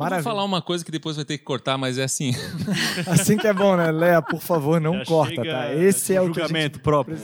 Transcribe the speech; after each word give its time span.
Maravilha. 0.00 0.22
Vou 0.22 0.32
falar 0.32 0.44
uma 0.44 0.62
coisa 0.62 0.82
que 0.82 0.90
depois 0.90 1.16
vai 1.16 1.26
ter 1.26 1.36
que 1.36 1.44
cortar, 1.44 1.76
mas 1.76 1.98
é 1.98 2.04
assim. 2.04 2.32
Assim 3.06 3.36
que 3.36 3.46
é 3.46 3.52
bom, 3.52 3.76
né? 3.76 3.90
Léa, 3.90 4.22
por 4.22 4.40
favor, 4.40 4.80
não 4.80 4.94
Já 5.00 5.04
corta, 5.04 5.44
tá? 5.44 5.74
Esse 5.74 6.14
é 6.14 6.22
o 6.22 6.26
julgamento 6.26 6.76
gente... 6.76 6.82
próprio. 6.82 7.18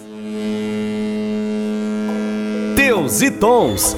Teus 2.76 3.22
e 3.22 3.30
Tons. 3.30 3.96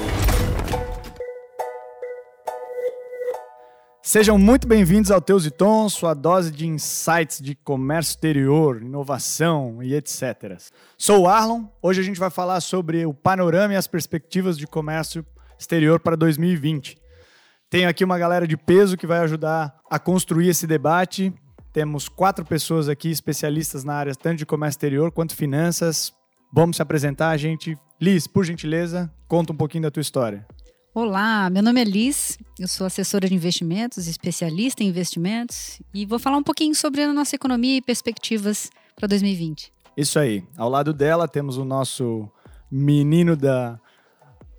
Sejam 4.01 4.37
muito 4.37 4.65
bem-vindos 4.65 5.11
ao 5.11 5.19
Teus 5.19 5.45
e 5.45 5.51
Tons, 5.51 5.93
sua 5.93 6.13
dose 6.13 6.49
de 6.49 6.65
insights 6.65 7.41
de 7.41 7.55
comércio 7.55 8.11
exterior, 8.11 8.81
inovação 8.81 9.83
e 9.83 9.93
etc. 9.93 10.57
Sou 10.97 11.23
o 11.23 11.27
Arlon. 11.27 11.65
Hoje 11.81 11.99
a 11.99 12.03
gente 12.03 12.19
vai 12.19 12.29
falar 12.29 12.61
sobre 12.61 13.05
o 13.05 13.13
panorama 13.13 13.73
e 13.73 13.75
as 13.75 13.87
perspectivas 13.87 14.57
de 14.57 14.65
comércio 14.65 15.25
exterior 15.59 15.99
para 15.99 16.15
2020. 16.15 16.98
Tenho 17.69 17.87
aqui 17.87 18.03
uma 18.03 18.17
galera 18.17 18.47
de 18.47 18.57
peso 18.57 18.97
que 18.97 19.05
vai 19.05 19.19
ajudar 19.19 19.79
a 19.91 19.99
construir 19.99 20.47
esse 20.47 20.65
debate. 20.65 21.31
Temos 21.71 22.09
quatro 22.09 22.43
pessoas 22.43 22.89
aqui 22.89 23.11
especialistas 23.11 23.83
na 23.83 23.93
área 23.93 24.15
tanto 24.15 24.39
de 24.39 24.45
comércio 24.45 24.77
exterior 24.77 25.11
quanto 25.11 25.35
finanças. 25.35 26.11
Vamos 26.51 26.77
se 26.77 26.81
apresentar, 26.81 27.37
gente. 27.37 27.77
Liz, 28.01 28.25
por 28.25 28.43
gentileza, 28.43 29.13
conta 29.27 29.53
um 29.53 29.55
pouquinho 29.55 29.83
da 29.83 29.91
tua 29.91 30.01
história. 30.01 30.47
Olá, 30.95 31.47
meu 31.51 31.61
nome 31.61 31.79
é 31.79 31.83
Liz, 31.83 32.39
eu 32.57 32.67
sou 32.67 32.87
assessora 32.87 33.29
de 33.29 33.35
investimentos, 33.35 34.07
especialista 34.07 34.83
em 34.83 34.87
investimentos 34.87 35.79
e 35.93 36.07
vou 36.07 36.17
falar 36.17 36.37
um 36.37 36.43
pouquinho 36.43 36.73
sobre 36.73 37.03
a 37.03 37.13
nossa 37.13 37.35
economia 37.35 37.77
e 37.77 37.81
perspectivas 37.83 38.71
para 38.95 39.07
2020. 39.07 39.71
Isso 39.95 40.17
aí. 40.17 40.43
Ao 40.57 40.67
lado 40.67 40.91
dela 40.91 41.27
temos 41.27 41.57
o 41.57 41.63
nosso 41.63 42.27
menino 42.71 43.37
da, 43.37 43.79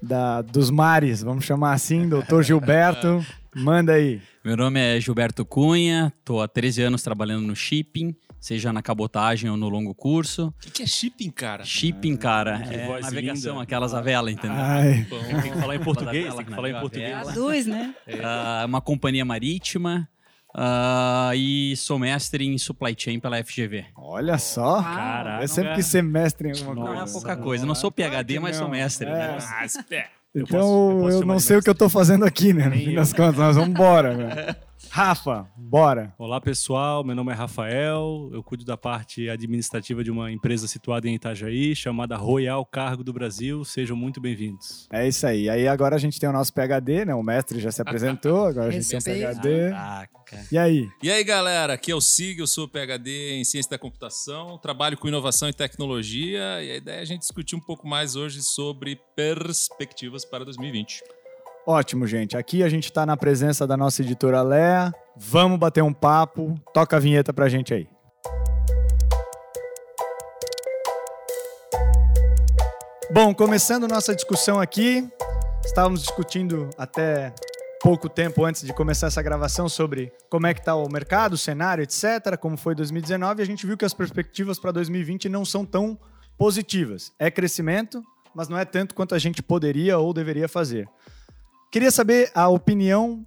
da, 0.03 0.43
dos 0.43 0.71
mares, 0.71 1.23
vamos 1.23 1.45
chamar 1.45 1.73
assim, 1.73 2.09
doutor 2.09 2.43
Gilberto. 2.43 3.25
Manda 3.55 3.95
aí. 3.95 4.21
Meu 4.45 4.57
nome 4.57 4.79
é 4.81 5.01
Gilberto 5.01 5.45
Cunha, 5.45 6.13
estou 6.19 6.41
há 6.41 6.49
13 6.49 6.83
anos 6.83 7.03
trabalhando 7.03 7.47
no 7.47 7.55
shipping, 7.57 8.15
seja 8.39 8.73
na 8.73 8.81
cabotagem 8.81 9.51
ou 9.51 9.57
no 9.57 9.69
longo 9.69 9.93
curso. 9.95 10.55
O 10.57 10.61
que, 10.61 10.71
que 10.71 10.83
é 10.85 10.87
shipping, 10.87 11.31
cara? 11.31 11.65
Shipping, 11.65 12.17
cara, 12.17 12.61
que 12.61 12.75
é 12.75 12.87
voz 12.87 13.05
navegação, 13.05 13.53
linda. 13.55 13.65
aquelas 13.65 13.93
a 13.93 14.01
vela, 14.01 14.31
entendeu? 14.31 14.57
Ai, 14.57 15.07
Tem 15.43 15.53
que 15.53 15.59
falar 15.59 15.75
em 15.77 15.81
português, 15.81 16.35
tem 16.35 16.45
que 16.45 16.55
falar 16.55 16.71
em 16.71 16.81
português. 16.81 17.23
Traduz, 17.23 17.67
né? 17.67 17.95
Ah, 18.23 18.65
uma 18.67 18.81
companhia 18.81 19.25
marítima 19.25 20.09
ah, 20.55 21.31
e 21.35 21.75
sou 21.77 21.99
mestre 21.99 22.47
em 22.47 22.59
supply 22.59 22.95
chain 22.99 23.21
pela 23.21 23.43
FGV. 23.43 23.87
olha 23.97 24.37
só. 24.39 24.83
Caraca. 24.83 25.45
Eu 25.45 25.49
sempre 25.49 25.75
quis 25.75 25.87
ser 25.87 26.03
mestre 26.03 26.49
em 26.49 26.53
alguma 26.53 26.75
Não 26.75 26.93
é 26.93 26.97
coisa. 26.99 27.13
pouca 27.13 27.37
coisa, 27.37 27.67
não 27.67 27.75
sou 27.75 27.91
PhD, 27.91 28.39
mas 28.41 28.57
sou 28.57 28.65
não. 28.67 28.73
mestre. 28.73 29.09
É. 29.09 29.13
né? 29.13 29.39
Eu 30.35 30.43
Então 30.43 30.61
posso- 30.61 30.73
eu 30.73 30.97
eu, 30.97 31.01
posso 31.03 31.19
chamar 31.21 31.33
não 31.33 31.41
sei 31.41 31.57
o 31.57 31.63
que 31.63 31.71
eu 31.71 31.75
tô 31.75 31.89
fazendo 31.89 32.25
aqui, 32.25 32.53
né? 32.53 32.67
No 32.67 32.73
fim 32.73 32.91
eu. 32.91 32.97
das 32.97 33.13
contas, 33.13 33.37
nós 33.37 33.57
vamos 33.57 33.71
embora, 33.71 34.15
velho. 34.15 34.57
Rafa, 34.93 35.49
bora. 35.57 36.13
Olá 36.19 36.41
pessoal, 36.41 37.05
meu 37.05 37.15
nome 37.15 37.31
é 37.31 37.35
Rafael, 37.35 38.29
eu 38.33 38.43
cuido 38.43 38.65
da 38.65 38.77
parte 38.77 39.31
administrativa 39.31 40.03
de 40.03 40.11
uma 40.11 40.33
empresa 40.33 40.67
situada 40.67 41.09
em 41.09 41.15
Itajaí, 41.15 41.77
chamada 41.77 42.17
Royal 42.17 42.67
Cargo 42.67 43.05
do 43.05 43.13
Brasil. 43.13 43.65
Sejam 43.65 43.97
muito 43.97 44.21
bem-vindos. 44.21 44.89
É 44.93 45.07
isso 45.07 45.25
aí. 45.25 45.49
Aí 45.49 45.69
agora 45.69 45.95
a 45.95 45.99
gente 45.99 46.19
tem 46.19 46.29
o 46.29 46.33
nosso 46.33 46.53
PHD, 46.53 47.05
né? 47.05 47.15
O 47.15 47.23
mestre 47.23 47.61
já 47.61 47.71
se 47.71 47.81
apresentou, 47.81 48.47
agora 48.47 48.67
a 48.67 48.71
gente 48.73 48.89
tem 48.89 48.97
um 48.97 48.99
Respeito. 48.99 49.41
PHD. 49.41 49.71
Caraca. 49.71 50.47
E 50.51 50.59
aí? 50.59 50.89
E 51.01 51.09
aí, 51.09 51.23
galera, 51.23 51.75
aqui 51.75 51.93
é 51.93 51.95
o 51.95 52.01
Sig, 52.01 52.41
eu 52.41 52.47
sou 52.49 52.67
PhD 52.67 53.35
em 53.35 53.45
Ciência 53.45 53.71
da 53.71 53.79
Computação, 53.79 54.59
trabalho 54.59 54.99
com 54.99 55.07
inovação 55.07 55.49
e 55.49 55.53
tecnologia, 55.53 56.63
e 56.65 56.73
a 56.73 56.77
ideia 56.77 56.99
é 56.99 57.03
a 57.03 57.05
gente 57.05 57.21
discutir 57.21 57.55
um 57.55 57.61
pouco 57.61 57.87
mais 57.87 58.17
hoje 58.17 58.43
sobre 58.43 59.01
perspectivas 59.15 60.25
para 60.25 60.45
2020. 60.45 61.01
Ótimo, 61.67 62.07
gente. 62.07 62.37
Aqui 62.37 62.63
a 62.63 62.69
gente 62.69 62.93
tá 62.93 63.05
na 63.05 63.17
presença 63.17 63.67
da 63.67 63.77
nossa 63.77 64.03
editora 64.03 64.43
Léa. 64.43 64.93
Vamos 65.17 65.59
bater 65.59 65.83
um 65.83 65.93
papo. 65.93 66.55
Toca 66.73 66.97
a 66.97 67.01
vinheta 67.01 67.33
pra 67.33 67.49
gente 67.49 67.75
aí. 67.75 67.89
Bom, 73.13 73.35
começando 73.35 73.89
nossa 73.89 74.15
discussão 74.15 74.61
aqui, 74.61 75.07
estávamos 75.65 76.01
discutindo 76.01 76.71
até 76.79 77.35
pouco 77.83 78.09
tempo 78.09 78.45
antes 78.45 78.63
de 78.63 78.73
começar 78.73 79.09
essa 79.09 79.21
gravação 79.21 79.69
sobre 79.69 80.13
como 80.31 80.47
é 80.47 80.55
que 80.55 80.61
está 80.61 80.77
o 80.77 80.89
mercado, 80.89 81.33
o 81.33 81.39
cenário, 81.39 81.83
etc., 81.83 82.37
como 82.39 82.57
foi 82.57 82.75
2019, 82.75 83.41
e 83.41 83.43
a 83.43 83.47
gente 83.47 83.67
viu 83.67 83.77
que 83.77 83.85
as 83.85 83.93
perspectivas 83.93 84.61
para 84.61 84.71
2020 84.71 85.29
não 85.29 85.45
são 85.45 85.67
tão 85.67 85.99
positivas. 86.39 87.13
É 87.19 87.31
crescimento, 87.31 88.01
mas 88.33 88.49
não 88.49 88.57
é 88.57 88.65
tanto 88.65 88.95
quanto 88.95 89.15
a 89.15 89.19
gente 89.19 89.43
poderia 89.43 89.99
ou 89.99 90.15
deveria 90.15 90.49
fazer. 90.49 90.89
Queria 91.71 91.93
saber 91.93 92.33
a 92.35 92.49
opinião 92.49 93.25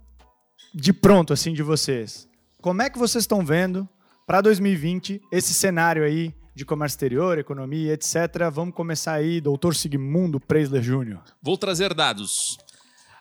de 0.75 0.91
pronto, 0.91 1.31
assim, 1.31 1.53
de 1.53 1.63
vocês. 1.63 2.27
Como 2.61 2.81
é 2.81 2.89
que 2.89 2.97
vocês 2.97 3.23
estão 3.23 3.45
vendo 3.45 3.87
para 4.27 4.41
2020 4.41 5.21
esse 5.31 5.53
cenário 5.53 6.03
aí 6.03 6.35
de 6.53 6.65
comércio 6.65 6.95
exterior, 6.95 7.37
economia, 7.39 7.93
etc. 7.93 8.15
Vamos 8.51 8.75
começar 8.75 9.13
aí, 9.13 9.39
doutor 9.39 9.73
Sigmundo 9.73 10.41
Preisler 10.41 10.81
Jr. 10.81 11.21
Vou 11.41 11.57
trazer 11.57 11.93
dados. 11.93 12.57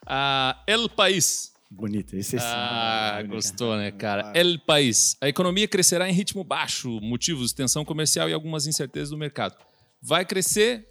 Ah, 0.05 0.61
El 0.67 0.89
País. 0.89 1.53
Bonito, 1.71 2.17
esse 2.17 2.37
sim. 2.37 2.45
Ah, 2.45 3.23
gostou, 3.27 3.77
né, 3.77 3.93
cara? 3.93 4.33
El 4.35 4.59
País. 4.59 5.17
A 5.21 5.29
economia 5.29 5.69
crescerá 5.69 6.09
em 6.09 6.13
ritmo 6.13 6.43
baixo, 6.43 7.01
motivos, 7.01 7.53
tensão 7.53 7.85
comercial 7.85 8.29
e 8.29 8.33
algumas 8.33 8.67
incertezas 8.67 9.11
do 9.11 9.17
mercado. 9.17 9.55
Vai 10.03 10.25
crescer 10.25 10.89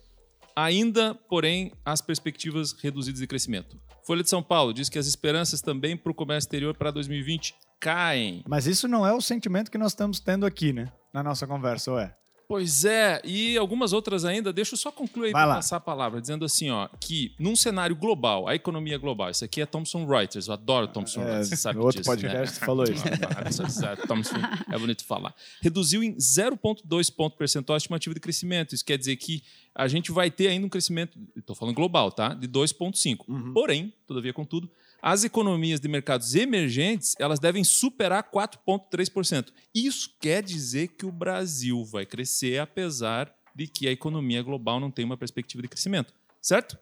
ainda, 0.55 1.15
porém, 1.27 1.73
as 1.83 1.99
perspectivas 1.99 2.71
reduzidas 2.81 3.19
de 3.19 3.27
crescimento. 3.27 3.77
Folha 4.05 4.23
de 4.23 4.29
São 4.29 4.41
Paulo 4.41 4.73
diz 4.73 4.89
que 4.89 4.99
as 4.99 5.07
esperanças 5.07 5.61
também 5.61 5.95
para 5.95 6.11
o 6.11 6.15
comércio 6.15 6.47
exterior 6.47 6.75
para 6.75 6.91
2020 6.91 7.55
caem. 7.79 8.43
Mas 8.47 8.67
isso 8.67 8.87
não 8.87 9.05
é 9.05 9.13
o 9.13 9.21
sentimento 9.21 9.71
que 9.71 9.77
nós 9.77 9.91
estamos 9.91 10.19
tendo 10.19 10.45
aqui, 10.45 10.71
né? 10.71 10.91
Na 11.13 11.23
nossa 11.23 11.47
conversa, 11.47 11.91
ou 11.91 11.99
é? 11.99 12.15
Pois 12.51 12.83
é, 12.83 13.21
e 13.23 13.55
algumas 13.55 13.93
outras 13.93 14.25
ainda, 14.25 14.51
deixa 14.51 14.73
eu 14.73 14.77
só 14.77 14.91
concluir 14.91 15.31
para 15.31 15.55
passar 15.55 15.77
a 15.77 15.79
palavra, 15.79 16.19
dizendo 16.19 16.43
assim, 16.43 16.69
ó, 16.69 16.89
que 16.99 17.33
num 17.39 17.55
cenário 17.55 17.95
global, 17.95 18.45
a 18.45 18.53
economia 18.53 18.97
global, 18.97 19.29
isso 19.29 19.45
aqui 19.45 19.61
é 19.61 19.65
Thomson 19.65 20.05
Reuters, 20.05 20.47
eu 20.47 20.53
adoro 20.53 20.85
Thomson 20.89 21.21
É, 21.21 21.25
Reuters, 21.27 21.47
você 21.47 21.55
sabe 21.55 21.79
no 21.79 21.85
outro 21.85 22.01
disso, 22.01 22.11
podcast 22.11 22.59
né? 22.59 22.65
falou 22.65 22.83
isso. 22.83 23.03
Ah, 23.83 23.95
Thomson, 24.05 24.35
é 24.69 24.77
bonito 24.77 25.05
falar. 25.05 25.33
Reduziu 25.61 26.03
em 26.03 26.13
0,2 26.17 27.15
ponto 27.15 27.37
percentual 27.37 27.75
a 27.75 27.77
estimativa 27.77 28.13
de 28.13 28.19
crescimento, 28.19 28.75
isso 28.75 28.83
quer 28.83 28.97
dizer 28.97 29.15
que 29.15 29.41
a 29.73 29.87
gente 29.87 30.11
vai 30.11 30.29
ter 30.29 30.47
ainda 30.49 30.65
um 30.65 30.69
crescimento, 30.69 31.17
estou 31.37 31.55
falando 31.55 31.73
global, 31.73 32.11
tá? 32.11 32.33
De 32.33 32.49
2,5. 32.49 33.19
Uhum. 33.29 33.53
Porém, 33.53 33.93
todavia, 34.05 34.33
contudo, 34.33 34.69
as 35.01 35.23
economias 35.23 35.79
de 35.79 35.87
mercados 35.87 36.35
emergentes 36.35 37.15
elas 37.19 37.39
devem 37.39 37.63
superar 37.63 38.29
4,3%. 38.31 39.51
Isso 39.73 40.15
quer 40.19 40.43
dizer 40.43 40.89
que 40.89 41.05
o 41.05 41.11
Brasil 41.11 41.83
vai 41.85 42.05
crescer, 42.05 42.59
apesar 42.59 43.33
de 43.55 43.67
que 43.67 43.87
a 43.87 43.91
economia 43.91 44.41
global 44.43 44.79
não 44.79 44.91
tem 44.91 45.03
uma 45.03 45.17
perspectiva 45.17 45.61
de 45.61 45.67
crescimento. 45.67 46.13
Certo? 46.41 46.77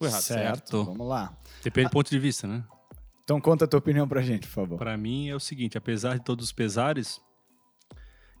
Ou 0.00 0.06
errado? 0.06 0.22
Certo. 0.22 0.84
Vamos 0.84 1.08
lá. 1.08 1.36
Depende 1.62 1.88
do 1.88 1.92
ponto 1.92 2.10
de 2.10 2.18
vista, 2.18 2.46
né? 2.46 2.64
Então 3.24 3.40
conta 3.40 3.64
a 3.64 3.68
tua 3.68 3.78
opinião 3.78 4.06
pra 4.06 4.20
gente, 4.20 4.46
por 4.46 4.52
favor. 4.52 4.78
Para 4.78 4.96
mim 4.96 5.28
é 5.28 5.34
o 5.34 5.40
seguinte, 5.40 5.78
apesar 5.78 6.18
de 6.18 6.24
todos 6.24 6.46
os 6.46 6.52
pesares 6.52 7.20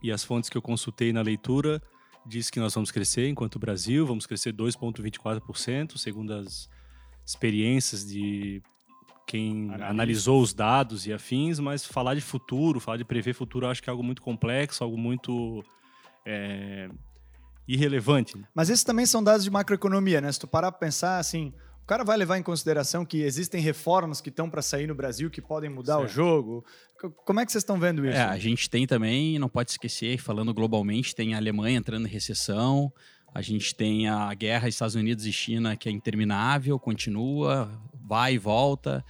e 0.02 0.10
as 0.10 0.24
fontes 0.24 0.50
que 0.50 0.56
eu 0.56 0.62
consultei 0.62 1.12
na 1.12 1.22
leitura 1.22 1.80
diz 2.26 2.50
que 2.50 2.60
nós 2.60 2.74
vamos 2.74 2.90
crescer 2.90 3.28
enquanto 3.28 3.58
Brasil, 3.58 4.06
vamos 4.06 4.26
crescer 4.26 4.52
2.24%, 4.52 5.96
segundo 5.96 6.34
as 6.34 6.68
experiências 7.24 8.06
de 8.06 8.62
quem 9.26 9.64
Analista. 9.66 9.86
analisou 9.86 10.42
os 10.42 10.52
dados 10.52 11.06
e 11.06 11.12
afins, 11.12 11.58
mas 11.58 11.84
falar 11.86 12.14
de 12.14 12.20
futuro, 12.20 12.80
falar 12.80 12.96
de 12.96 13.04
prever 13.04 13.32
futuro, 13.34 13.66
eu 13.66 13.70
acho 13.70 13.82
que 13.82 13.88
é 13.88 13.92
algo 13.92 14.02
muito 14.02 14.20
complexo, 14.22 14.82
algo 14.84 14.98
muito 14.98 15.64
é, 16.26 16.88
irrelevante. 17.66 18.34
Mas 18.54 18.70
esses 18.70 18.84
também 18.84 19.06
são 19.06 19.22
dados 19.22 19.44
de 19.44 19.50
macroeconomia, 19.50 20.20
né? 20.20 20.30
Se 20.30 20.40
tu 20.40 20.46
parar 20.46 20.70
pra 20.72 20.80
pensar, 20.80 21.18
assim, 21.18 21.52
o 21.82 21.86
cara 21.86 22.04
vai 22.04 22.16
levar 22.16 22.38
em 22.38 22.42
consideração 22.42 23.04
que 23.04 23.22
existem 23.22 23.60
reformas 23.60 24.20
que 24.20 24.28
estão 24.28 24.48
para 24.50 24.62
sair 24.62 24.86
no 24.86 24.94
Brasil 24.94 25.30
que 25.30 25.40
podem 25.40 25.70
mudar 25.70 25.98
o 25.98 26.02
Certo. 26.02 26.12
jogo. 26.14 26.64
C- 27.00 27.08
Como 27.24 27.40
é 27.40 27.46
que 27.46 27.52
vocês 27.52 27.62
estão 27.62 27.78
vendo 27.78 28.04
isso? 28.06 28.16
É, 28.18 28.22
a 28.22 28.38
gente 28.38 28.68
tem 28.68 28.86
também, 28.86 29.38
não 29.38 29.48
pode 29.48 29.70
esquecer, 29.70 30.18
falando 30.18 30.52
globalmente, 30.52 31.14
tem 31.14 31.34
a 31.34 31.38
Alemanha 31.38 31.78
entrando 31.78 32.06
em 32.06 32.10
recessão, 32.10 32.92
a 33.34 33.40
gente 33.40 33.74
tem 33.74 34.08
a 34.08 34.32
guerra 34.34 34.68
Estados 34.68 34.94
Unidos 34.94 35.24
e 35.26 35.32
China 35.32 35.74
que 35.76 35.88
é 35.88 35.92
interminável, 35.92 36.78
continua, 36.78 37.70
vai 38.06 38.34
e 38.34 38.38
volta. 38.38 39.04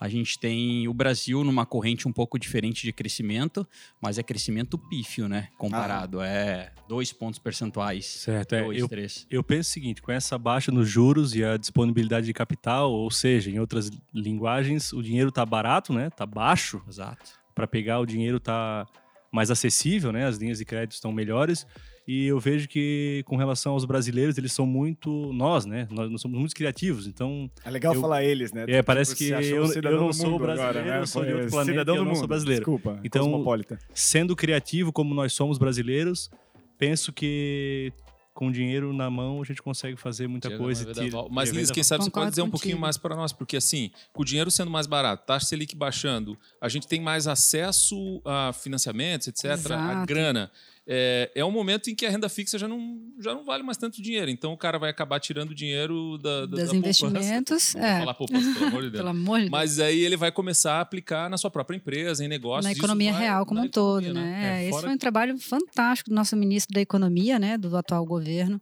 A 0.00 0.08
gente 0.08 0.38
tem 0.38 0.86
o 0.86 0.94
Brasil 0.94 1.42
numa 1.42 1.66
corrente 1.66 2.06
um 2.06 2.12
pouco 2.12 2.38
diferente 2.38 2.82
de 2.82 2.92
crescimento, 2.92 3.66
mas 4.00 4.16
é 4.16 4.22
crescimento 4.22 4.78
pífio, 4.78 5.28
né? 5.28 5.48
Comparado. 5.58 6.20
É 6.20 6.72
dois 6.88 7.12
pontos 7.12 7.40
percentuais. 7.40 8.06
Certo, 8.06 8.54
é, 8.54 8.62
dois, 8.62 8.78
eu, 8.78 8.88
três. 8.88 9.26
Eu 9.28 9.42
penso 9.42 9.70
o 9.70 9.72
seguinte, 9.72 10.00
com 10.00 10.12
essa 10.12 10.38
baixa 10.38 10.70
nos 10.70 10.88
juros 10.88 11.34
e 11.34 11.44
a 11.44 11.56
disponibilidade 11.56 12.26
de 12.26 12.32
capital, 12.32 12.92
ou 12.92 13.10
seja, 13.10 13.50
em 13.50 13.58
outras 13.58 13.90
linguagens, 14.14 14.92
o 14.92 15.02
dinheiro 15.02 15.32
tá 15.32 15.44
barato, 15.44 15.92
né? 15.92 16.10
Tá 16.10 16.24
baixo. 16.24 16.80
Exato. 16.88 17.32
Para 17.52 17.66
pegar 17.66 17.98
o 17.98 18.06
dinheiro 18.06 18.38
tá 18.38 18.86
mais 19.32 19.50
acessível, 19.50 20.12
né? 20.12 20.26
As 20.26 20.36
linhas 20.36 20.58
de 20.58 20.64
crédito 20.64 20.92
estão 20.92 21.10
melhores. 21.10 21.66
E 22.10 22.24
eu 22.26 22.40
vejo 22.40 22.66
que, 22.66 23.22
com 23.26 23.36
relação 23.36 23.74
aos 23.74 23.84
brasileiros, 23.84 24.38
eles 24.38 24.50
são 24.54 24.64
muito. 24.64 25.10
Nós, 25.34 25.66
né? 25.66 25.86
Nós, 25.90 26.10
nós 26.10 26.22
somos 26.22 26.38
muito 26.40 26.54
criativos. 26.56 27.06
Então, 27.06 27.50
É 27.62 27.70
legal 27.70 27.92
Eu- 27.94 28.00
falar 28.00 28.24
eles, 28.24 28.50
né? 28.50 28.64
É, 28.66 28.80
parece 28.82 29.10
Tipo, 29.14 29.18
que 29.18 29.28
você 29.28 29.34
achou 29.34 29.56
eu- 29.58 29.62
um 29.62 29.66
eu 29.66 29.72
cidadão 29.72 30.00
não 30.00 30.12
sou 30.14 30.38
brasileiro, 30.38 30.78
agora, 30.78 30.90
né? 30.96 31.02
eu 31.02 31.06
sou 31.06 31.22
de 31.22 31.32
outro 31.32 31.46
É, 31.46 31.50
planeta, 31.50 31.72
cidadão 31.72 31.94
eu 31.96 31.98
do 32.00 32.04
não 32.06 32.12
mundo. 32.12 32.18
sou 32.20 32.26
brasileiro. 32.28 32.60
Desculpa, 32.60 32.98
Então, 33.04 33.24
cosmopolita. 33.26 33.78
sendo 33.92 34.34
criativo 34.34 34.90
como 34.90 35.14
nós 35.14 35.34
somos 35.34 35.58
brasileiros, 35.58 36.30
penso 36.78 37.12
que 37.12 37.92
com 38.32 38.50
dinheiro 38.52 38.92
na 38.92 39.10
mão 39.10 39.42
a 39.42 39.44
gente 39.44 39.60
consegue 39.60 39.96
fazer 39.96 40.28
muita 40.28 40.56
coisa. 40.56 40.88
e 40.88 40.94
tira- 40.94 41.24
Mas, 41.28 41.50
Liz, 41.50 41.70
quem 41.72 41.82
sabe 41.82 42.04
você 42.04 42.10
pode 42.10 42.30
dizer 42.30 42.40
um 42.42 42.48
pouquinho 42.48 42.74
contigo. 42.76 42.80
mais 42.80 42.96
para 42.96 43.16
nós, 43.16 43.32
porque 43.34 43.56
assim, 43.56 43.90
com 44.14 44.22
o 44.22 44.24
dinheiro 44.24 44.50
sendo 44.50 44.70
mais 44.70 44.86
barato, 44.86 45.26
taxa 45.26 45.44
Selic 45.46 45.74
baixando, 45.76 46.38
a 46.60 46.68
gente 46.70 46.86
tem 46.86 47.00
mais 47.02 47.26
acesso 47.26 48.22
a 48.24 48.52
financiamentos, 48.54 49.26
etc., 49.28 49.44
a 49.44 49.52
Exato. 49.54 50.06
grana. 50.06 50.50
É, 50.90 51.30
é 51.34 51.44
um 51.44 51.50
momento 51.50 51.90
em 51.90 51.94
que 51.94 52.06
a 52.06 52.10
renda 52.10 52.30
fixa 52.30 52.56
já 52.58 52.66
não, 52.66 52.98
já 53.20 53.34
não 53.34 53.44
vale 53.44 53.62
mais 53.62 53.76
tanto 53.76 54.00
dinheiro. 54.00 54.30
Então 54.30 54.54
o 54.54 54.56
cara 54.56 54.78
vai 54.78 54.88
acabar 54.88 55.20
tirando 55.20 55.54
dinheiro 55.54 56.16
da, 56.16 56.40
da, 56.40 56.46
dos 56.46 56.70
da 56.70 56.76
investimentos. 56.76 57.74
É, 57.76 57.98
falar 57.98 58.14
poupança, 58.14 58.54
pelo 58.54 58.66
amor 58.68 58.82
de 58.84 58.90
Deus. 58.90 59.04
amor 59.06 59.36
de 59.38 59.42
Deus. 59.44 59.50
Mas 59.50 59.78
aí 59.80 60.00
ele 60.00 60.16
vai 60.16 60.32
começar 60.32 60.76
a 60.76 60.80
aplicar 60.80 61.28
na 61.28 61.36
sua 61.36 61.50
própria 61.50 61.76
empresa, 61.76 62.24
em 62.24 62.28
negócios. 62.28 62.64
na 62.64 62.72
economia 62.72 63.12
vai- 63.12 63.20
real 63.22 63.44
como 63.44 63.60
um 63.60 63.68
todo, 63.68 64.02
economia, 64.02 64.30
né? 64.30 64.60
É, 64.60 64.62
Esse 64.62 64.70
fora- 64.70 64.86
foi 64.86 64.94
um 64.94 64.98
trabalho 64.98 65.38
fantástico 65.38 66.08
do 66.08 66.16
nosso 66.16 66.34
ministro 66.36 66.72
da 66.72 66.80
Economia, 66.80 67.38
né, 67.38 67.58
do 67.58 67.76
atual 67.76 68.06
governo, 68.06 68.58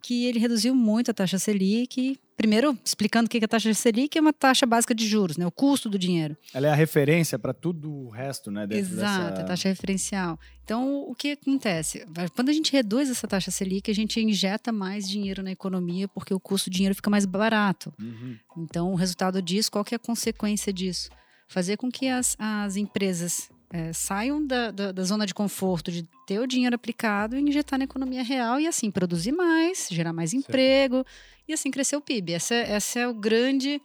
que 0.00 0.26
ele 0.26 0.38
reduziu 0.38 0.74
muito 0.76 1.10
a 1.10 1.14
taxa 1.14 1.38
Selic. 1.40 2.16
Primeiro, 2.36 2.76
explicando 2.84 3.26
o 3.26 3.30
que 3.30 3.38
é 3.38 3.44
a 3.44 3.48
taxa 3.48 3.72
Selic, 3.72 4.18
é 4.18 4.20
uma 4.20 4.32
taxa 4.32 4.66
básica 4.66 4.94
de 4.94 5.06
juros, 5.06 5.36
né, 5.36 5.46
o 5.46 5.50
custo 5.50 5.88
do 5.88 5.98
dinheiro. 5.98 6.36
Ela 6.52 6.66
é 6.66 6.70
a 6.70 6.74
referência 6.74 7.38
para 7.38 7.54
tudo 7.54 7.92
o 7.92 8.10
resto, 8.10 8.50
né? 8.50 8.66
Exato, 8.70 9.30
dessa... 9.30 9.42
a 9.42 9.44
taxa 9.44 9.68
referencial. 9.68 10.38
Então, 10.64 11.04
o 11.08 11.14
que 11.14 11.32
acontece? 11.32 12.06
Quando 12.34 12.48
a 12.48 12.52
gente 12.52 12.72
reduz 12.72 13.08
essa 13.08 13.28
taxa 13.28 13.50
Selic, 13.50 13.90
a 13.90 13.94
gente 13.94 14.20
injeta 14.20 14.72
mais 14.72 15.08
dinheiro 15.08 15.42
na 15.42 15.52
economia, 15.52 16.08
porque 16.08 16.34
o 16.34 16.40
custo 16.40 16.70
do 16.70 16.72
dinheiro 16.72 16.94
fica 16.94 17.10
mais 17.10 17.24
barato. 17.24 17.92
Uhum. 18.00 18.36
Então, 18.58 18.92
o 18.92 18.94
resultado 18.96 19.40
disso, 19.40 19.70
qual 19.70 19.84
que 19.84 19.94
é 19.94 19.96
a 19.96 19.98
consequência 19.98 20.72
disso? 20.72 21.10
Fazer 21.46 21.76
com 21.76 21.90
que 21.90 22.08
as, 22.08 22.34
as 22.38 22.76
empresas 22.76 23.50
eh, 23.74 23.92
saiam 23.92 24.46
da, 24.46 24.70
da, 24.70 24.92
da 24.92 25.02
zona 25.02 25.26
de 25.26 25.34
conforto 25.34 25.90
de 25.90 26.06
ter 26.28 26.38
o 26.38 26.46
dinheiro 26.46 26.76
aplicado 26.76 27.36
e 27.36 27.40
injetar 27.40 27.76
na 27.76 27.84
economia 27.84 28.22
real 28.22 28.60
e 28.60 28.68
assim 28.68 28.88
produzir 28.88 29.32
mais, 29.32 29.88
gerar 29.90 30.12
mais 30.12 30.32
emprego 30.32 31.04
e 31.48 31.52
assim 31.52 31.72
crescer 31.72 31.96
o 31.96 32.00
PIB. 32.00 32.34
Esse 32.34 32.54
é, 32.54 32.76
esse 32.76 33.00
é 33.00 33.08
o 33.08 33.12
grande 33.12 33.82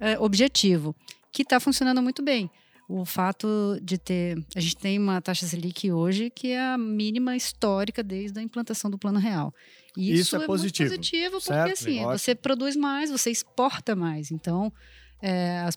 eh, 0.00 0.18
objetivo, 0.18 0.96
que 1.30 1.42
está 1.42 1.60
funcionando 1.60 2.02
muito 2.02 2.24
bem. 2.24 2.50
O 2.88 3.04
fato 3.04 3.78
de 3.80 3.96
ter. 3.98 4.36
A 4.56 4.58
gente 4.58 4.76
tem 4.76 4.98
uma 4.98 5.20
taxa 5.20 5.46
Selic 5.46 5.92
hoje 5.92 6.28
que 6.28 6.50
é 6.50 6.60
a 6.60 6.76
mínima 6.76 7.36
histórica 7.36 8.02
desde 8.02 8.40
a 8.40 8.42
implantação 8.42 8.90
do 8.90 8.98
Plano 8.98 9.20
Real. 9.20 9.54
Isso 9.96 10.22
isso, 10.22 10.36
é 10.36 10.42
é, 10.42 10.46
positivo, 10.46 10.90
positivo, 10.90 11.30
porque 11.36 11.44
certo? 11.44 11.72
assim, 11.72 12.02
você 12.02 12.34
produz 12.34 12.74
mais, 12.74 13.12
você 13.12 13.30
exporta 13.30 13.94
mais. 13.94 14.32
Então, 14.32 14.72
é, 15.22 15.58
as, 15.60 15.76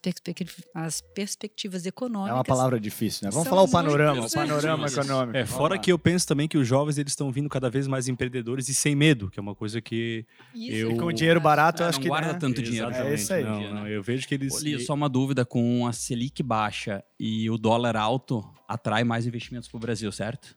as 0.73 1.01
perspectivas 1.01 1.85
econômicas. 1.85 2.31
É 2.31 2.33
uma 2.33 2.43
palavra 2.43 2.79
difícil, 2.79 3.25
né? 3.25 3.31
Vamos 3.31 3.47
falar 3.47 3.63
o 3.63 3.67
panorama, 3.69 4.25
o 4.25 4.31
panorama 4.31 4.87
econômico. 4.87 5.37
É, 5.37 5.45
fora 5.45 5.77
que 5.77 5.91
eu 5.91 5.99
penso 5.99 6.27
também 6.27 6.47
que 6.47 6.57
os 6.57 6.67
jovens 6.67 6.97
eles 6.97 7.11
estão 7.11 7.31
vindo 7.31 7.49
cada 7.49 7.69
vez 7.69 7.87
mais 7.87 8.07
empreendedores 8.07 8.69
e 8.69 8.73
sem 8.73 8.95
medo, 8.95 9.29
que 9.29 9.39
é 9.39 9.41
uma 9.41 9.55
coisa 9.55 9.81
que 9.81 10.25
Isso. 10.55 10.71
eu- 10.75 10.91
E 10.91 10.97
com 10.97 11.11
dinheiro 11.11 11.41
barato, 11.41 11.81
eu 11.81 11.85
É, 11.85 11.89
acho 11.89 11.97
não 11.99 12.03
que 12.03 12.07
guarda 12.09 12.33
né? 12.33 12.39
tanto 12.39 12.61
dinheiro. 12.61 12.89
É 12.91 13.13
isso 13.13 13.33
aí. 13.33 13.43
Não, 13.43 13.59
Dia, 13.59 13.69
né? 13.73 13.79
não, 13.81 13.87
eu 13.87 14.01
vejo 14.01 14.27
que 14.27 14.33
eles 14.35 14.61
Liz, 14.61 14.85
só 14.85 14.93
uma 14.93 15.09
dúvida, 15.09 15.45
com 15.45 15.85
a 15.85 15.93
Selic 15.93 16.41
baixa 16.41 17.03
e 17.19 17.49
o 17.49 17.57
dólar 17.57 17.95
alto, 17.97 18.43
atrai 18.67 19.03
mais 19.03 19.25
investimentos 19.25 19.67
para 19.67 19.77
o 19.77 19.79
Brasil, 19.79 20.11
certo? 20.11 20.55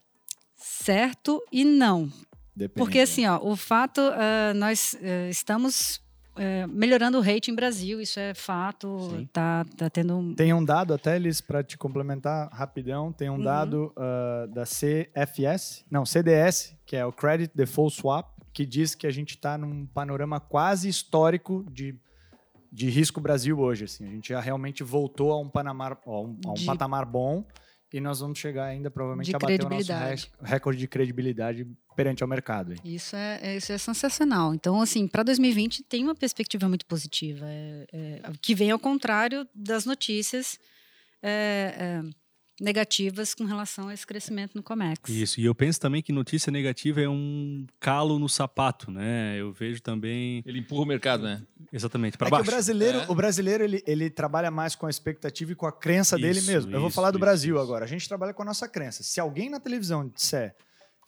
Certo 0.56 1.42
e 1.52 1.64
não. 1.64 2.10
Depende. 2.54 2.78
Porque 2.78 3.00
assim, 3.00 3.26
ó, 3.26 3.38
o 3.42 3.54
fato, 3.56 4.00
ah, 4.00 4.54
nós 4.54 4.96
eh, 5.02 5.28
estamos 5.28 6.00
eh, 6.36 6.66
melhorando 6.66 7.18
o 7.18 7.20
rating 7.20 7.54
Brasil, 7.54 8.00
isso 8.00 8.18
é 8.20 8.34
fato. 8.34 9.10
Sim. 9.10 9.28
Tá, 9.32 9.64
tá 9.76 9.88
tendo 9.90 10.16
um. 10.16 10.34
Tem 10.34 10.52
um 10.52 10.64
dado 10.64 10.94
até, 10.94 11.16
Elis, 11.16 11.40
para 11.40 11.62
te 11.62 11.76
complementar 11.78 12.48
rapidão, 12.52 13.12
tem 13.12 13.28
um 13.30 13.34
Uhum. 13.36 13.42
dado 13.42 13.92
ah, 13.96 14.46
da 14.52 14.64
CFS, 14.64 15.84
não, 15.90 16.04
CDS, 16.04 16.74
que 16.84 16.96
é 16.96 17.04
o 17.04 17.12
Credit 17.12 17.52
Default 17.54 17.96
Swap, 17.96 18.26
que 18.52 18.64
diz 18.66 18.94
que 18.94 19.06
a 19.06 19.10
gente 19.10 19.30
está 19.36 19.58
num 19.58 19.86
panorama 19.86 20.40
quase 20.40 20.88
histórico 20.88 21.64
de, 21.70 21.94
de 22.72 22.88
risco 22.88 23.20
Brasil 23.20 23.58
hoje. 23.58 23.84
Assim. 23.84 24.06
A 24.06 24.10
gente 24.10 24.28
já 24.30 24.40
realmente 24.40 24.82
voltou 24.82 25.32
a 25.32 25.38
um, 25.40 25.48
panamar, 25.48 25.98
a 26.06 26.10
um, 26.20 26.38
a 26.46 26.50
um 26.50 26.54
De- 26.54 26.64
patamar 26.64 27.04
bom 27.04 27.44
e 27.92 28.00
nós 28.00 28.20
vamos 28.20 28.38
chegar 28.38 28.64
ainda 28.64 28.90
provavelmente 28.90 29.30
De 29.30 29.36
a 29.36 29.38
bater 29.38 29.64
o 29.64 29.68
nosso 29.68 29.92
recorde 30.42 30.78
de 30.78 30.88
credibilidade 30.88 31.66
perante 31.94 32.22
ao 32.22 32.28
mercado. 32.28 32.74
Isso 32.84 33.16
é, 33.16 33.38
é- 33.42 33.56
isso 33.56 33.72
é 33.72 33.78
sensacional. 33.78 34.54
Então, 34.54 34.80
assim, 34.80 35.06
para 35.08 35.22
2020 35.22 35.82
tem 35.84 36.02
uma 36.04 36.14
perspectiva 36.14 36.68
muito 36.68 36.84
positiva, 36.86 37.46
é- 37.48 37.86
é, 37.92 38.22
que 38.40 38.54
vem 38.54 38.70
ao 38.70 38.78
contrário 38.78 39.46
das 39.54 39.84
notícias 39.86 40.58
é, 41.22 41.74
é, 42.04 42.10
negativas 42.60 43.34
com 43.34 43.44
relação 43.44 43.88
a 43.88 43.94
esse 43.94 44.06
crescimento 44.06 44.54
no 44.54 44.62
Comex. 44.62 45.08
Isso, 45.10 45.40
e 45.40 45.44
eu 45.44 45.54
penso 45.54 45.78
também 45.80 46.02
que 46.02 46.12
notícia 46.12 46.50
negativa 46.50 47.00
é 47.02 47.08
um 47.08 47.66
calo 47.78 48.18
no 48.18 48.28
sapato, 48.28 48.90
né? 48.90 49.36
Eu 49.38 49.52
vejo 49.52 49.80
também 49.82 50.42
Ele 50.46 50.60
empurra 50.60 50.82
o 50.82 50.86
mercado, 50.86 51.22
né? 51.24 51.42
exatamente 51.72 52.16
para 52.16 52.28
É 52.28 52.30
que 52.30 52.34
o 52.34 52.38
baixo. 52.38 52.50
brasileiro, 52.50 52.98
É. 53.00 53.06
o 53.08 53.14
brasileiro 53.14 53.64
ele, 53.64 53.82
ele 53.86 54.08
trabalha 54.08 54.50
mais 54.50 54.74
com 54.74 54.86
a 54.86 54.90
expectativa 54.90 55.52
e 55.52 55.54
com 55.54 55.66
a 55.66 55.72
crença 55.72 56.16
dele 56.16 56.38
Isso, 56.38 56.50
mesmo. 56.50 56.72
Eu 56.72 56.80
vou 56.80 56.88
isso, 56.88 56.94
falar 56.96 57.10
do 57.10 57.16
isso, 57.16 57.20
Brasil 57.20 57.54
isso. 57.56 57.62
agora. 57.64 57.84
A 57.84 57.88
gente 57.88 58.08
trabalha 58.08 58.32
com 58.32 58.42
a 58.42 58.46
nossa 58.46 58.66
crença. 58.68 59.02
Se 59.02 59.20
alguém 59.20 59.50
na 59.50 59.60
televisão 59.60 60.08
disser 60.08 60.54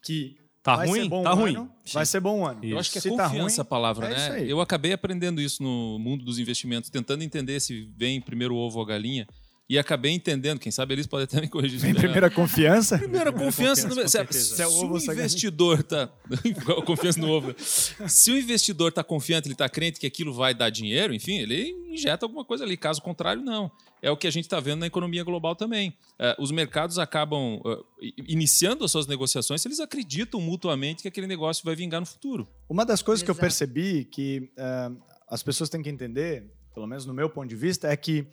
que 0.02 0.36
Tá 0.62 0.76
vai 0.76 0.88
ruim? 0.88 1.02
ser 1.04 1.08
bom 1.08 1.22
Tá 1.22 1.32
um 1.32 1.36
ruim. 1.36 1.56
ano, 1.56 1.72
vai 1.94 2.04
ser 2.04 2.20
bom 2.20 2.40
um 2.40 2.46
ano. 2.46 2.62
Eu 2.62 2.78
acho 2.78 2.90
que 2.92 2.98
é 2.98 3.00
Se 3.00 3.08
tá 3.16 3.24
confiança 3.28 3.62
a 3.62 3.64
ruim, 3.64 3.70
palavra, 3.70 4.08
é 4.08 4.10
isso 4.16 4.28
né? 4.30 4.36
aí. 4.36 4.50
Eu 4.50 4.60
acabei 4.60 4.92
aprendendo 4.92 5.40
isso 5.40 5.62
no 5.62 5.98
mundo 5.98 6.24
dos 6.26 6.38
investimentos, 6.38 6.90
tentando 6.90 7.22
entender 7.24 7.58
se 7.60 7.88
vem 7.96 8.20
primeiro 8.20 8.54
o 8.54 8.58
ovo 8.58 8.78
ou 8.78 8.84
a 8.84 8.88
galinha. 8.88 9.26
E 9.70 9.78
acabei 9.78 10.12
entendendo, 10.12 10.58
quem 10.58 10.72
sabe 10.72 10.94
eles 10.94 11.06
podem 11.06 11.24
até 11.24 11.42
me 11.42 11.46
corrigir. 11.48 11.84
errado. 11.84 11.98
primeira 12.00 12.30
confiança. 12.30 12.96
Primeira 12.98 13.30
confiança, 13.30 13.86
confiança, 13.86 14.20
no 14.22 14.26
com 14.26 14.32
se, 14.32 14.62
é 14.62 14.66
o 14.66 14.96
investidor 14.96 15.82
tá 15.82 16.10
confiança 16.86 17.20
no 17.20 17.28
ovo. 17.28 17.54
Se 17.58 18.30
o 18.30 18.38
investidor 18.38 18.92
tá 18.92 19.04
confiante, 19.04 19.46
ele 19.46 19.54
tá 19.54 19.68
crente 19.68 20.00
que 20.00 20.06
aquilo 20.06 20.32
vai 20.32 20.54
dar 20.54 20.70
dinheiro, 20.70 21.12
enfim, 21.14 21.38
ele 21.38 21.70
injeta 21.92 22.24
alguma 22.24 22.46
coisa 22.46 22.64
ali. 22.64 22.78
Caso 22.78 23.02
contrário, 23.02 23.42
não. 23.42 23.70
É 24.00 24.10
o 24.10 24.16
que 24.16 24.26
a 24.26 24.30
gente 24.30 24.44
está 24.44 24.58
vendo 24.58 24.80
na 24.80 24.86
economia 24.86 25.22
global 25.22 25.54
também. 25.54 25.92
Eh, 26.18 26.34
os 26.38 26.50
mercados 26.50 26.98
acabam 26.98 27.60
i- 28.00 28.14
iniciando 28.26 28.84
as 28.86 28.90
suas 28.92 29.06
negociações 29.06 29.60
se 29.60 29.68
eles 29.68 29.80
acreditam 29.80 30.40
mutuamente 30.40 31.02
que 31.02 31.08
aquele 31.08 31.26
negócio 31.26 31.62
vai 31.64 31.74
vingar 31.76 32.00
no 32.00 32.06
futuro. 32.06 32.48
Uma 32.70 32.86
das 32.86 33.02
coisas 33.02 33.22
que 33.22 33.30
eu 33.30 33.34
Exato. 33.34 33.42
percebi 33.42 34.04
que 34.06 34.50
eh, 34.56 34.90
as 35.28 35.42
pessoas 35.42 35.68
têm 35.68 35.82
que 35.82 35.90
entender, 35.90 36.46
pelo 36.72 36.86
menos 36.86 37.04
no 37.04 37.12
meu 37.12 37.28
ponto 37.28 37.48
de 37.48 37.56
vista, 37.56 37.88
é 37.88 37.96
que 37.96 38.26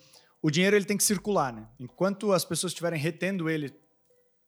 o 0.45 0.51
dinheiro 0.51 0.75
ele 0.75 0.85
tem 0.85 0.95
que 0.95 1.03
circular, 1.03 1.51
né? 1.51 1.65
Enquanto 1.79 2.31
as 2.31 2.45
pessoas 2.45 2.69
estiverem 2.69 2.99
retendo 2.99 3.49
ele 3.49 3.73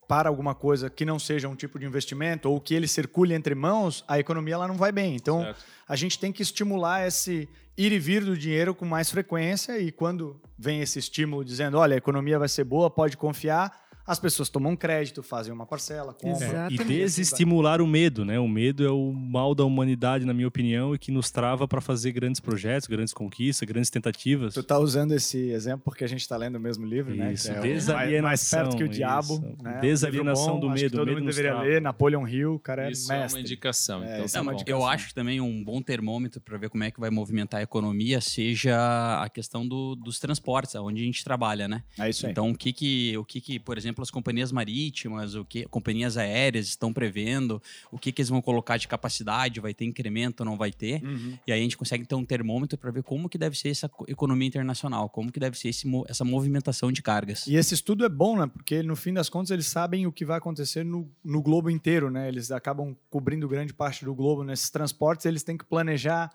para 0.07 0.29
alguma 0.29 0.53
coisa 0.53 0.91
que 0.91 1.03
não 1.03 1.17
seja 1.17 1.49
um 1.49 1.55
tipo 1.55 1.79
de 1.79 1.87
investimento 1.87 2.47
ou 2.51 2.61
que 2.61 2.75
ele 2.75 2.87
circule 2.87 3.33
entre 3.33 3.55
mãos, 3.55 4.05
a 4.07 4.19
economia 4.19 4.53
ela 4.53 4.67
não 4.67 4.75
vai 4.75 4.91
bem. 4.91 5.15
Então, 5.15 5.41
Certo. 5.41 5.65
a 5.87 5.95
gente 5.95 6.19
tem 6.19 6.31
que 6.31 6.43
estimular 6.43 7.07
esse 7.07 7.49
ir 7.75 7.91
e 7.91 7.97
vir 7.97 8.23
do 8.23 8.37
dinheiro 8.37 8.75
com 8.75 8.85
mais 8.85 9.09
frequência 9.09 9.79
e 9.79 9.91
quando 9.91 10.39
vem 10.55 10.81
esse 10.81 10.99
estímulo 10.99 11.43
dizendo, 11.43 11.79
olha, 11.79 11.95
a 11.95 11.97
economia 11.97 12.37
vai 12.37 12.47
ser 12.47 12.63
boa, 12.63 12.91
pode 12.91 13.17
confiar, 13.17 13.86
as 14.07 14.17
pessoas 14.19 14.47
tomam 14.49 14.75
crédito, 14.75 15.21
fazem 15.21 15.53
uma 15.53 15.65
parcela, 15.65 16.13
compram. 16.13 16.47
Exato. 16.47 16.73
E 16.73 16.77
desestimular 16.77 17.81
o 17.81 17.87
medo, 17.87 18.23
né? 18.23 18.39
O 18.39 18.47
medo 18.47 18.85
é 18.85 18.89
o 18.89 19.11
mal 19.11 19.53
da 19.53 19.65
humanidade, 19.65 20.23
na 20.25 20.33
minha 20.33 20.47
opinião, 20.47 20.95
e 20.95 20.97
que 20.97 21.11
nos 21.11 21.29
trava 21.29 21.67
para 21.67 21.81
fazer 21.81 22.11
grandes 22.13 22.39
projetos, 22.39 22.87
grandes 22.87 23.13
conquistas, 23.13 23.67
grandes 23.67 23.89
tentativas. 23.89 24.53
Tu 24.53 24.63
tá 24.63 24.79
usando 24.79 25.11
esse 25.11 25.49
exemplo 25.51 25.81
porque 25.83 26.03
a 26.03 26.07
gente 26.07 26.21
está 26.21 26.37
lendo 26.37 26.55
o 26.55 26.59
mesmo 26.59 26.85
livro, 26.85 27.13
né? 27.13 27.33
Isso, 27.33 27.51
é 27.51 27.59
desalienação, 27.59 28.21
mais, 28.23 28.23
mais 28.23 28.49
perto 28.49 28.77
que 28.77 28.83
o 28.83 28.87
diabo. 28.87 29.33
isso. 29.33 29.63
Né? 29.63 29.79
Desalienação 29.81 30.43
Um 30.43 30.55
livro 30.55 30.59
do 30.61 30.67
acho 30.69 30.75
que 30.77 30.83
medo, 30.83 30.97
Todo 30.97 31.03
o 31.03 31.05
medo 31.11 31.19
mundo 31.19 31.29
deveria 31.29 31.51
trava. 31.51 31.65
ler. 31.67 31.81
Napoleon 31.81 32.27
Hill, 32.27 32.59
cara 32.59 32.87
é 32.87 32.91
Isso 32.91 33.11
é 33.11 33.19
mestre. 33.19 33.37
uma 33.39 33.41
indicação. 33.41 34.03
É, 34.03 34.13
então, 34.13 34.25
isso 34.25 34.33
tá 34.33 34.39
é 34.39 34.41
uma 34.41 34.51
bom. 34.51 34.57
dica. 34.57 34.71
Eu 34.71 34.77
Indicação. 34.77 34.93
acho 34.93 35.07
que 35.09 35.13
também 35.13 35.41
um 35.41 35.63
bom 35.63 35.81
termômetro 35.81 36.39
para 36.39 36.57
ver 36.57 36.69
como 36.69 36.83
é 36.83 36.91
que 36.91 36.99
vai 36.99 37.09
movimentar 37.09 37.59
a 37.59 37.63
economia 37.63 38.21
seja 38.21 38.75
a 39.21 39.29
questão 39.29 39.67
do- 39.67 39.95
dos 39.95 40.19
transportes, 40.19 40.75
onde 40.75 41.01
a 41.01 41.05
gente 41.05 41.23
trabalha, 41.23 41.67
né? 41.67 41.83
É 41.99 42.09
isso 42.09 42.25
aí. 42.25 42.31
Então, 42.31 42.49
o 42.51 42.55
que 42.57 42.71
que, 42.71 43.17
o 43.17 43.25
que 43.25 43.41
que, 43.41 43.59
por 43.59 43.77
exemplo, 43.77 43.96
as 44.03 44.11
companhias 44.11 44.51
marítimas, 44.51 45.35
o 45.35 45.43
que 45.45 45.65
companhias 45.65 46.17
aéreas 46.17 46.67
estão 46.67 46.91
prevendo, 46.93 47.61
o 47.91 47.97
que 47.97 48.11
que 48.11 48.21
eles 48.21 48.29
vão 48.29 48.41
colocar 48.41 48.77
de 48.77 48.87
capacidade, 48.87 49.59
vai 49.59 49.73
ter 49.73 49.85
incremento 49.85 50.41
ou 50.41 50.45
não 50.45 50.57
vai 50.57 50.71
ter? 50.71 51.03
Uhum. 51.03 51.37
E 51.45 51.51
aí 51.51 51.59
a 51.59 51.63
gente 51.63 51.77
consegue 51.77 52.05
ter 52.05 52.15
um 52.15 52.25
termômetro 52.25 52.77
para 52.77 52.91
ver 52.91 53.03
como 53.03 53.29
que 53.29 53.37
deve 53.37 53.57
ser 53.57 53.69
essa 53.69 53.87
co- 53.89 54.05
economia 54.07 54.47
internacional, 54.47 55.09
como 55.09 55.31
que 55.31 55.39
deve 55.39 55.57
ser 55.57 55.69
esse 55.69 55.87
essa 56.07 56.23
movimentação 56.25 56.91
de 56.91 57.01
cargas. 57.01 57.47
E 57.47 57.55
esse 57.55 57.73
estudo 57.73 58.05
é 58.05 58.09
bom, 58.09 58.37
né? 58.37 58.47
Porque 58.47 58.83
no 58.83 58.95
fim 58.95 59.13
das 59.13 59.29
contas 59.29 59.51
eles 59.51 59.67
sabem 59.67 60.05
o 60.05 60.11
que 60.11 60.25
vai 60.25 60.37
acontecer 60.37 60.83
no, 60.83 61.09
no 61.23 61.41
globo 61.41 61.69
inteiro, 61.69 62.09
né? 62.09 62.27
Eles 62.27 62.51
acabam 62.51 62.95
cobrindo 63.09 63.47
grande 63.47 63.73
parte 63.73 64.03
do 64.05 64.13
globo 64.13 64.43
nesses 64.43 64.69
transportes. 64.69 65.25
Eles 65.25 65.43
têm 65.43 65.57
que 65.57 65.65
planejar 65.65 66.29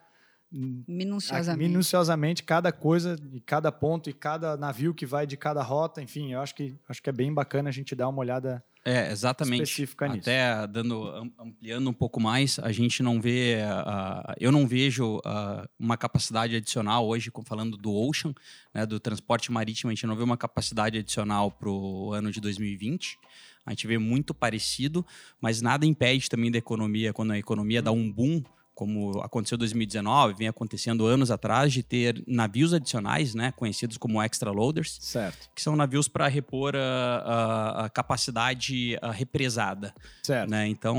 Minuciosamente. 0.53 1.69
minuciosamente 1.69 2.43
cada 2.43 2.71
coisa 2.71 3.17
e 3.33 3.41
cada 3.41 3.73
ponto 3.73 4.11
e 4.11 4.13
cada 4.13 4.57
navio 4.57 4.93
que 4.95 5.07
vai 5.07 5.27
de 5.27 5.37
cada 5.37 5.63
rota. 5.63 6.03
Enfim, 6.03 6.33
eu 6.33 6.41
acho 6.41 6.55
que 6.55 6.75
acho 6.89 7.03
que 7.03 7.09
é 7.09 7.13
bem 7.13 7.33
bacana 7.33 7.69
a 7.69 7.73
gente 7.73 7.95
dar 7.95 8.09
uma 8.09 8.19
olhada 8.21 8.63
É, 8.85 9.11
exatamente. 9.11 9.63
específica 9.63 10.07
nisso. 10.09 10.21
Até 10.29 10.67
dando, 10.67 11.09
am- 11.09 11.33
ampliando 11.39 11.89
um 11.89 11.93
pouco 11.93 12.21
mais, 12.21 12.59
a 12.59 12.71
gente 12.73 13.03
não 13.03 13.21
vê, 13.21 13.59
ah, 13.65 14.35
eu 14.39 14.51
não 14.53 14.67
vejo 14.67 15.21
ah, 15.25 15.67
uma 15.79 15.97
capacidade 15.97 16.55
adicional 16.57 17.07
hoje, 17.07 17.31
falando 17.45 17.77
do 17.77 17.93
Ocean, 17.95 18.35
né, 18.75 18.85
do 18.85 18.99
transporte 19.01 19.51
marítimo, 19.51 19.91
a 19.91 19.95
gente 19.95 20.07
não 20.07 20.17
vê 20.17 20.23
uma 20.23 20.37
capacidade 20.37 20.99
adicional 20.99 21.51
para 21.51 21.69
o 21.71 22.13
ano 22.13 22.31
de 22.31 22.41
2020. 22.41 23.19
A 23.65 23.71
gente 23.71 23.87
vê 23.87 23.97
muito 23.97 24.35
parecido, 24.35 25.07
mas 25.41 25.63
nada 25.63 25.87
impede 25.87 26.29
também 26.29 26.51
da 26.51 26.59
economia, 26.59 27.13
quando 27.13 27.31
a 27.31 27.39
economia 27.39 27.81
dá 27.81 27.93
um 27.93 28.11
boom, 28.11 28.43
como 28.75 29.21
aconteceu 29.21 29.57
em 29.57 29.59
2019, 29.59 30.35
vem 30.35 30.49
acontecendo 30.49 31.05
anos 31.07 31.31
atrás, 31.31 31.73
de 31.73 31.83
ter 31.83 32.23
navios 32.27 32.73
adicionais, 32.73 33.35
né, 33.35 33.53
conhecidos 33.57 33.97
como 33.99 34.21
extra 34.23 34.51
loaders, 34.51 34.99
Certo, 35.01 35.49
que 35.55 35.61
são 35.63 35.77
navios 35.77 36.09
para 36.09 36.27
repor 36.29 36.75
a, 36.75 36.79
a- 36.79 37.85
a 37.85 37.89
capacidade 37.91 38.97
ah, 39.03 39.11
represada. 39.11 39.95
certo. 40.23 40.51
Né? 40.51 40.67
Então, 40.69 40.97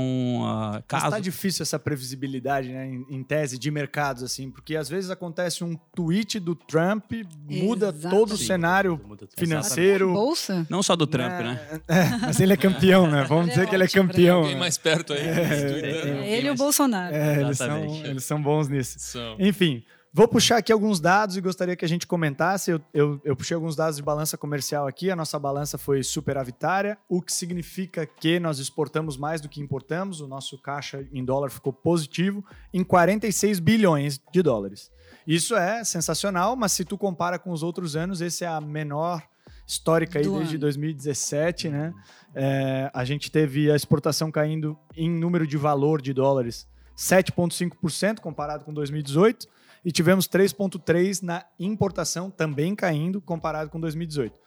Mas 0.72 0.82
caso. 0.86 1.10
tá 1.10 1.18
difícil 1.18 1.62
essa 1.62 1.78
previsibilidade, 1.78 2.68
né, 2.70 2.86
em, 2.86 3.06
em 3.10 3.22
tese 3.22 3.58
de 3.58 3.70
mercados, 3.70 4.22
assim, 4.22 4.50
porque 4.50 4.76
às 4.76 4.88
vezes 4.88 5.10
acontece 5.10 5.64
um 5.64 5.76
tweet 5.94 6.38
do 6.38 6.54
Trump, 6.54 7.12
muda 7.48 7.88
Exato. 7.88 8.14
todo 8.14 8.32
o 8.32 8.36
Sim. 8.36 8.46
cenário 8.46 9.00
Muda 9.06 9.26
tudo. 9.26 9.38
financeiro. 9.38 10.12
Bolsa? 10.12 10.66
Não 10.70 10.82
só 10.82 10.94
do 10.96 11.06
Trump, 11.06 11.32
né? 11.40 11.80
É, 11.88 12.08
mas 12.20 12.40
ele 12.40 12.52
é 12.52 12.56
campeão, 12.56 13.10
né? 13.10 13.24
Vamos 13.24 13.44
Ele 13.44 13.50
é 13.52 13.54
dizer 13.54 13.68
que 13.68 13.74
ele 13.74 13.82
é 13.82 13.86
ótimo, 13.86 14.06
campeão. 14.08 14.36
Alguém 14.38 14.54
né? 14.54 14.60
mais 14.60 14.78
perto 14.78 15.12
aí. 15.12 15.20
É 15.20 16.36
ele 16.36 16.48
e 16.48 16.50
o 16.50 16.54
Bolsonaro. 16.54 17.14
É, 17.14 17.40
eles 17.40 17.60
são, 17.66 18.04
eles 18.04 18.24
são 18.24 18.42
bons 18.42 18.68
nisso. 18.68 18.98
São. 18.98 19.36
Enfim, 19.38 19.84
vou 20.12 20.28
puxar 20.28 20.58
aqui 20.58 20.72
alguns 20.72 21.00
dados 21.00 21.36
e 21.36 21.40
gostaria 21.40 21.74
que 21.74 21.84
a 21.84 21.88
gente 21.88 22.06
comentasse. 22.06 22.70
Eu, 22.70 22.80
eu, 22.92 23.20
eu 23.24 23.36
puxei 23.36 23.54
alguns 23.54 23.74
dados 23.74 23.96
de 23.96 24.02
balança 24.02 24.36
comercial 24.38 24.86
aqui. 24.86 25.10
A 25.10 25.16
nossa 25.16 25.38
balança 25.38 25.76
foi 25.76 26.02
superavitária, 26.02 26.96
o 27.08 27.20
que 27.20 27.32
significa 27.32 28.06
que 28.06 28.38
nós 28.38 28.58
exportamos 28.58 29.16
mais 29.16 29.40
do 29.40 29.48
que 29.48 29.60
importamos. 29.60 30.20
O 30.20 30.28
nosso 30.28 30.56
caixa 30.58 31.06
em 31.12 31.24
dólar 31.24 31.50
ficou 31.50 31.72
positivo 31.72 32.44
em 32.72 32.84
46 32.84 33.58
bilhões 33.60 34.20
de 34.32 34.42
dólares. 34.42 34.90
Isso 35.26 35.56
é 35.56 35.82
sensacional, 35.84 36.54
mas 36.54 36.72
se 36.72 36.84
tu 36.84 36.98
compara 36.98 37.38
com 37.38 37.50
os 37.50 37.62
outros 37.62 37.96
anos, 37.96 38.20
esse 38.20 38.44
é 38.44 38.48
a 38.48 38.60
menor 38.60 39.22
histórica 39.66 40.18
aí 40.18 40.24
Do 40.24 40.36
desde 40.36 40.54
ano. 40.54 40.60
2017, 40.60 41.68
né? 41.70 41.94
É, 42.34 42.90
a 42.92 43.04
gente 43.04 43.30
teve 43.30 43.70
a 43.70 43.76
exportação 43.76 44.30
caindo 44.30 44.76
em 44.96 45.10
número 45.10 45.46
de 45.46 45.56
valor 45.56 46.02
de 46.02 46.12
dólares 46.12 46.66
7,5% 46.96 48.20
comparado 48.20 48.64
com 48.64 48.72
2018 48.72 49.46
e 49.84 49.92
tivemos 49.92 50.26
3,3% 50.26 51.22
na 51.22 51.44
importação 51.58 52.30
também 52.30 52.74
caindo 52.74 53.20
comparado 53.20 53.70
com 53.70 53.78
2018. 53.80 54.38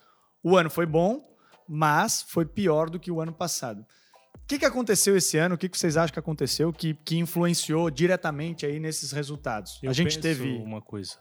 O 0.43 0.55
ano 0.57 0.69
foi 0.69 0.85
bom, 0.85 1.23
mas 1.67 2.23
foi 2.27 2.45
pior 2.45 2.89
do 2.89 2.99
que 2.99 3.11
o 3.11 3.21
ano 3.21 3.33
passado. 3.33 3.85
O 4.35 4.47
que, 4.47 4.59
que 4.59 4.65
aconteceu 4.65 5.17
esse 5.17 5.37
ano? 5.37 5.55
O 5.55 5.57
que, 5.57 5.67
que 5.67 5.77
vocês 5.77 5.97
acham 5.97 6.13
que 6.13 6.19
aconteceu 6.19 6.71
que, 6.71 6.93
que 6.93 7.17
influenciou 7.17 7.89
diretamente 7.91 8.65
aí 8.65 8.79
nesses 8.79 9.11
resultados? 9.11 9.77
Eu 9.83 9.89
a 9.89 9.93
gente 9.93 10.17
teve. 10.19 10.57
uma 10.59 10.81
coisa. 10.81 11.17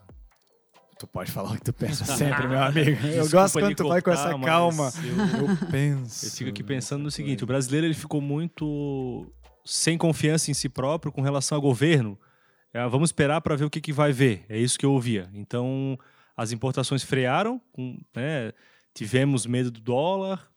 Tu 0.99 1.06
pode 1.06 1.30
falar 1.30 1.50
o 1.50 1.54
que 1.56 1.64
tu 1.64 1.73
pensa 1.73 2.04
sempre, 2.06 2.47
meu 2.47 2.62
amigo. 2.62 2.90
Eu 3.04 3.23
Desculpa 3.23 3.28
gosto 3.30 3.59
quando 3.59 3.75
tu 3.75 3.88
vai 3.88 4.00
com 4.00 4.11
cortar, 4.11 4.30
essa 4.30 4.38
calma. 4.38 4.92
Eu, 5.04 5.49
Eu 5.49 5.56
penso. 5.71 6.25
eu 6.25 6.30
fico 6.30 6.50
aqui 6.50 6.62
pensando 6.62 7.02
no 7.02 7.11
seguinte: 7.11 7.42
o 7.45 7.47
brasileiro 7.47 7.87
ele 7.87 7.95
ficou 7.95 8.21
muito 8.21 9.26
sem 9.66 9.99
confiança 9.99 10.50
em 10.50 10.54
si 10.54 10.68
próprio 10.68 11.12
com 11.12 11.20
relação 11.20 11.56
ao 11.56 11.62
governo. 11.62 12.18
É, 12.73 12.87
vamos 12.88 13.08
esperar 13.08 13.40
para 13.40 13.56
ver 13.56 13.64
o 13.64 13.70
que, 13.70 13.80
que 13.80 13.92
vai 13.92 14.12
ver. 14.12 14.46
É 14.49 14.58
isso 14.58 14.78
que 14.78 14.87
eu 14.87 14.92
ouvia. 14.92 15.28
Então, 15.35 15.99
as 16.37 16.52
importações 16.52 17.02
frearam, 17.02 17.61
né, 18.14 18.52
tivemos 18.94 19.44
medo 19.46 19.70
do 19.70 19.80
dólar, 19.80 20.49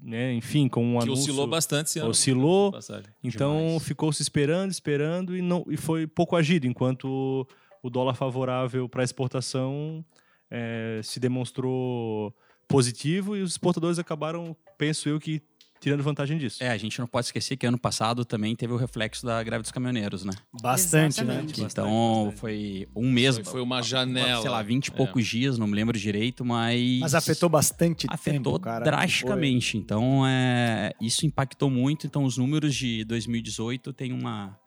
né, 0.00 0.32
enfim, 0.34 0.68
com 0.68 0.84
um 0.84 0.98
Que 0.98 1.04
anúncio. 1.04 1.24
oscilou 1.24 1.46
bastante 1.46 1.86
esse 1.86 1.98
ano. 1.98 2.10
Oscilou. 2.10 2.72
Passagem. 2.72 3.10
Então 3.22 3.78
ficou 3.80 4.12
se 4.12 4.22
esperando, 4.22 4.70
esperando 4.70 5.36
e 5.36 5.42
não 5.42 5.64
e 5.68 5.76
foi 5.76 6.06
pouco 6.06 6.36
agido, 6.36 6.66
enquanto 6.66 7.46
o 7.82 7.90
dólar 7.90 8.14
favorável 8.14 8.88
para 8.88 9.02
exportação 9.02 10.04
eh, 10.50 11.00
se 11.02 11.18
demonstrou 11.18 12.34
positivo 12.68 13.36
e 13.36 13.42
os 13.42 13.52
exportadores 13.52 13.98
acabaram, 13.98 14.56
penso 14.76 15.08
eu, 15.08 15.18
que 15.18 15.42
tirando 15.80 16.02
vantagem 16.02 16.38
disso. 16.38 16.62
É, 16.62 16.68
a 16.70 16.76
gente 16.76 16.98
não 16.98 17.06
pode 17.06 17.26
esquecer 17.26 17.56
que 17.56 17.66
ano 17.66 17.78
passado 17.78 18.24
também 18.24 18.54
teve 18.56 18.72
o 18.72 18.76
reflexo 18.76 19.24
da 19.24 19.42
greve 19.42 19.62
dos 19.62 19.70
caminhoneiros, 19.70 20.24
né? 20.24 20.32
Bastante, 20.60 21.22
né? 21.24 21.34
Exatamente. 21.34 21.60
então 21.62 22.24
bastante. 22.24 22.40
foi 22.40 22.88
um 22.94 23.10
mês. 23.10 23.36
Foi- 23.36 23.44
foi 23.44 23.60
uma 23.62 23.82
janela. 23.82 24.40
Sei 24.42 24.50
lá, 24.50 24.62
20 24.62 24.88
e 24.88 24.90
É. 24.90 24.94
poucos 24.94 25.26
dias, 25.26 25.58
não 25.58 25.66
me 25.66 25.74
lembro 25.74 25.98
direito, 25.98 26.44
mas. 26.44 27.00
Mas 27.00 27.14
afetou 27.14 27.48
bastante 27.48 28.06
afetou 28.10 28.54
tempo, 28.54 28.60
cara. 28.60 28.84
drasticamente. 28.84 29.76
Então, 29.76 30.26
é, 30.26 30.92
isso 31.00 31.24
impactou 31.26 31.70
muito. 31.70 32.06
Então, 32.06 32.24
os 32.24 32.36
números 32.36 32.74
de 32.74 33.04
2018 33.04 33.92
tem 33.92 34.12
uma. 34.12 34.58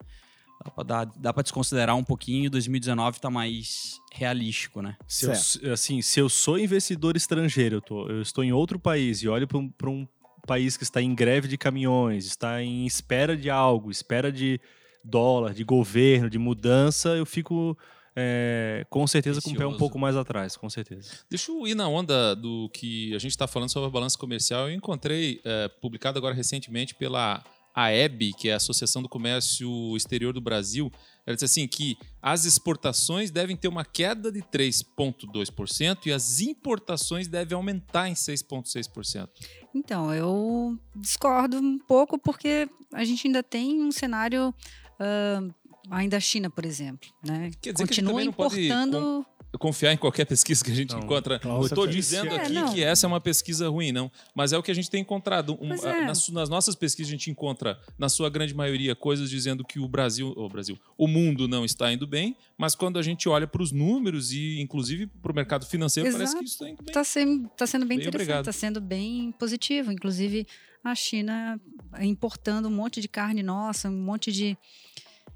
Dá 0.64 0.70
pra, 0.70 0.84
dar- 0.84 1.12
dá 1.16 1.32
pra 1.32 1.42
desconsiderar 1.42 1.96
um 1.96 2.04
pouquinho. 2.04 2.48
2019 2.48 3.20
tá 3.20 3.28
mais 3.28 3.98
realístico, 4.12 4.80
né? 4.80 4.96
Se 5.08 5.26
eu, 5.60 5.72
assim, 5.72 6.00
se 6.00 6.20
eu 6.20 6.28
sou 6.28 6.56
investidor 6.56 7.16
estrangeiro, 7.16 7.76
eu, 7.76 7.80
tô- 7.80 8.08
eu 8.08 8.22
estou 8.22 8.44
em 8.44 8.52
outro 8.52 8.78
país 8.78 9.22
e 9.24 9.28
olho 9.28 9.48
para 9.48 9.58
um, 9.58 9.68
pra 9.68 9.90
um 9.90 10.06
país 10.46 10.76
que 10.76 10.82
está 10.82 11.00
em 11.00 11.14
greve 11.14 11.48
de 11.48 11.56
caminhões, 11.56 12.26
está 12.26 12.62
em 12.62 12.86
espera 12.86 13.36
de 13.36 13.48
algo, 13.48 13.90
espera 13.90 14.30
de 14.30 14.60
dólar, 15.04 15.54
de 15.54 15.64
governo, 15.64 16.28
de 16.30 16.38
mudança, 16.38 17.10
eu 17.10 17.26
fico 17.26 17.76
é, 18.14 18.84
com 18.90 19.06
certeza 19.06 19.40
com 19.40 19.50
o 19.50 19.56
pé 19.56 19.66
um 19.66 19.76
pouco 19.76 19.98
mais 19.98 20.16
atrás, 20.16 20.56
com 20.56 20.68
certeza. 20.68 21.10
Deixa 21.30 21.50
eu 21.50 21.66
ir 21.66 21.74
na 21.74 21.88
onda 21.88 22.36
do 22.36 22.68
que 22.70 23.14
a 23.14 23.18
gente 23.18 23.30
está 23.30 23.46
falando 23.46 23.70
sobre 23.70 23.88
a 23.88 23.90
balança 23.90 24.18
comercial. 24.18 24.68
Eu 24.68 24.74
encontrei, 24.74 25.40
é, 25.44 25.68
publicado 25.68 26.18
agora 26.18 26.34
recentemente 26.34 26.94
pela 26.94 27.42
AEB, 27.74 28.34
que 28.34 28.48
é 28.48 28.54
a 28.54 28.56
Associação 28.56 29.02
do 29.02 29.08
Comércio 29.08 29.96
Exterior 29.96 30.32
do 30.32 30.40
Brasil, 30.40 30.90
ela 31.26 31.34
disse 31.34 31.44
assim 31.44 31.68
que 31.68 31.96
as 32.20 32.44
exportações 32.44 33.30
devem 33.30 33.56
ter 33.56 33.68
uma 33.68 33.84
queda 33.84 34.30
de 34.30 34.42
3,2% 34.42 36.06
e 36.06 36.12
as 36.12 36.40
importações 36.40 37.28
devem 37.28 37.54
aumentar 37.54 38.08
em 38.08 38.14
6,6%. 38.14 39.28
Então, 39.74 40.12
eu 40.12 40.78
discordo 40.96 41.58
um 41.58 41.78
pouco 41.78 42.18
porque 42.18 42.68
a 42.92 43.04
gente 43.04 43.26
ainda 43.26 43.42
tem 43.42 43.80
um 43.82 43.92
cenário 43.92 44.54
ah, 44.98 45.42
ainda 45.90 46.16
a 46.16 46.20
China, 46.20 46.48
por 46.48 46.64
exemplo, 46.64 47.08
né? 47.24 47.50
Quer 47.60 47.72
dizer 47.72 47.86
que 47.86 47.92
a 47.92 47.94
gente 47.94 48.04
Continua 48.04 48.12
também 48.12 48.26
não 48.26 48.32
pode 48.32 48.64
importando. 48.66 49.26
Confiar 49.58 49.92
em 49.92 49.96
qualquer 49.96 50.24
pesquisa 50.24 50.64
que 50.64 50.70
a 50.70 50.74
gente 50.74 50.92
Não, 50.92 51.00
encontra. 51.00 51.38
claro, 51.38 51.58
Não 51.58 51.66
estou 51.66 51.86
dizendo 51.86 52.28
É, 52.28 52.36
aqui 52.36 52.52
não. 52.52 52.72
que 52.72 52.82
essa 52.82 53.06
é 53.06 53.08
uma 53.08 53.20
pesquisa 53.20 53.68
ruim, 53.68 53.92
não. 53.92 54.10
Mas 54.34 54.52
é 54.52 54.58
o 54.58 54.62
que 54.62 54.70
a 54.70 54.74
gente 54.74 54.90
tem 54.90 55.02
encontrado. 55.02 55.58
Um, 55.60 55.72
é. 55.72 56.06
nas, 56.06 56.28
nas 56.28 56.48
nossas 56.48 56.74
pesquisas, 56.74 57.08
a 57.08 57.12
gente 57.12 57.30
encontra, 57.30 57.78
na 57.98 58.08
sua 58.08 58.30
grande 58.30 58.54
maioria, 58.54 58.94
coisas 58.94 59.28
dizendo 59.28 59.64
que 59.64 59.78
o 59.78 59.86
Brasil, 59.88 60.32
o 60.36 60.48
Brasil, 60.48 60.78
o 60.96 61.06
mundo 61.06 61.46
não 61.46 61.64
está 61.64 61.92
indo 61.92 62.06
bem, 62.06 62.36
mas 62.56 62.74
quando 62.74 62.98
a 62.98 63.02
gente 63.02 63.28
olha 63.28 63.46
para 63.46 63.62
os 63.62 63.72
números 63.72 64.32
e, 64.32 64.60
inclusive, 64.60 65.06
para 65.06 65.32
o 65.32 65.34
mercado 65.34 65.66
financeiro, 65.66 66.10
parece 66.10 66.32
que 66.36 66.44
Exato. 66.44 66.44
isso 66.44 66.54
está 66.54 66.68
indo 66.68 66.78
bem. 66.82 66.88
Está 66.88 67.04
sendo, 67.04 67.48
tá 67.56 67.66
sendo 67.66 67.86
bem, 67.86 67.98
Bem 67.98 68.08
interessante, 68.08 68.38
está 68.40 68.52
sendo 68.52 68.80
bem 68.80 69.32
positivo. 69.32 69.92
Inclusive, 69.92 70.46
a 70.82 70.94
China 70.94 71.60
importando 72.00 72.68
um 72.68 72.70
monte 72.72 73.00
de 73.00 73.08
carne 73.08 73.42
nossa, 73.42 73.88
um 73.88 74.02
monte 74.02 74.32
de. 74.32 74.56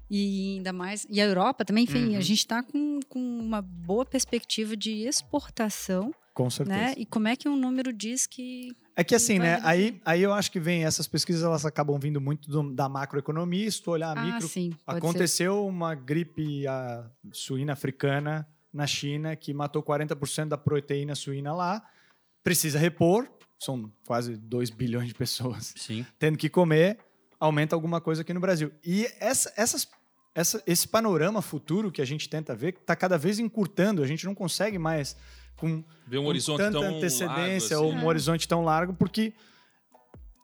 E 0.09 0.55
ainda 0.57 0.71
mais. 0.71 1.05
E 1.09 1.19
a 1.19 1.25
Europa 1.25 1.65
também, 1.65 1.83
enfim, 1.83 2.09
Uhum. 2.11 2.17
a 2.17 2.21
gente 2.21 2.39
está 2.39 2.63
com, 2.63 2.99
com 3.09 3.19
uma 3.19 3.61
boa 3.61 4.05
perspectiva 4.05 4.75
de 4.77 5.05
exportação, 5.05 6.13
Com 6.33 6.49
certeza. 6.49 6.77
né? 6.77 6.93
E 6.97 7.05
como 7.05 7.27
é 7.27 7.35
que 7.35 7.47
um 7.49 7.55
número 7.57 7.91
diz 7.91 8.25
que. 8.25 8.75
É 8.95 9.03
que 9.03 9.13
assim, 9.13 9.37
né? 9.37 9.55
reduzir. 9.55 9.67
Aí, 9.67 10.01
aí 10.05 10.21
eu 10.23 10.33
acho 10.33 10.51
que 10.51 10.59
vem 10.59 10.83
essas 10.85 11.07
pesquisas, 11.07 11.43
elas 11.43 11.65
acabam 11.65 11.99
vindo 11.99 12.19
muito 12.21 12.49
do- 12.49 12.73
da 12.73 12.87
macroeconomia. 12.89 13.69
Se 13.69 13.81
tu 13.81 13.91
olhar 13.91 14.17
a 14.17 14.19
ah, 14.21 14.25
micro, 14.25 14.47
sim. 14.47 14.69
Pode 14.85 14.99
ser. 14.99 15.05
aconteceu 15.05 15.67
uma 15.67 15.93
gripe 15.93 16.65
a, 16.67 17.05
suína 17.31 17.73
africana 17.73 18.47
na 18.73 18.87
China 18.87 19.35
que 19.35 19.53
matou 19.53 19.83
40% 19.83 20.47
da 20.47 20.57
proteína 20.57 21.15
suína 21.15 21.53
lá. 21.53 21.83
Precisa 22.43 22.79
repor, 22.79 23.27
são 23.59 23.91
quase 24.05 24.37
2 24.37 24.69
bilhões 24.69 25.07
de 25.09 25.13
pessoas 25.13 25.73
Sim. 25.75 26.05
tendo 26.17 26.37
que 26.37 26.47
comer, 26.49 26.97
aumenta 27.39 27.75
alguma 27.75 28.01
coisa 28.01 28.21
aqui 28.21 28.33
no 28.33 28.39
Brasil. 28.39 28.71
E 28.83 29.07
essa, 29.19 29.51
essas, 29.55 29.87
essa, 30.33 30.61
esse 30.65 30.87
panorama 30.87 31.41
futuro 31.41 31.91
que 31.91 32.01
a 32.01 32.05
gente 32.05 32.27
tenta 32.29 32.55
ver 32.55 32.75
está 32.79 32.95
cada 32.95 33.17
vez 33.17 33.39
encurtando. 33.39 34.03
A 34.03 34.07
gente 34.07 34.25
não 34.25 34.35
consegue 34.35 34.77
mais 34.77 35.15
com 35.55 35.83
Ver 36.07 36.19
um 36.19 36.23
com 36.23 36.29
horizonte 36.29 36.59
tanta 36.59 36.79
tão 36.79 36.97
antecedência 36.97 37.75
largo, 37.77 37.89
ou 37.89 37.95
assim. 37.95 38.05
um 38.05 38.07
horizonte 38.07 38.47
tão 38.47 38.63
largo, 38.63 38.93
porque 38.93 39.33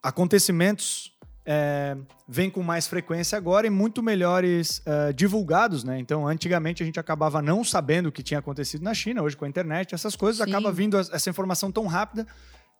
acontecimentos 0.01 1.13
é, 1.45 1.95
vêm 2.27 2.49
com 2.49 2.63
mais 2.63 2.87
frequência 2.87 3.37
agora 3.37 3.67
e 3.67 3.69
muito 3.69 4.01
melhores 4.01 4.81
é, 4.85 5.13
divulgados, 5.13 5.83
né? 5.83 5.99
Então, 5.99 6.27
antigamente 6.27 6.81
a 6.81 6.85
gente 6.85 6.99
acabava 6.99 7.41
não 7.41 7.63
sabendo 7.63 8.07
o 8.07 8.11
que 8.11 8.23
tinha 8.23 8.39
acontecido 8.39 8.81
na 8.81 8.93
China, 8.93 9.21
hoje 9.21 9.37
com 9.37 9.45
a 9.45 9.47
internet, 9.47 9.93
essas 9.93 10.15
coisas 10.15 10.43
Sim. 10.43 10.51
acaba 10.51 10.71
vindo 10.71 10.97
essa 10.97 11.29
informação 11.29 11.71
tão 11.71 11.85
rápida 11.85 12.25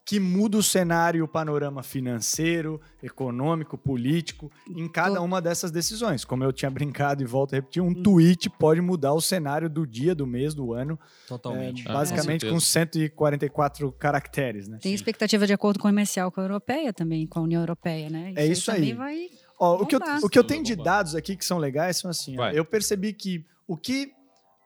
que 0.06 0.20
muda 0.20 0.58
o 0.58 0.64
cenário, 0.64 1.20
e 1.20 1.22
o 1.22 1.28
panorama 1.28 1.82
financeiro, 1.82 2.82
econômico, 3.02 3.78
político, 3.78 4.52
em 4.70 4.88
cada 4.88 5.22
uma 5.22 5.42
dessas 5.42 5.72
decisões. 5.72 6.26
Como 6.26 6.44
eu 6.44 6.52
tinha 6.52 6.70
brincado 6.72 7.24
e 7.24 7.26
volto 7.26 7.54
a 7.54 7.56
repetir, 7.58 7.82
um 7.82 7.94
tweet 7.94 8.50
pode 8.50 8.82
mudar 8.82 9.14
o 9.14 9.22
cenário 9.22 9.70
do 9.70 9.88
dia, 9.88 10.14
do 10.14 10.28
mês, 10.28 10.54
do 10.54 10.74
ano, 10.74 11.00
é, 11.02 11.28
Totalmente. 11.28 11.84
Ah, 11.88 11.94
basicamente 11.94 12.46
com 12.46 12.54
com 12.54 12.60
144 12.60 13.92
caracteres, 13.94 14.68
né? 14.68 14.78
Tem 14.80 14.94
expectativa 14.94 15.48
de 15.48 15.54
acordo 15.54 15.80
comercial 15.80 16.32
com 16.32 16.40
a 16.40 16.44
europeia 16.44 16.94
também, 16.94 17.26
com 17.26 17.40
a 17.40 17.42
União 17.42 17.62
Europeia, 17.62 18.10
né? 18.10 18.34
É 18.36 18.46
isso 18.46 18.72
também 18.72 18.92
aí. 18.92 18.94
vai 18.94 19.30
Ó, 19.60 19.82
o, 19.82 19.86
que 19.86 19.96
eu, 19.96 20.00
o 20.24 20.30
que 20.30 20.38
eu 20.38 20.44
tenho 20.44 20.64
de 20.64 20.76
dados 20.76 21.16
aqui 21.16 21.36
que 21.36 21.46
são 21.46 21.58
legais 21.58 21.98
são 21.98 22.12
assim: 22.12 22.38
ó, 22.38 22.50
eu 22.50 22.66
percebi 22.66 23.14
que 23.14 23.46
o 23.68 23.78
que 23.78 24.12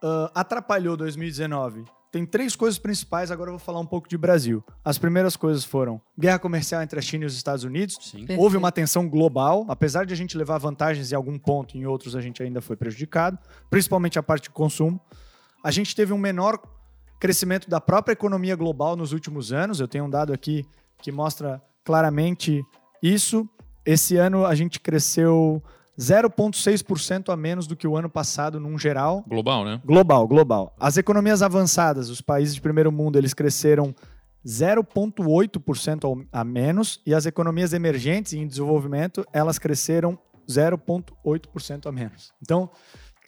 ah, 0.04 0.32
atrapalhou 0.34 0.98
2019 0.98 1.84
tem 2.12 2.26
três 2.26 2.56
coisas 2.56 2.80
principais. 2.80 3.32
Agora 3.32 3.50
eu 3.50 3.54
vou 3.54 3.60
falar 3.60 3.80
um 3.80 3.86
pouco 3.86 4.08
de 4.08 4.18
Brasil. 4.18 4.64
As 4.84 4.98
primeiras 4.98 5.36
coisas 5.36 5.64
foram 5.64 6.02
guerra 6.18 6.40
comercial 6.40 6.82
entre 6.82 6.98
a 6.98 7.02
China 7.02 7.24
e 7.24 7.28
os 7.28 7.36
Estados 7.36 7.64
Unidos. 7.64 7.98
Sim. 8.02 8.26
Houve 8.38 8.58
uma 8.58 8.72
tensão 8.72 9.08
global, 9.08 9.66
apesar 9.68 10.06
de 10.06 10.14
a 10.14 10.18
gente 10.18 10.38
levar 10.38 10.58
vantagens 10.58 11.12
em 11.12 11.16
algum 11.16 11.38
ponto, 11.38 11.78
em 11.78 11.86
outros 11.86 12.16
a 12.16 12.22
gente 12.22 12.42
ainda 12.42 12.62
foi 12.62 12.76
prejudicado, 12.76 13.38
principalmente 13.70 14.18
a 14.18 14.24
parte 14.24 14.44
de 14.44 14.50
consumo. 14.50 15.00
A 15.64 15.72
gente 15.72 15.96
teve 15.96 16.14
um 16.14 16.18
menor 16.18 16.60
crescimento 17.20 17.70
da 17.70 17.82
própria 17.82 18.14
economia 18.14 18.56
global 18.56 18.96
nos 18.96 19.12
últimos 19.12 19.52
anos. 19.52 19.80
Eu 19.80 19.88
tenho 19.88 20.06
um 20.06 20.10
dado 20.10 20.32
aqui 20.32 20.66
que 21.02 21.12
mostra 21.12 21.62
claramente 21.84 22.64
isso. 23.02 23.48
Esse 23.86 24.18
ano 24.18 24.46
a 24.46 24.54
gente 24.56 24.80
cresceu 24.80 25.64
0,6% 26.00 27.32
a 27.34 27.36
menos 27.38 27.66
do 27.68 27.76
que 27.76 27.88
o 27.88 27.98
ano 27.98 28.10
passado, 28.10 28.60
num 28.60 28.78
geral. 28.78 29.24
Global, 29.28 29.66
né? 29.66 29.82
Global, 29.86 30.28
global. 30.28 30.76
As 30.80 30.98
economias 30.98 31.42
avançadas, 31.42 32.10
os 32.10 32.22
países 32.22 32.54
de 32.56 32.62
primeiro 32.62 32.92
mundo, 32.92 33.18
eles 33.18 33.34
cresceram 33.34 33.96
0,8% 34.46 36.06
ao- 36.06 36.22
a 36.32 36.44
menos 36.44 37.02
e 37.06 37.14
as 37.14 37.26
economias 37.26 37.74
emergentes 37.74 38.34
e 38.34 38.38
em 38.38 38.48
desenvolvimento, 38.48 39.26
elas 39.34 39.58
cresceram 39.60 40.18
0,8% 40.48 41.88
a 41.88 41.92
menos. 41.92 42.32
Então, 42.42 42.70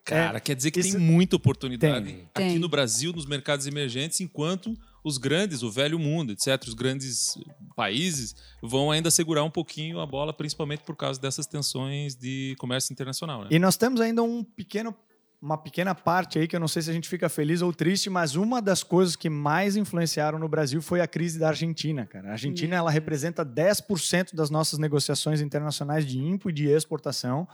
Cara, 0.06 0.40
quer 0.40 0.56
dizer 0.56 0.72
que 0.72 0.80
isso- 0.80 0.98
tem 0.98 1.00
muita 1.06 1.36
oportunidade 1.36 2.06
Tem. 2.06 2.16
aqui 2.34 2.50
Tem. 2.52 2.60
no 2.60 2.68
Brasil, 2.70 3.12
nos 3.14 3.26
mercados 3.28 3.68
emergentes, 3.68 4.20
enquanto 4.22 4.76
os 5.10 5.18
grandes, 5.18 5.64
o 5.64 5.72
velho 5.72 6.00
mundo, 6.00 6.32
etc., 6.32 6.64
os 6.68 6.74
grandes 6.74 7.38
países 7.76 8.36
vão 8.62 8.92
ainda 8.92 9.12
segurar 9.12 9.44
um 9.44 9.50
pouquinho 9.50 10.00
a 10.00 10.06
bola, 10.06 10.32
principalmente 10.32 10.84
por 10.84 10.96
causa 10.96 11.20
dessas 11.20 11.46
tensões 11.46 12.16
de 12.16 12.56
comércio 12.58 12.94
internacional. 12.94 13.42
Né? 13.42 13.48
E 13.52 13.60
nós 13.60 13.76
temos 13.76 14.00
ainda 14.00 14.24
um 14.24 14.44
pequeno, 14.44 14.96
uma 15.42 15.58
pequena 15.58 15.94
parte 15.94 16.40
aí 16.40 16.48
que 16.48 16.56
eu 16.56 16.60
não 16.60 16.68
sei 16.68 16.82
se 16.82 16.90
a 16.90 16.94
gente 16.94 17.10
fica 17.10 17.28
feliz 17.28 17.62
ou 17.62 17.74
triste, 17.74 18.10
mas 18.10 18.36
uma 18.36 18.62
das 18.62 18.84
coisas 18.84 19.16
que 19.16 19.30
mais 19.30 19.76
influenciaram 19.76 20.40
no 20.40 20.48
Brasil 20.48 20.82
foi 20.82 21.02
a 21.02 21.08
crise 21.08 21.40
da 21.40 21.50
Argentina, 21.50 22.06
cara. 22.06 22.30
A 22.30 22.32
Argentina 22.34 22.76
ela 22.76 22.92
representa 22.92 23.46
10% 23.46 24.36
das 24.36 24.50
nossas 24.50 24.80
negociações 24.80 25.42
internacionais 25.42 26.06
de 26.06 26.20
impo 26.20 26.50
e 26.50 26.54
de 26.54 26.68
exportação. 26.68 27.48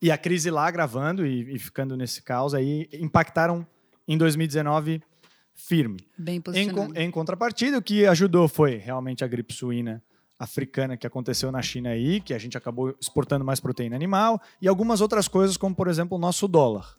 E 0.00 0.10
a 0.10 0.18
crise 0.18 0.50
lá 0.50 0.66
agravando 0.66 1.26
e, 1.26 1.54
e 1.54 1.58
ficando 1.58 1.96
nesse 1.96 2.22
caos 2.22 2.54
aí 2.54 2.88
impactaram 2.92 3.66
em 4.06 4.16
2019 4.16 5.02
firme. 5.56 5.98
bem 6.16 6.36
Em, 6.36 6.40
posicionado. 6.40 6.92
con- 6.94 7.00
em 7.00 7.10
contrapartida, 7.10 7.78
o 7.78 7.82
que 7.82 8.06
ajudou 8.06 8.46
foi 8.46 8.76
realmente 8.76 9.24
a 9.24 9.26
gripe 9.26 9.52
suína 9.52 10.02
africana 10.38 10.96
que 10.96 11.06
aconteceu 11.06 11.50
na 11.50 11.62
China 11.62 11.88
aí, 11.90 12.20
que 12.20 12.34
a 12.34 12.38
gente 12.38 12.56
acabou 12.58 12.94
exportando 13.00 13.44
mais 13.44 13.58
proteína 13.58 13.96
animal, 13.96 14.40
e 14.60 14.68
algumas 14.68 15.00
outras 15.00 15.26
coisas, 15.28 15.56
como 15.56 15.74
por 15.74 15.88
exemplo 15.88 16.16
o 16.16 16.20
nosso 16.20 16.46
dólar. 16.46 16.94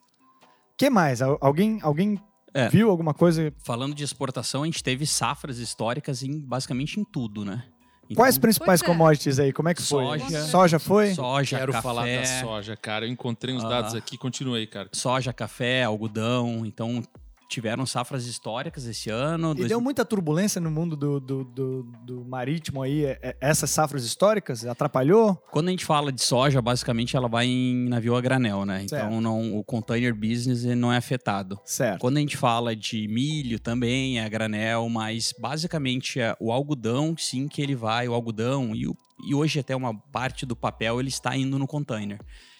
que 0.75 0.89
mais? 0.91 1.21
Al- 1.23 1.37
Alguém, 1.41 1.79
alguém 1.81 2.19
É. 2.53 2.67
viu 2.69 2.89
alguma 2.91 3.11
coisa? 3.13 3.51
Falando 3.63 3.95
de 3.95 4.03
exportação, 4.03 4.61
a 4.63 4.65
gente 4.65 4.83
teve 4.83 5.05
safras 5.07 5.57
históricas 5.59 6.21
em 6.21 6.39
basicamente 6.39 6.99
em 6.99 7.03
tudo, 7.03 7.43
né? 7.45 7.63
Então, 8.05 8.15
Quais 8.23 8.37
principais 8.37 8.81
é. 8.81 8.85
commodities 8.85 9.37
aí? 9.39 9.51
Como 9.51 9.67
é 9.69 9.73
que 9.73 9.81
foi? 9.81 10.19
Soja. 10.19 10.41
Soja 10.45 10.79
foi? 10.79 11.13
Soja, 11.15 11.57
Quero 11.59 11.71
café, 11.73 11.83
falar 11.83 12.05
da 12.05 12.25
soja, 12.41 12.75
cara. 12.77 13.05
Eu 13.05 13.11
encontrei 13.11 13.53
uns 13.55 13.63
Ah. 13.65 13.69
dados 13.69 13.95
aqui, 13.95 14.17
continua 14.17 14.57
aí, 14.57 14.65
cara. 14.67 14.87
soja, 14.93 15.33
café, 15.33 15.83
algodão. 15.83 16.63
Então, 16.65 17.03
tiveram 17.47 17.85
safras 17.85 18.25
históricas 18.25 18.85
esse 18.85 19.09
ano. 19.09 19.51
E 19.51 19.55
dois- 19.55 19.69
deu 19.69 19.79
muita 19.79 20.03
turbulência 20.03 20.59
no 20.59 20.69
mundo 20.69 20.95
do, 20.95 21.19
do, 21.19 21.43
do- 21.45 21.83
do 22.05 22.25
marítimo 22.25 22.81
aí, 22.83 23.05
é- 23.05 23.19
é- 23.21 23.37
essas 23.39 23.69
safras 23.69 24.03
históricas? 24.03 24.65
Atrapalhou? 24.65 25.35
Quando 25.51 25.69
a 25.69 25.71
gente 25.71 25.85
fala 25.85 26.11
de 26.11 26.21
soja, 26.21 26.61
basicamente 26.61 27.15
ela 27.15 27.27
vai 27.29 27.45
em 27.47 27.87
navio 27.89 28.15
a 28.15 28.21
granel, 28.21 28.65
né? 28.65 28.83
Então, 28.83 28.99
Certo. 28.99 29.21
não, 29.21 29.57
o 29.57 29.63
container 29.63 30.13
business 30.13 30.63
não 30.65 30.91
é 30.91 30.97
afetado. 30.97 31.59
Certo. 31.65 31.99
Quando 32.01 32.17
a 32.17 32.19
gente 32.19 32.35
fala 32.37 32.75
de 32.75 33.07
milho 33.07 33.59
também 33.59 34.19
é 34.19 34.25
a 34.25 34.29
granel, 34.29 34.89
mas 34.89 35.33
basicamente 35.39 36.19
é 36.19 36.35
o 36.39 36.51
algodão, 36.51 37.15
sim, 37.17 37.47
que 37.47 37.61
ele 37.61 37.75
vai, 37.75 38.07
o 38.07 38.13
algodão 38.13 38.75
e, 38.75 38.87
o- 38.87 38.95
e 39.25 39.33
hoje 39.33 39.59
até 39.59 39.75
uma 39.75 39.93
parte 39.95 40.45
do 40.45 40.55
papel 40.55 40.99
ele 40.99 41.09
está 41.09 41.35
indo 41.37 41.57
no 41.57 41.65
container. 41.65 42.19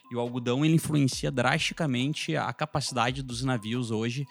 E 0.09 0.15
o 0.15 0.19
algodão 0.21 0.63
ele 0.63 0.75
influencia 0.75 1.29
drasticamente 1.29 2.33
a 2.37 2.53
capacidade 2.53 3.21
dos 3.21 3.43
navios 3.43 3.91
hoje 3.91 4.25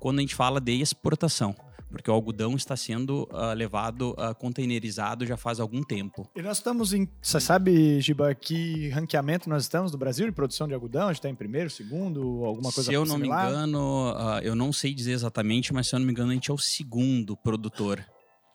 quando 0.00 0.18
a 0.18 0.22
gente 0.22 0.34
fala 0.34 0.60
de 0.60 0.80
exportação, 0.80 1.54
porque 1.90 2.10
o 2.10 2.14
algodão 2.14 2.54
está 2.56 2.76
sendo 2.76 3.28
ah, 3.32 3.52
levado 3.52 4.14
ah, 4.18 4.32
containerizado 4.34 5.26
já 5.26 5.36
faz 5.36 5.60
algum 5.60 5.82
tempo. 5.82 6.28
E 6.34 6.40
nós 6.42 6.56
estamos 6.58 6.92
em. 6.92 7.08
Você 7.20 7.38
sabe, 7.40 8.00
Giba, 8.00 8.34
que 8.34 8.88
ranqueamento 8.90 9.48
nós 9.48 9.62
estamos 9.64 9.92
do 9.92 9.98
Brasil 9.98 10.26
de 10.26 10.32
produção 10.32 10.66
de 10.66 10.74
algodão? 10.74 11.04
A 11.04 11.12
gente 11.12 11.16
está 11.18 11.28
em 11.28 11.34
primeiro, 11.34 11.68
segundo, 11.70 12.44
alguma 12.44 12.72
coisa 12.72 12.90
se 12.90 12.94
eu 12.94 13.04
não 13.04 13.16
me 13.18 13.24
similar? 13.24 13.48
engano, 13.50 14.12
ah, 14.16 14.40
eu 14.42 14.54
não 14.56 14.72
sei 14.72 14.94
dizer 14.94 15.12
exatamente, 15.12 15.72
mas 15.72 15.86
se 15.88 15.94
eu 15.94 15.98
não 15.98 16.06
me 16.06 16.12
engano 16.12 16.30
a 16.30 16.34
gente 16.34 16.50
é 16.50 16.54
o 16.54 16.58
segundo 16.58 17.36
produtor. 17.36 18.04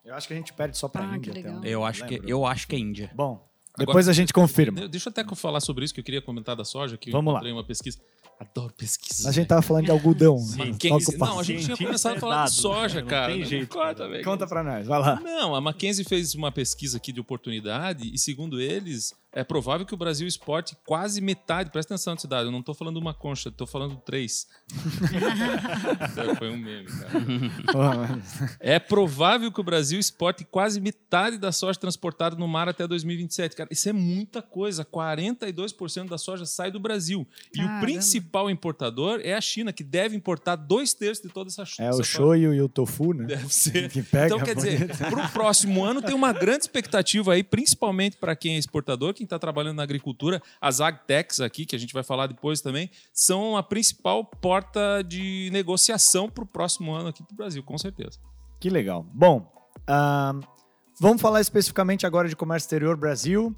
Eu 0.03 0.13
acho 0.13 0.27
que 0.27 0.33
a 0.33 0.37
gente 0.37 0.53
perde 0.53 0.77
só 0.77 0.87
para 0.87 1.03
Ah, 1.03 1.11
a 1.13 1.17
Índia. 1.17 1.31
até, 1.33 1.67
Eu 1.69 1.83
acho 1.83 2.05
que 2.05 2.21
eu 2.25 2.45
acho 2.45 2.67
que 2.67 2.75
é 2.75 2.79
Índia. 2.79 3.11
Bom, 3.15 3.43
Agora- 3.73 3.85
depois 3.87 4.07
a 4.07 4.13
gente 4.13 4.31
confirma. 4.31 4.81
De- 4.81 4.87
Deixa 4.87 5.09
eu 5.09 5.11
até 5.11 5.35
falar 5.35 5.59
sobre 5.59 5.83
isso, 5.83 5.93
que 5.93 5.99
eu 5.99 6.03
queria 6.03 6.21
comentar 6.21 6.55
da 6.55 6.63
soja, 6.63 6.95
que 6.95 7.09
eu 7.09 7.11
Vamos 7.11 7.33
lá. 7.33 7.39
encontrei 7.39 7.51
uma 7.53 7.63
pesquisa. 7.65 7.99
Adoro 8.39 8.73
pesquisa. 8.73 9.29
A 9.29 9.31
gente 9.31 9.47
tava 9.47 9.61
falando 9.61 9.85
de 9.85 9.91
algodão. 9.91 10.37
Sim. 10.37 10.57
né? 10.71 10.91
Ocupa- 10.91 11.25
Não, 11.25 11.39
a 11.39 11.43
gente 11.43 11.63
tinha 11.65 11.77
começado 11.77 12.17
a 12.17 12.19
falar 12.19 12.45
de 12.45 12.51
soja, 12.53 12.95
né? 12.95 13.01
Não 13.01 13.07
cara. 13.07 13.33
tem 13.33 13.45
jeito. 13.45 13.69
Corta, 13.69 14.07
velho. 14.09 14.23
Conta 14.25 14.45
pra 14.45 14.61
nós, 14.61 14.85
vai 14.85 14.99
lá. 14.99 15.19
Não, 15.21 15.55
a 15.55 15.61
Mackenzie 15.61 16.03
fez 16.03 16.35
uma 16.35 16.51
pesquisa 16.51 16.97
aqui 16.97 17.13
de 17.13 17.21
oportunidade 17.21 18.11
e, 18.13 18.17
segundo 18.17 18.59
eles, 18.59 19.13
é 19.35 19.43
provável 19.43 19.85
que 19.85 19.93
o 19.93 19.97
Brasil 19.97 20.25
exporte 20.25 20.77
quase 20.85 21.19
metade. 21.19 21.69
Presta 21.69 21.93
atenção, 21.93 22.17
cidade. 22.17 22.45
Eu 22.45 22.51
não 22.53 22.63
tô 22.63 22.73
falando 22.73 22.95
uma 22.95 23.13
concha, 23.13 23.51
tô 23.51 23.67
falando 23.67 23.97
três. 23.97 24.47
Foi 26.39 26.49
um 26.49 26.57
meme, 26.57 26.87
cara. 26.87 28.21
É 28.61 28.79
provável 28.79 29.51
que 29.51 29.59
o 29.59 29.63
Brasil 29.63 29.99
exporte 29.99 30.45
quase 30.45 30.79
metade 30.79 31.37
da 31.37 31.51
soja 31.51 31.77
transportada 31.77 32.37
no 32.37 32.47
mar 32.47 32.69
até 32.69 32.87
2027. 32.87 33.57
Cara, 33.57 33.69
isso 33.69 33.89
é 33.89 33.93
muita 33.93 34.41
coisa. 34.41 34.85
42% 34.85 36.07
da 36.07 36.17
soja 36.17 36.45
sai 36.45 36.71
do 36.71 36.79
Brasil. 36.79 37.27
E 37.53 37.59
o 37.59 37.65
Caramba. 37.65 37.85
principal 37.85 38.49
importador 38.49 39.19
é 39.21 39.33
a 39.33 39.41
China, 39.41 39.73
que 39.73 39.83
deve 39.83 40.15
importar 40.15 40.55
dois 40.55 40.93
terços 40.93 41.21
de 41.21 41.29
toda 41.29 41.49
essa 41.49 41.63
É 41.77 41.87
essa 41.87 41.99
o 41.99 42.03
shoyu 42.05 42.53
e 42.53 42.61
o 42.61 42.69
tofu, 42.69 43.13
né? 43.13 43.25
Deve 43.25 43.53
ser. 43.53 43.89
Que 43.89 44.01
pega 44.01 44.27
Então, 44.27 44.39
quer 44.39 44.55
dizer, 44.55 44.95
para 44.95 45.25
o 45.25 45.29
próximo 45.29 45.83
ano 45.83 46.01
tem 46.01 46.15
uma 46.15 46.31
grande 46.31 46.61
expectativa 46.61 47.33
aí, 47.33 47.43
principalmente 47.43 48.15
para 48.15 48.33
quem 48.33 48.55
é 48.55 48.57
exportador, 48.57 49.13
quem 49.25 49.35
está 49.35 49.39
trabalhando 49.39 49.77
na 49.77 49.83
agricultura. 49.83 50.41
As 50.61 50.79
agtechs 50.79 51.41
aqui, 51.41 51.65
que 51.65 51.75
a 51.75 51.79
gente 51.79 51.93
vai 51.93 52.03
falar 52.03 52.27
depois 52.27 52.61
também, 52.61 52.89
são 53.11 53.57
a 53.57 53.63
principal 53.63 54.23
porta 54.23 55.03
de 55.03 55.49
negociação 55.51 56.29
para 56.29 56.43
o 56.43 56.47
próximo 56.47 56.93
ano 56.93 57.09
aqui 57.09 57.23
para 57.23 57.33
o 57.33 57.37
Brasil, 57.37 57.63
com 57.63 57.77
certeza. 57.77 58.19
Que 58.59 58.69
legal. 58.69 59.05
Bom, 59.13 59.51
ahn, 59.87 60.39
vamos 60.99 61.21
falar 61.21 61.41
especificamente 61.41 62.05
agora 62.05 62.29
de 62.29 62.35
comércio 62.35 62.65
exterior 62.65 62.95
Brasil. 62.95 63.55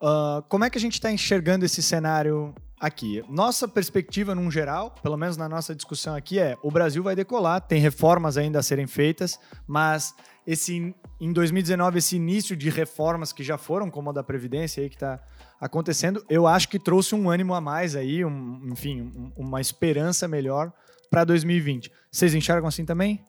Ah, 0.00 0.42
como 0.48 0.64
é 0.64 0.70
que 0.70 0.78
a 0.78 0.80
gente 0.80 0.94
está 0.94 1.12
enxergando 1.12 1.64
esse 1.64 1.82
cenário 1.82 2.54
aqui? 2.80 3.22
Nossa 3.28 3.68
perspectiva, 3.68 4.34
num 4.34 4.50
geral, 4.50 4.94
pelo 5.02 5.16
menos 5.16 5.36
na 5.36 5.48
nossa 5.48 5.74
discussão 5.74 6.14
aqui, 6.16 6.38
é 6.38 6.56
o 6.62 6.70
Brasil 6.70 7.02
vai 7.02 7.14
decolar, 7.14 7.60
tem 7.60 7.80
reformas 7.80 8.36
ainda 8.38 8.58
a 8.58 8.62
serem 8.62 8.86
feitas, 8.86 9.38
mas 9.66 10.14
esse, 10.46 10.94
em 11.20 11.32
2019, 11.32 11.98
esse 11.98 12.16
início 12.16 12.56
de 12.56 12.70
reformas 12.70 13.32
que 13.32 13.44
já 13.44 13.58
foram, 13.58 13.90
como 13.90 14.10
a 14.10 14.12
da 14.12 14.22
Previdência 14.24 14.82
aí 14.82 14.88
que 14.88 14.96
está 14.96 15.20
acontecendo, 15.60 16.24
eu 16.28 16.46
acho 16.46 16.68
que 16.68 16.78
trouxe 16.78 17.14
um 17.14 17.28
ânimo 17.28 17.54
a 17.54 17.60
mais 17.60 17.94
aí, 17.94 18.24
um- 18.24 18.68
enfim, 18.72 19.02
um- 19.02 19.32
uma 19.36 19.60
esperança 19.60 20.26
melhor 20.26 20.72
para 21.10 21.22
2020. 21.24 21.92
Vocês 22.10 22.34
enxergam 22.34 22.66
assim 22.68 22.84
também? 22.86 23.24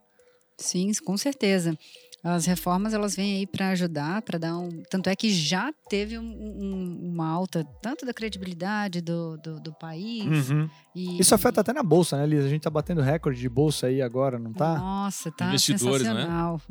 Sim, 0.57 0.91
com 1.03 1.17
certeza. 1.17 1.77
As 2.23 2.45
reformas 2.45 2.93
elas 2.93 3.15
vêm 3.15 3.37
aí 3.37 3.47
para 3.47 3.69
ajudar, 3.69 4.21
para 4.21 4.37
dar 4.37 4.57
um. 4.57 4.69
Tanto 4.89 5.09
é 5.09 5.15
que 5.15 5.31
já 5.31 5.71
teve 5.89 6.17
um- 6.19 6.23
um- 6.23 7.11
uma 7.13 7.27
alta 7.27 7.63
tanto 7.81 8.05
da 8.05 8.13
credibilidade 8.13 9.01
do, 9.01 9.37
do, 9.37 9.59
do 9.59 9.73
país. 9.73 10.49
E, 10.95 11.19
Isso 11.19 11.33
afeta 11.33 11.61
até 11.61 11.73
na 11.73 11.81
bolsa, 11.83 12.17
né, 12.17 12.25
Liz? 12.25 12.45
A 12.45 12.49
gente 12.49 12.61
tá 12.61 12.69
batendo 12.69 13.01
recorde 13.01 13.39
de 13.39 13.49
bolsa 13.49 13.87
aí 13.87 14.01
agora, 14.01 14.37
não 14.37 14.53
tá? 14.53 14.77
Nossa, 14.77 15.31
tá 15.31 15.47
Investidores, 15.47 16.03
não 16.05 16.11
é? 16.17 16.21
sensacional. 16.21 16.61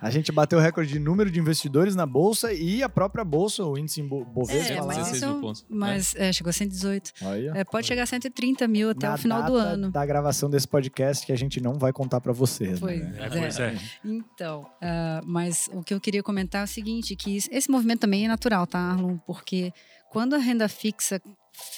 A 0.00 0.10
gente 0.10 0.32
bateu 0.32 0.58
o 0.58 0.62
recorde 0.62 0.92
de 0.92 0.98
número 0.98 1.30
de 1.30 1.38
investidores 1.38 1.94
na 1.94 2.06
bolsa 2.06 2.52
e 2.52 2.82
a 2.82 2.88
própria 2.88 3.24
bolsa, 3.24 3.64
o 3.64 3.78
índice 3.78 4.02
Bovespa 4.02 4.72
É, 4.74 4.80
mas 4.82 4.96
16 4.96 5.16
isso, 5.16 5.26
mil 5.28 5.40
pontos, 5.40 5.66
mas 5.68 6.14
é, 6.16 6.32
chegou 6.32 6.50
a 6.50 6.52
118. 6.52 7.12
Olha. 7.22 7.52
É, 7.54 7.64
pode 7.64 7.86
chegar 7.86 8.02
a 8.02 8.06
130 8.06 8.66
mil 8.66 8.90
até 8.90 9.06
Na 9.08 9.14
o 9.14 9.18
final 9.18 9.42
do 9.44 9.54
ano. 9.54 9.90
da 9.90 10.04
gravação 10.06 10.48
desse 10.50 10.66
podcast 10.66 11.24
que 11.26 11.32
a 11.32 11.36
gente 11.36 11.60
não 11.60 11.74
vai 11.78 11.92
contar 11.92 12.20
pra 12.20 12.32
vocês. 12.32 12.80
Pois 12.80 13.00
né? 13.00 13.14
É, 13.18 13.28
pois 13.28 13.58
é. 13.60 13.76
Então, 14.04 14.66
Ah, 14.80 15.20
mas 15.24 15.68
o 15.72 15.82
que 15.82 15.92
eu 15.92 16.00
queria 16.00 16.22
comentar 16.22 16.62
é 16.62 16.64
o 16.64 16.68
seguinte, 16.68 17.14
que 17.16 17.36
esse 17.50 17.70
movimento 17.70 18.00
também 18.00 18.24
é 18.24 18.28
natural, 18.28 18.66
tá, 18.66 18.78
Arlon? 18.78 19.18
Porque 19.26 19.72
quando 20.10 20.34
a 20.34 20.38
renda 20.38 20.68
fixa 20.68 21.20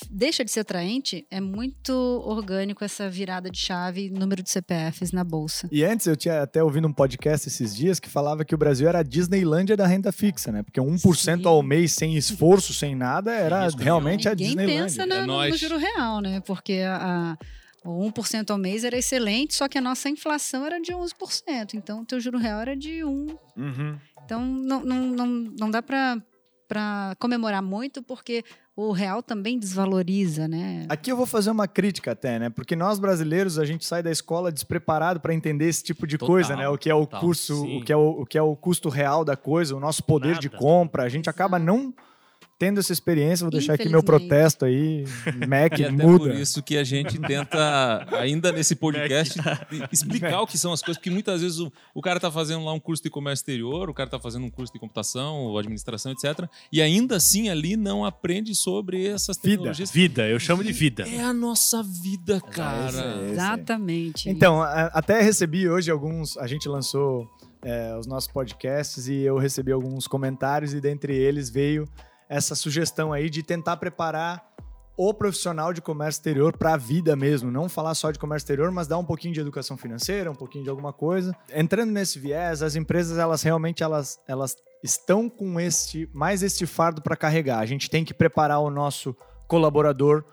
deixa 0.08 0.44
de 0.44 0.50
ser 0.52 0.60
atraente, 0.60 1.26
é 1.30 1.40
muito 1.40 1.92
orgânico 2.24 2.84
essa 2.84 3.10
virada 3.10 3.50
de 3.50 3.58
chave, 3.58 4.10
número 4.10 4.40
de 4.42 4.48
CPFs 4.50 5.10
na 5.10 5.24
bolsa. 5.24 5.68
E 5.72 5.82
antes 5.82 6.06
eu 6.06 6.14
tinha 6.16 6.42
até 6.42 6.62
ouvido 6.62 6.86
um 6.86 6.92
podcast 6.92 7.48
esses 7.48 7.74
dias 7.74 7.98
que 7.98 8.08
falava 8.08 8.44
que 8.44 8.54
o 8.54 8.58
Brasil 8.58 8.88
era 8.88 9.00
a 9.00 9.02
Disneylândia 9.02 9.76
da 9.76 9.86
renda 9.86 10.12
fixa, 10.12 10.52
né? 10.52 10.62
Porque 10.62 10.80
1% 10.80 11.40
Sim. 11.42 11.46
ao 11.48 11.62
mês 11.62 11.92
sem 11.92 12.16
esforço, 12.16 12.72
sem 12.72 12.94
nada, 12.94 13.32
era 13.32 13.64
risco 13.64 13.82
realmente 13.82 14.28
a 14.28 14.32
Ninguém 14.32 14.48
Disneylândia. 14.56 14.84
pensa 14.84 15.06
na- 15.06 15.16
É 15.16 15.26
no, 15.26 15.48
no 15.48 15.56
juro 15.56 15.78
real, 15.78 16.20
né? 16.20 16.40
Porque 16.46 16.74
a, 16.74 16.96
a- 17.32 17.38
o 17.84 18.10
1% 18.10 18.50
ao 18.50 18.58
mês 18.58 18.84
era 18.84 18.96
excelente, 18.96 19.54
só 19.54 19.68
que 19.68 19.78
a 19.78 19.80
nossa 19.80 20.08
inflação 20.08 20.64
era 20.64 20.80
de 20.80 20.92
11%. 20.92 21.74
Então, 21.74 22.02
o 22.02 22.04
teu 22.04 22.20
juro 22.20 22.38
real 22.38 22.60
era 22.60 22.76
de 22.76 23.00
1%. 23.00 23.38
Uhum. 23.56 23.98
Então, 24.24 24.44
não, 24.44 24.84
não, 24.84 25.06
não, 25.06 25.26
não 25.26 25.70
dá 25.70 25.82
para 25.82 27.16
comemorar 27.18 27.62
muito, 27.62 28.02
porque 28.02 28.44
o 28.74 28.92
real 28.92 29.22
também 29.22 29.58
desvaloriza, 29.58 30.48
né? 30.48 30.86
Aqui 30.88 31.12
eu 31.12 31.16
vou 31.16 31.26
fazer 31.26 31.50
uma 31.50 31.68
crítica 31.68 32.12
até, 32.12 32.38
né? 32.38 32.48
Porque 32.48 32.74
nós 32.74 32.98
brasileiros, 32.98 33.58
a 33.58 33.64
gente 33.64 33.84
sai 33.84 34.02
da 34.02 34.10
escola 34.10 34.50
despreparado 34.50 35.20
para 35.20 35.34
entender 35.34 35.68
esse 35.68 35.82
tipo 35.82 36.06
de 36.06 36.16
Total, 36.16 36.32
coisa, 36.32 36.56
né? 36.56 36.68
O 36.68 36.78
que 36.78 36.88
é 36.88 36.94
o 36.94 37.00
total, 37.00 37.20
curso, 37.20 37.62
sim. 37.62 37.78
o 37.78 37.84
que 37.84 37.92
é 37.92 37.96
o, 37.96 38.22
o 38.22 38.26
que 38.26 38.38
é 38.38 38.42
o 38.42 38.56
custo 38.56 38.88
real 38.88 39.24
da 39.24 39.36
coisa, 39.36 39.76
o 39.76 39.80
nosso 39.80 40.02
poder 40.04 40.38
de 40.38 40.48
Nada. 40.48 40.58
compra. 40.58 41.02
A 41.02 41.08
gente 41.08 41.28
acaba 41.28 41.58
não 41.58 41.92
tendo 42.62 42.78
essa 42.78 42.92
experiência. 42.92 43.42
Vou 43.44 43.50
deixar 43.50 43.74
aqui 43.74 43.88
meu 43.88 44.04
protesto 44.04 44.64
aí. 44.64 45.04
Mac, 45.48 45.76
E 45.80 45.84
até 45.84 45.90
muda. 45.90 46.18
por 46.30 46.34
isso 46.36 46.62
que 46.62 46.76
a 46.76 46.84
gente 46.84 47.18
tenta, 47.18 48.06
ainda 48.16 48.52
nesse 48.52 48.76
podcast, 48.76 49.36
explicar 49.90 50.40
o 50.42 50.46
que 50.46 50.56
são 50.56 50.72
as 50.72 50.80
coisas, 50.80 50.96
porque 50.98 51.10
muitas 51.10 51.40
vezes 51.42 51.58
o, 51.58 51.72
o 51.92 52.00
cara 52.00 52.20
tá 52.20 52.30
fazendo 52.30 52.64
lá 52.64 52.72
um 52.72 52.78
curso 52.78 53.02
de 53.02 53.10
comércio 53.10 53.42
exterior, 53.42 53.90
o 53.90 53.94
cara 53.94 54.08
tá 54.08 54.20
fazendo 54.20 54.44
um 54.46 54.50
curso 54.50 54.72
de 54.72 54.78
computação, 54.78 55.38
ou 55.40 55.58
administração, 55.58 56.12
etc. 56.12 56.46
E 56.70 56.80
ainda 56.80 57.16
assim 57.16 57.48
ali 57.48 57.76
não 57.76 58.04
aprende 58.04 58.54
sobre 58.54 59.06
essas 59.08 59.36
Vida. 59.38 59.48
tecnologias. 59.56 59.90
Vida, 59.90 60.28
eu 60.28 60.38
chamo 60.38 60.62
de 60.62 60.70
vida. 60.72 61.02
É 61.08 61.20
a 61.20 61.32
nossa 61.32 61.82
vida, 61.82 62.34
Esse 62.36 62.46
cara. 62.56 62.86
é, 62.86 62.88
esse 62.90 63.00
é. 63.00 63.32
Exatamente. 63.32 64.30
Então, 64.30 64.62
a- 64.62 64.86
até 64.94 65.20
recebi 65.20 65.68
hoje 65.68 65.90
alguns. 65.90 66.36
A 66.38 66.46
gente 66.46 66.68
lançou 66.68 67.28
é, 67.64 67.96
os 67.98 68.06
nossos 68.06 68.30
podcasts 68.30 69.08
e 69.08 69.14
eu 69.22 69.36
recebi 69.38 69.72
alguns 69.72 70.06
comentários, 70.06 70.74
e 70.74 70.80
dentre 70.80 71.16
eles 71.16 71.50
veio 71.50 71.88
essa 72.32 72.54
sugestão 72.54 73.12
aí 73.12 73.28
de 73.28 73.42
tentar 73.42 73.76
preparar 73.76 74.42
o 74.96 75.12
profissional 75.12 75.70
de 75.72 75.82
comércio 75.82 76.18
exterior 76.18 76.56
para 76.56 76.72
a 76.72 76.76
vida 76.78 77.14
mesmo, 77.14 77.50
não 77.50 77.68
falar 77.68 77.94
só 77.94 78.10
de 78.10 78.18
comércio 78.18 78.44
exterior, 78.44 78.70
mas 78.70 78.86
dar 78.86 78.96
um 78.96 79.04
pouquinho 79.04 79.34
de 79.34 79.40
educação 79.40 79.76
financeira, 79.76 80.30
um 80.30 80.34
pouquinho 80.34 80.64
de 80.64 80.70
alguma 80.70 80.94
coisa. 80.94 81.36
Entrando 81.52 81.90
nesse 81.90 82.18
viés, 82.18 82.62
as 82.62 82.74
empresas 82.74 83.18
elas 83.18 83.42
realmente 83.42 83.82
elas, 83.82 84.18
elas 84.26 84.56
estão 84.82 85.28
com 85.28 85.60
este 85.60 86.08
mais 86.14 86.42
este 86.42 86.64
fardo 86.64 87.02
para 87.02 87.16
carregar. 87.16 87.58
A 87.58 87.66
gente 87.66 87.90
tem 87.90 88.02
que 88.02 88.14
preparar 88.14 88.60
o 88.60 88.70
nosso 88.70 89.14
colaborador 89.46 90.24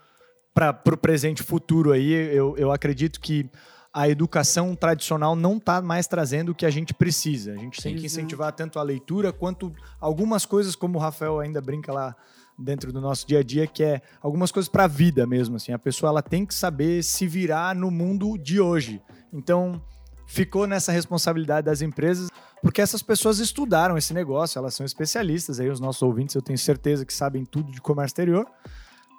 para 0.54 0.82
o 0.94 0.98
presente 0.98 1.44
futuro 1.44 1.92
aí. 1.92 2.14
Eu, 2.14 2.56
eu 2.58 2.72
acredito 2.72 3.20
que 3.20 3.50
a 3.94 4.08
educação 4.08 4.76
tradicional 4.76 5.36
não 5.36 5.58
está 5.58 5.82
mais 5.82 6.08
trazendo 6.08 6.52
o 6.52 6.56
que 6.56 6.66
a 6.66 6.70
gente 6.70 6.94
precisa. 6.94 7.54
A 7.54 7.58
gente 7.58 7.82
tem 7.82 7.96
que 7.96 8.06
incentivar 8.06 8.52
tanto 8.54 8.78
a 8.78 8.84
leitura 8.84 9.34
quanto 9.34 9.74
algumas 10.00 10.46
coisas, 10.46 10.76
como 10.76 10.98
o 10.98 11.02
Rafael 11.02 11.40
ainda 11.40 11.60
brinca 11.60 11.92
lá 11.92 12.16
dentro 12.58 12.92
do 12.92 13.02
nosso 13.02 13.26
dia 13.26 13.40
a 13.40 13.44
dia, 13.44 13.66
que 13.66 13.84
é 13.84 14.02
algumas 14.22 14.52
coisas 14.52 14.70
para 14.70 14.84
a 14.84 14.88
vida 14.88 15.26
mesmo. 15.26 15.56
Assim, 15.56 15.72
a 15.72 15.80
pessoa 15.80 16.10
ela 16.10 16.22
tem 16.22 16.46
que 16.46 16.54
saber 16.54 17.04
se 17.04 17.26
virar 17.26 17.74
no 17.76 17.90
mundo 17.90 18.38
de 18.38 18.62
hoje. 18.62 19.02
Então, 19.34 19.82
ficou 20.28 20.68
nessa 20.68 20.92
responsabilidade 20.92 21.66
das 21.66 21.82
empresas, 21.82 22.30
porque 22.62 22.82
essas 22.82 23.02
pessoas 23.02 23.40
estudaram 23.40 23.98
esse 23.98 24.14
negócio, 24.14 24.60
elas 24.60 24.76
são 24.76 24.86
especialistas. 24.86 25.60
Aí 25.60 25.70
os 25.70 25.80
nossos 25.80 26.04
ouvintes, 26.04 26.36
eu 26.36 26.42
tenho 26.42 26.60
certeza 26.60 27.04
que 27.04 27.14
sabem 27.14 27.44
tudo 27.44 27.72
de 27.72 27.82
comércio 27.82 28.12
exterior, 28.12 28.46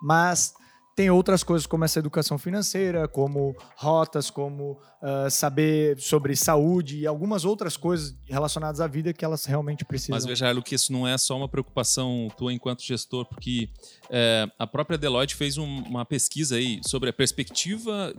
mas 0.00 0.54
tem 0.96 1.08
outras 1.10 1.42
coisas 1.42 1.66
como 1.66 1.84
essa 1.84 1.98
educação 1.98 2.36
financeira, 2.36 3.08
como 3.08 3.56
rotas, 3.76 4.28
como 4.30 4.78
ah, 5.00 5.30
saber 5.30 5.98
sobre 5.98 6.36
saúde 6.36 6.98
e 6.98 7.06
algumas 7.06 7.44
outras 7.44 7.76
coisas 7.76 8.14
relacionadas 8.26 8.80
à 8.80 8.86
vida 8.86 9.12
que 9.12 9.24
elas 9.24 9.44
realmente 9.46 9.84
precisam. 9.84 10.14
Mas 10.16 10.26
veja, 10.26 10.46
Elo, 10.48 10.62
que 10.62 10.74
isso 10.74 10.92
não 10.92 11.08
é 11.08 11.16
só 11.16 11.36
uma 11.36 11.48
preocupação 11.48 12.28
tua 12.36 12.52
enquanto 12.52 12.82
gestor, 12.82 13.24
porque 13.24 13.70
é, 14.10 14.46
a 14.58 14.66
própria 14.66 14.98
Deloitte 14.98 15.34
fez 15.36 15.56
um- 15.56 15.82
uma 15.84 16.04
pesquisa 16.04 16.56
aí 16.56 16.80
sobre 16.84 17.08
a 17.08 17.12
perspectiva 17.12 18.14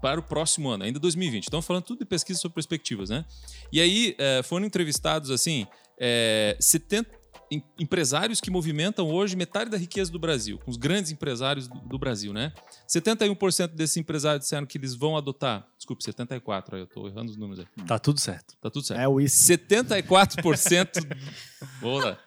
para 0.00 0.20
o 0.20 0.22
próximo 0.22 0.68
ano, 0.70 0.84
ainda 0.84 1.00
2020. 1.00 1.44
Estamos 1.44 1.66
falando 1.66 1.82
tudo 1.84 1.98
de 2.00 2.04
pesquisa 2.04 2.38
sobre 2.38 2.54
perspectivas, 2.54 3.10
né? 3.10 3.24
E 3.72 3.80
aí 3.80 4.14
é, 4.18 4.42
foram 4.44 4.64
entrevistados, 4.66 5.30
assim, 5.30 5.66
é, 5.98 6.56
70 6.60 7.08
em- 7.10 7.23
empresários 7.78 8.40
que 8.40 8.50
movimentam 8.50 9.10
hoje 9.10 9.36
metade 9.36 9.70
da 9.70 9.76
riqueza 9.76 10.10
do 10.10 10.18
Brasil, 10.18 10.58
com 10.58 10.70
os 10.70 10.76
grandes 10.76 11.10
empresários 11.10 11.68
do, 11.68 11.78
do 11.80 11.98
Brasil, 11.98 12.32
né? 12.32 12.52
71% 12.88 13.68
desses 13.68 13.96
empresários 13.96 14.44
disseram 14.44 14.66
que 14.66 14.78
eles 14.78 14.94
vão 14.94 15.16
adotar. 15.16 15.66
Desculpe, 15.76 16.02
74, 16.04 16.76
aí 16.76 16.82
eu 16.82 16.86
tô 16.86 17.06
errando 17.06 17.30
os 17.30 17.36
números 17.36 17.60
aí. 17.60 17.84
Tá 17.86 17.98
tudo 17.98 18.20
certo. 18.20 18.56
Tá 18.60 18.70
tudo 18.70 18.86
certo. 18.86 19.00
É 19.00 19.08
o 19.08 19.20
isso. 19.20 19.42
74%. 19.44 21.04
Vou 21.80 21.98
lá. 21.98 22.18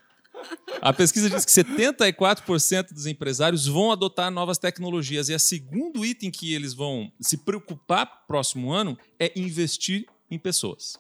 A 0.82 0.94
pesquisa 0.94 1.30
diz 1.30 1.44
que 1.44 1.52
74% 1.52 2.94
dos 2.94 3.06
empresários 3.08 3.66
vão 3.66 3.92
adotar 3.92 4.30
novas 4.32 4.58
tecnologias. 4.58 5.30
E 5.30 5.34
o 5.34 5.40
segundo 5.40 6.06
item 6.06 6.30
que 6.30 6.54
eles 6.54 6.74
vão 6.74 7.12
se 7.20 7.38
preocupar 7.38 8.26
próximo 8.28 8.72
ano 8.72 8.98
é 9.20 9.32
investir 9.36 10.06
em 10.30 10.38
pessoas. 10.38 10.98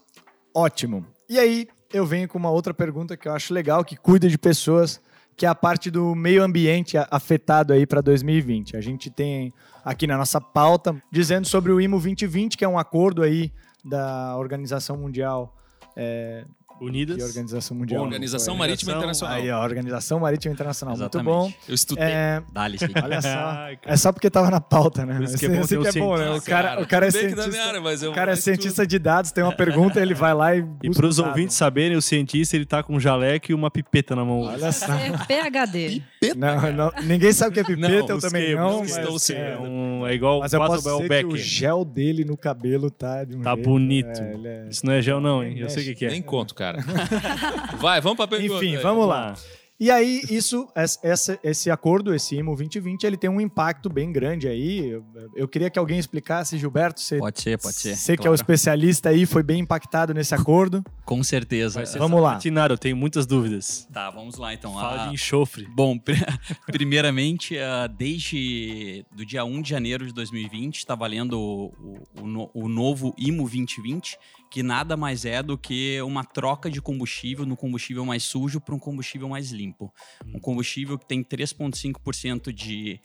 Ótimo. 0.54 1.06
E 1.30 1.38
aí, 1.38 1.68
eu 1.92 2.06
venho 2.06 2.28
com 2.28 2.38
uma 2.38 2.50
outra 2.50 2.74
pergunta 2.74 3.16
que 3.18 3.28
eu 3.28 3.34
acho 3.34 3.54
legal, 3.54 3.84
que 3.84 3.96
cuida 3.96 4.28
de 4.28 4.38
pessoas, 4.38 5.02
que 5.36 5.46
é 5.46 5.50
a 5.50 5.56
parte 5.56 5.92
do 5.92 6.16
meio 6.16 6.44
ambiente 6.44 6.98
afetado 7.12 7.74
aí 7.74 7.86
para 7.86 8.02
2020. 8.02 8.76
A 8.76 8.82
gente 8.82 9.10
tem 9.10 9.54
aqui 9.86 10.08
na 10.08 10.18
nossa 10.18 10.42
pauta 10.42 10.96
dizendo 11.12 11.48
sobre 11.48 11.72
o 11.72 11.80
IMO 11.80 11.98
2020, 11.98 12.58
que 12.58 12.66
é 12.66 12.68
um 12.68 12.80
acordo 12.80 13.22
aí 13.22 13.52
da 13.84 14.36
Organização 14.38 14.98
Mundial. 14.98 15.56
É, 15.96 16.46
Unidas. 16.80 17.18
que 17.18 17.24
Organização 17.24 17.78
Mundial? 17.78 18.04
Organização 18.04 18.56
Marítima 18.56 18.94
Internacional. 18.94 19.36
Aí, 19.38 19.50
ó, 19.52 19.62
Organização 19.64 20.20
Marítima 20.20 20.54
Internacional. 20.54 20.96
Exatamente. 20.96 21.28
Muito 21.28 21.52
bom. 21.52 21.54
Eu 21.68 21.76
estudei. 21.76 22.04
É, 22.06 22.42
Dá-lhe, 22.52 22.78
sim. 22.80 22.88
olha 23.04 23.22
só. 23.22 23.28
Ai. 23.30 23.80
É 23.86 23.98
só 23.98 24.12
porque 24.12 24.30
tava 24.30 24.50
na 24.52 24.62
pauta, 24.62 25.06
né? 25.06 25.20
Isso 25.24 25.38
que 25.38 25.46
é 25.46 25.50
bom 25.50 25.62
esse 25.62 25.78
um 25.78 25.82
que 25.82 25.88
é 25.88 25.92
bom, 25.94 26.18
né? 26.18 26.32
O 26.32 26.42
cara, 26.42 26.82
o 26.82 26.88
cara 26.88 27.08
é 27.08 27.12
da 27.12 27.20
cientista. 27.20 27.64
área, 27.64 27.82
mas 27.82 28.04
eu 28.04 28.12
O 28.12 28.14
cara 28.14 28.32
é 28.32 28.36
cientista 28.36 28.86
de 28.88 29.00
dados, 29.00 29.32
tem 29.32 29.44
uma 29.44 29.56
pergunta, 29.56 30.00
ele 30.02 30.14
vai 30.14 30.34
lá 30.34 30.56
e. 30.56 30.66
E 30.84 30.90
para 30.92 31.06
os 31.06 31.20
ouvintes 31.20 31.56
saberem, 31.56 31.98
o 31.98 32.02
cientista 32.02 32.56
ele 32.56 32.66
tá 32.66 32.82
com 32.84 32.94
um 32.96 33.00
jaleco 33.00 33.52
e 33.52 33.54
uma 33.54 33.70
pipeta 33.70 34.16
na 34.16 34.24
mão. 34.24 34.42
Olha 34.42 34.72
só. 34.72 34.86
É 34.94 35.12
PHD. 35.28 36.02
Não, 36.36 36.72
não, 36.74 36.92
ninguém 37.04 37.32
sabe 37.32 37.52
o 37.52 37.54
que 37.54 37.60
é 37.60 37.64
pipeta, 37.64 37.90
Não, 37.90 38.16
eu 38.16 38.20
também 38.20 38.56
não. 38.56 38.80
busquei, 38.82 39.04
Mas, 39.04 39.12
busquei. 39.14 39.36
é, 39.36 39.52
É, 39.54 39.58
um, 39.60 40.08
é 40.08 40.14
igual 40.14 40.40
mas 40.40 40.54
o 40.54 40.56
eu 40.56 40.60
posso 40.66 41.02
dizer 41.02 41.20
que 41.20 41.34
o 41.34 41.38
gel 41.38 41.84
dele 41.86 42.24
no 42.26 42.36
cabelo 42.38 42.90
tá 42.90 43.24
de 43.24 43.36
um 43.36 43.42
Tá 43.42 43.54
jeito, 43.56 43.66
bonito. 43.70 44.20
é, 44.22 44.38
é- 44.46 44.68
Isso 44.70 44.86
não 44.86 44.94
é 44.94 45.02
gel, 45.02 45.20
não, 45.22 45.44
hein? 45.44 45.58
Eu 45.60 45.70
sei 45.70 45.84
o 45.84 45.86
que, 45.88 45.96
que 45.96 46.06
é. 46.06 46.10
Nem 46.10 46.22
conto, 46.22 46.54
cara. 46.56 46.67
Vai, 47.80 48.02
vamos 48.02 48.18
pra 48.18 48.28
pergunta. 48.28 48.56
Enfim, 48.64 48.76
aí. 48.78 48.82
vamos 48.82 49.08
lá. 49.08 49.34
E 49.80 49.92
aí, 49.92 50.22
isso, 50.32 50.68
es- 50.76 50.98
essa- 51.04 51.40
esse 51.44 51.70
acordo, 51.70 52.12
esse 52.16 52.36
IMO 52.36 52.56
2020, 52.56 53.04
ele 53.04 53.16
tem 53.16 53.30
um 53.30 53.40
impacto 53.40 53.92
bem 53.92 54.12
grande 54.12 54.48
aí. 54.48 54.90
Eu, 54.90 55.06
eu 55.36 55.48
queria 55.48 55.70
que 55.70 55.78
alguém 55.78 56.00
explicasse, 56.00 56.58
Gilberto, 56.58 57.00
você, 57.00 57.20
Pode 57.20 57.40
ser, 57.40 57.60
pode 57.60 57.76
ser. 57.76 57.96
você 57.96 58.18
que 58.18 58.22
é 58.22 58.30
o 58.32 58.34
claro. 58.34 58.36
especialista 58.36 59.10
aí, 59.10 59.28
foi 59.28 59.44
bem 59.44 59.60
impactado 59.60 60.16
nesse 60.16 60.34
acordo. 60.34 60.84
Com 61.06 61.24
certeza. 61.24 61.84
Vamos 62.00 62.20
lá. 62.24 62.40
eu 62.74 62.78
tenho 62.80 62.98
muitas 62.98 63.28
dúvidas. 63.28 63.88
Tá, 63.94 64.10
vamos 64.10 64.38
lá 64.38 64.52
então. 64.52 64.74
Fala 64.74 65.04
A- 65.04 65.08
de 65.10 65.14
enxofre. 65.14 65.68
Bom, 65.76 65.96
pri- 65.96 66.16
primeiramente, 66.66 67.56
ah, 67.60 67.86
desde 67.86 69.06
do 69.16 69.24
dia 69.24 69.46
1 69.46 69.62
de 69.62 69.70
janeiro 69.70 70.08
de 70.08 70.12
2020, 70.14 70.78
está 70.80 70.96
valendo 70.96 71.40
o, 71.40 71.72
o- 72.20 72.50
o 72.64 72.68
novo 72.68 73.14
IMO 73.16 73.44
2020, 73.48 74.18
que 74.50 74.64
nada 74.64 74.96
mais 74.98 75.26
é 75.26 75.44
do 75.44 75.58
que 75.58 76.02
uma 76.02 76.24
troca 76.24 76.70
de 76.70 76.82
combustível 76.82 77.46
no 77.46 77.56
combustível 77.58 78.06
mais 78.06 78.24
sujo 78.24 78.60
para 78.62 78.74
um 78.74 78.80
combustível 78.80 79.28
mais 79.30 79.52
limpo. 79.52 79.94
Um 80.34 80.40
combustível 80.40 80.98
que 80.98 81.06
tem 81.06 81.24
3,5% 81.24 82.52
de 82.52 83.00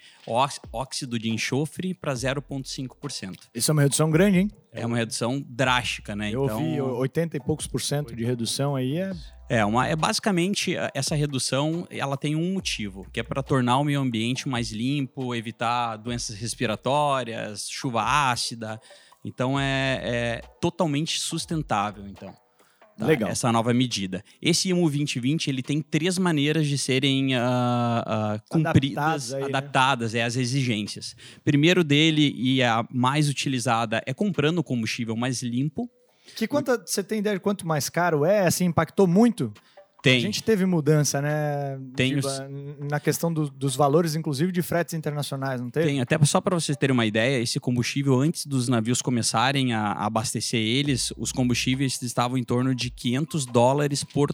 óxido 0.72 1.18
de 1.18 1.30
enxofre 1.30 1.94
para 1.94 2.12
0,5%. 2.14 3.34
Isso 3.54 3.70
é 3.70 3.72
uma 3.72 3.82
redução 3.82 4.10
grande, 4.10 4.38
hein? 4.38 4.50
É 4.72 4.86
uma 4.86 4.96
redução 4.96 5.44
drástica, 5.46 6.16
né? 6.16 6.30
Eu 6.30 6.42
ouvi 6.42 6.80
80 6.80 7.36
e 7.36 7.40
poucos 7.40 7.66
por 7.66 7.80
cento 7.80 8.14
de 8.14 8.24
redução 8.24 8.74
aí. 8.74 8.98
É... 8.98 9.12
É, 9.48 9.64
uma, 9.66 9.86
é 9.86 9.94
basicamente 9.94 10.74
a- 10.78 10.90
essa 10.94 11.14
redução, 11.14 11.86
ela 11.90 12.16
tem 12.16 12.34
um 12.34 12.54
motivo, 12.54 13.06
que 13.12 13.20
é 13.20 13.22
para 13.22 13.42
tornar 13.42 13.76
o 13.78 13.84
meio 13.84 14.00
ambiente 14.00 14.48
mais 14.48 14.70
limpo, 14.72 15.34
evitar 15.34 15.96
doenças 15.98 16.36
respiratórias, 16.36 17.68
chuva 17.68 18.02
ácida. 18.02 18.80
Então 19.24 19.58
é, 19.58 20.00
é 20.02 20.40
totalmente 20.60 21.20
sustentável, 21.20 22.06
então. 22.06 22.34
tá? 22.98 23.06
Legal. 23.06 23.30
Essa 23.30 23.50
nova 23.50 23.72
medida. 23.72 24.22
Esse 24.40 24.68
IMO 24.68 24.82
2020 24.82 25.48
ele 25.48 25.62
tem 25.62 25.80
três 25.80 26.18
maneiras 26.18 26.66
de 26.66 26.76
serem 26.76 27.34
ah, 27.34 28.04
ah, 28.06 28.40
cumpridas, 28.48 29.32
Adaptados 29.32 29.34
aí, 29.34 29.40
né? 29.40 29.46
adaptadas 29.48 30.14
é, 30.14 30.22
às 30.22 30.36
exigências. 30.36 31.16
Primeiro 31.44 31.82
dele 31.82 32.34
e 32.36 32.62
a 32.62 32.86
mais 32.90 33.28
utilizada 33.28 34.02
é 34.06 34.12
comprando 34.12 34.62
combustível 34.62 35.16
mais 35.16 35.42
limpo. 35.42 35.90
Que 36.36 36.46
quanto, 36.46 36.70
você 36.86 37.02
tem 37.02 37.18
ideia 37.18 37.36
de 37.36 37.40
quanto 37.40 37.66
mais 37.66 37.88
caro 37.88 38.24
é? 38.24 38.46
Assim, 38.46 38.66
impactou 38.66 39.06
muito? 39.06 39.52
Tem. 40.02 40.16
A 40.16 40.20
gente 40.20 40.42
teve 40.42 40.66
mudança, 40.66 41.22
né? 41.22 41.78
Tem 41.94 42.18
os- 42.18 42.26
na 42.90 42.98
questão 42.98 43.32
do- 43.32 43.48
dos 43.48 43.76
valores, 43.76 44.16
inclusive 44.16 44.50
de 44.50 44.60
fretes 44.60 44.94
internacionais, 44.94 45.60
não 45.60 45.70
teve? 45.70 45.86
Tem, 45.86 46.00
até 46.00 46.18
só 46.24 46.40
para 46.40 46.58
vocês 46.58 46.76
terem 46.76 46.92
uma 46.92 47.06
ideia, 47.06 47.40
esse 47.40 47.60
combustível, 47.60 48.18
antes 48.20 48.44
dos 48.44 48.66
navios 48.68 49.00
começarem 49.00 49.72
a, 49.72 49.92
a 49.92 50.06
abastecer 50.06 50.58
eles, 50.60 51.12
os 51.16 51.30
combustíveis 51.30 52.02
estavam 52.02 52.36
em 52.36 52.42
torno 52.42 52.74
de 52.74 52.90
500 52.90 53.46
dólares 53.46 54.02
por 54.02 54.30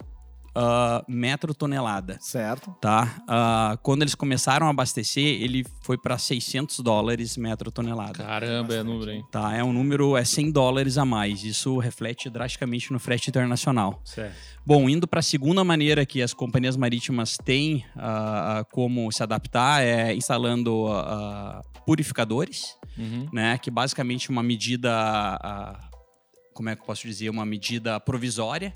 ah, 0.55 1.03
metro 1.07 1.53
tonelada. 1.53 2.17
Certo. 2.19 2.75
Tá? 2.81 3.21
Ah, 3.27 3.77
quando 3.83 4.01
eles 4.03 4.15
começaram 4.15 4.67
a 4.67 4.69
abastecer, 4.69 5.41
ele 5.41 5.65
foi 5.81 5.97
para 5.97 6.17
600 6.17 6.79
dólares 6.79 7.37
metro 7.37 7.71
tonelada. 7.71 8.13
Caramba, 8.23 8.73
é 8.75 8.83
número, 8.83 9.11
hein? 9.11 9.23
Tá? 9.31 9.55
É 9.55 9.63
um 9.63 9.71
número, 9.73 10.15
é 10.17 10.23
100 10.23 10.51
dólares 10.51 10.97
a 10.97 11.05
mais. 11.05 11.43
Isso 11.43 11.77
reflete 11.77 12.29
drasticamente 12.29 12.91
no 12.91 12.99
frete 12.99 13.29
internacional. 13.29 14.01
Certo. 14.03 14.35
Bom, 14.65 14.87
indo 14.89 15.07
para 15.07 15.19
a 15.19 15.23
segunda 15.23 15.63
maneira 15.63 16.05
que 16.05 16.21
as 16.21 16.33
companhias 16.33 16.77
marítimas 16.77 17.37
têm 17.37 17.85
ah, 17.95 18.63
como 18.71 19.11
se 19.11 19.23
adaptar 19.23 19.81
é 19.83 20.13
instalando 20.15 20.85
purificadores, 21.85 22.77
Uhum. 22.97 23.29
né? 23.31 23.57
Que 23.57 23.71
basicamente 23.71 24.29
é 24.29 24.31
uma 24.31 24.43
medida, 24.43 24.89
como 26.53 26.69
é 26.69 26.75
que 26.75 26.81
eu 26.81 26.85
posso 26.85 27.07
dizer, 27.07 27.29
uma 27.29 27.45
medida 27.45 27.99
provisória, 27.99 28.75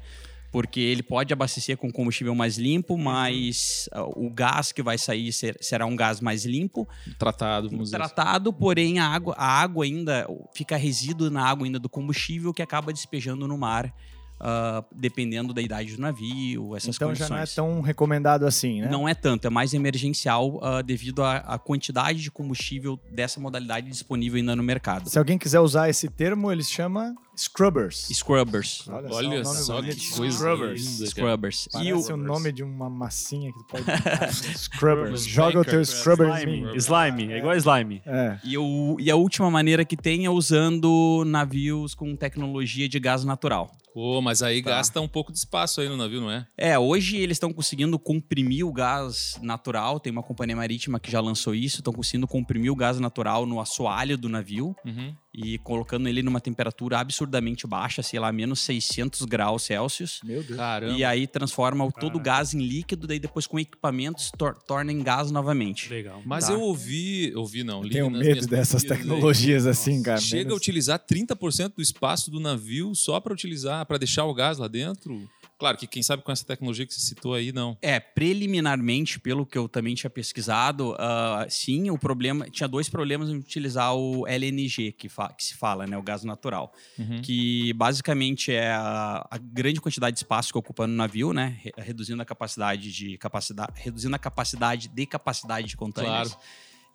porque 0.54 0.80
ele 0.80 1.02
pode 1.04 1.34
abastecer 1.34 1.76
com 1.76 1.92
combustível 1.92 2.34
mais 2.36 2.58
limpo, 2.60 2.96
mas 2.98 3.90
ah, 3.92 4.04
o 4.04 4.30
gás 4.30 4.72
que 4.72 4.84
vai 4.84 4.98
sair 5.00 5.34
ser- 5.34 5.58
será 5.60 5.86
um 5.86 5.96
gás 5.96 6.22
mais 6.22 6.46
limpo, 6.46 6.88
Tratado, 7.18 7.70
vamos 7.70 7.86
dizer. 7.90 8.00
assim. 8.02 8.14
tratado, 8.14 8.54
porém 8.54 9.00
a 9.00 9.08
água, 9.08 9.34
a 9.36 9.46
água 9.62 9.84
ainda 9.84 10.28
fica 10.54 10.78
resíduo 10.78 11.30
na 11.32 11.44
água 11.44 11.66
ainda 11.66 11.80
do 11.80 11.90
combustível 11.90 12.54
que 12.54 12.62
acaba 12.62 12.94
despejando 12.94 13.48
no 13.48 13.58
mar, 13.58 13.92
ah, 14.40 14.84
dependendo 14.96 15.54
da 15.56 15.62
idade 15.62 15.96
do 15.96 16.02
navio, 16.02 16.76
essas 16.76 16.96
então 16.96 17.08
condições. 17.08 17.30
já 17.30 17.36
não 17.36 17.42
é 17.42 17.48
tão 17.48 17.82
recomendado 17.82 18.46
assim, 18.46 18.82
né? 18.82 18.90
Não 18.92 19.10
é 19.10 19.16
tanto, 19.16 19.48
é 19.48 19.50
mais 19.50 19.74
emergencial 19.74 20.60
ah, 20.64 20.82
devido 20.84 21.24
à, 21.24 21.38
à 21.38 21.58
quantidade 21.58 22.22
de 22.22 22.30
combustível 22.30 23.00
dessa 23.12 23.40
modalidade 23.40 23.90
disponível 23.90 24.38
ainda 24.38 24.56
no 24.56 24.62
mercado. 24.62 25.10
Se 25.10 25.18
alguém 25.18 25.38
quiser 25.40 25.62
usar 25.62 25.90
esse 25.90 26.08
termo, 26.10 26.52
ele 26.52 26.64
se 26.64 26.72
chama 26.72 27.16
scrubbers. 27.36 28.08
Scrubbers. 28.12 28.88
Olha 28.88 29.10
só, 29.10 29.16
Olha 29.16 29.46
só, 29.46 29.76
bonito. 29.82 29.98
que 29.98 30.12
coisa 30.16 30.38
Scrubbers. 30.38 30.82
linda. 30.86 31.06
Scrubbers. 31.08 31.68
Parece 31.72 31.90
E 31.90 31.94
o, 31.94 32.14
o 32.14 32.18
nome 32.18 32.52
de 32.52 32.64
uma 32.64 32.90
massinha 32.90 33.52
que 33.52 33.60
tu 33.60 33.66
pode... 33.66 33.86
Scrubbers. 34.58 35.26
Joga 35.26 35.60
o 35.60 35.66
teu 35.66 35.82
em 35.82 36.46
mim. 36.46 36.76
Slime. 36.76 36.78
Slime. 36.78 37.34
É 37.34 37.38
igual 37.38 37.56
slime. 37.58 38.02
É. 38.06 38.40
e, 38.44 38.58
o, 38.58 38.98
e 39.00 39.10
a 39.10 39.16
última 39.16 39.50
maneira 39.50 39.84
que 39.86 39.98
tem 39.98 40.26
é 40.26 40.30
usando 40.30 41.24
navios 41.26 41.94
com 41.96 42.16
tecnologia 42.16 42.88
de 42.88 43.00
gás 43.00 43.24
natural. 43.24 43.72
Pô, 43.94 44.22
mas 44.22 44.42
aí 44.42 44.64
Tá. 44.64 44.72
gasta 44.72 45.00
um 45.00 45.08
pouco 45.08 45.32
de 45.32 45.38
espaço 45.38 45.80
aí 45.80 45.88
no 45.88 45.96
navio, 45.96 46.20
não 46.20 46.32
é? 46.32 46.48
É, 46.58 46.80
hoje 46.80 47.18
eles 47.18 47.36
estão 47.36 47.54
conseguindo 47.54 48.00
comprimir 48.00 48.66
o 48.66 48.74
gás 48.74 49.38
natural. 49.42 50.00
Tem 50.00 50.12
uma 50.12 50.24
companhia 50.24 50.56
marítima 50.56 51.00
que 51.00 51.12
já 51.12 51.22
lançou 51.22 51.54
isso. 51.54 51.78
Estão 51.78 51.94
conseguindo 51.94 52.28
comprimir 52.28 52.72
o 52.72 52.76
gás 52.76 53.00
natural 53.00 53.46
no 53.46 53.60
assoalho 53.60 54.18
do 54.18 54.28
navio 54.28 54.76
Uhum. 54.84 55.16
E 55.34 55.58
colocando 55.58 56.08
ele 56.08 56.22
numa 56.22 56.40
temperatura 56.40 57.00
absurdamente 57.00 57.66
baixa, 57.66 58.04
sei 58.04 58.20
lá, 58.20 58.32
menos 58.32 58.60
600 58.60 59.24
graus 59.24 59.64
Celsius. 59.64 60.20
Meu 60.24 60.44
Deus. 60.44 60.58
Caramba. 60.58 60.94
E 60.94 61.04
aí 61.04 61.26
transforma 61.26 61.84
o- 61.84 61.92
todo 61.92 62.18
o 62.18 62.22
Caraca. 62.22 62.38
gás 62.40 62.54
em 62.54 62.60
líquido, 62.62 63.08
daí 63.08 63.18
depois 63.20 63.48
com 63.48 63.60
equipamentos 63.60 64.32
tor 64.38 64.56
torna 64.68 64.92
em 64.92 65.02
gás 65.02 65.32
novamente. 65.32 65.90
Legal. 65.90 66.22
Mas 66.26 66.48
Tá. 66.48 66.54
eu 66.54 66.62
ouvi, 66.62 67.34
ouvi 67.36 67.64
não, 67.64 67.82
li 67.82 67.90
Tenho 67.90 68.10
medo 68.12 68.46
dessas 68.48 68.84
pesquisas 68.84 68.92
aí. 68.92 68.98
tecnologias 69.00 69.66
assim, 69.66 70.04
cara. 70.04 70.20
Chega 70.20 70.42
a 70.42 70.46
Menos- 70.46 70.58
utilizar 70.58 71.00
30% 71.00 71.76
do 71.78 71.82
espaço 71.82 72.30
do 72.30 72.40
navio 72.40 72.94
só 72.94 73.20
para 73.20 73.34
utilizar, 73.34 73.86
para 73.86 73.98
deixar 73.98 74.26
o 74.26 74.34
gás 74.34 74.58
lá 74.60 74.68
dentro? 74.68 75.28
Claro 75.58 75.78
que 75.78 75.88
quem 75.88 76.04
sabe 76.04 76.24
com 76.24 76.32
essa 76.32 76.44
tecnologia 76.46 76.86
que 76.86 76.94
você 76.94 77.00
citou 77.00 77.34
aí, 77.34 77.52
não. 77.54 77.78
É, 77.82 78.00
preliminarmente, 78.00 79.20
pelo 79.20 79.46
que 79.46 79.58
eu 79.58 79.70
também 79.70 79.96
tinha 79.96 80.10
pesquisado, 80.10 80.96
ah, 81.00 81.46
sim, 81.50 81.90
o 81.90 81.98
problema. 81.98 82.50
Tinha 82.50 82.68
dois 82.68 82.90
problemas 82.90 83.30
em 83.30 83.36
utilizar 83.38 83.96
o 83.96 84.28
LNG, 84.28 84.92
que, 84.92 85.08
que 85.08 85.44
se 85.44 85.56
fala, 85.56 85.88
né? 85.88 85.98
O 85.98 86.02
gás 86.02 86.24
natural. 86.24 86.74
Uhum. 86.98 87.22
Que 87.22 87.72
basicamente 87.74 88.52
é 88.52 88.72
a, 88.72 89.26
a 89.30 89.38
grande 89.38 89.80
quantidade 89.80 90.16
de 90.16 90.20
espaço 90.20 90.52
que 90.52 90.58
ocupa 90.58 90.86
no 90.88 90.94
navio, 90.94 91.32
né? 91.34 91.58
re- 91.62 91.72
Reduzindo 91.78 92.22
a 92.22 92.26
capacidade 92.26 92.92
de 92.92 93.18
capacidade. 93.18 93.72
Reduzindo 93.76 94.16
a 94.16 94.20
capacidade 94.20 94.88
de 94.90 95.06
capacidade 95.06 95.68
de 95.68 95.78
containers. 95.78 96.30
Claro. 96.34 96.44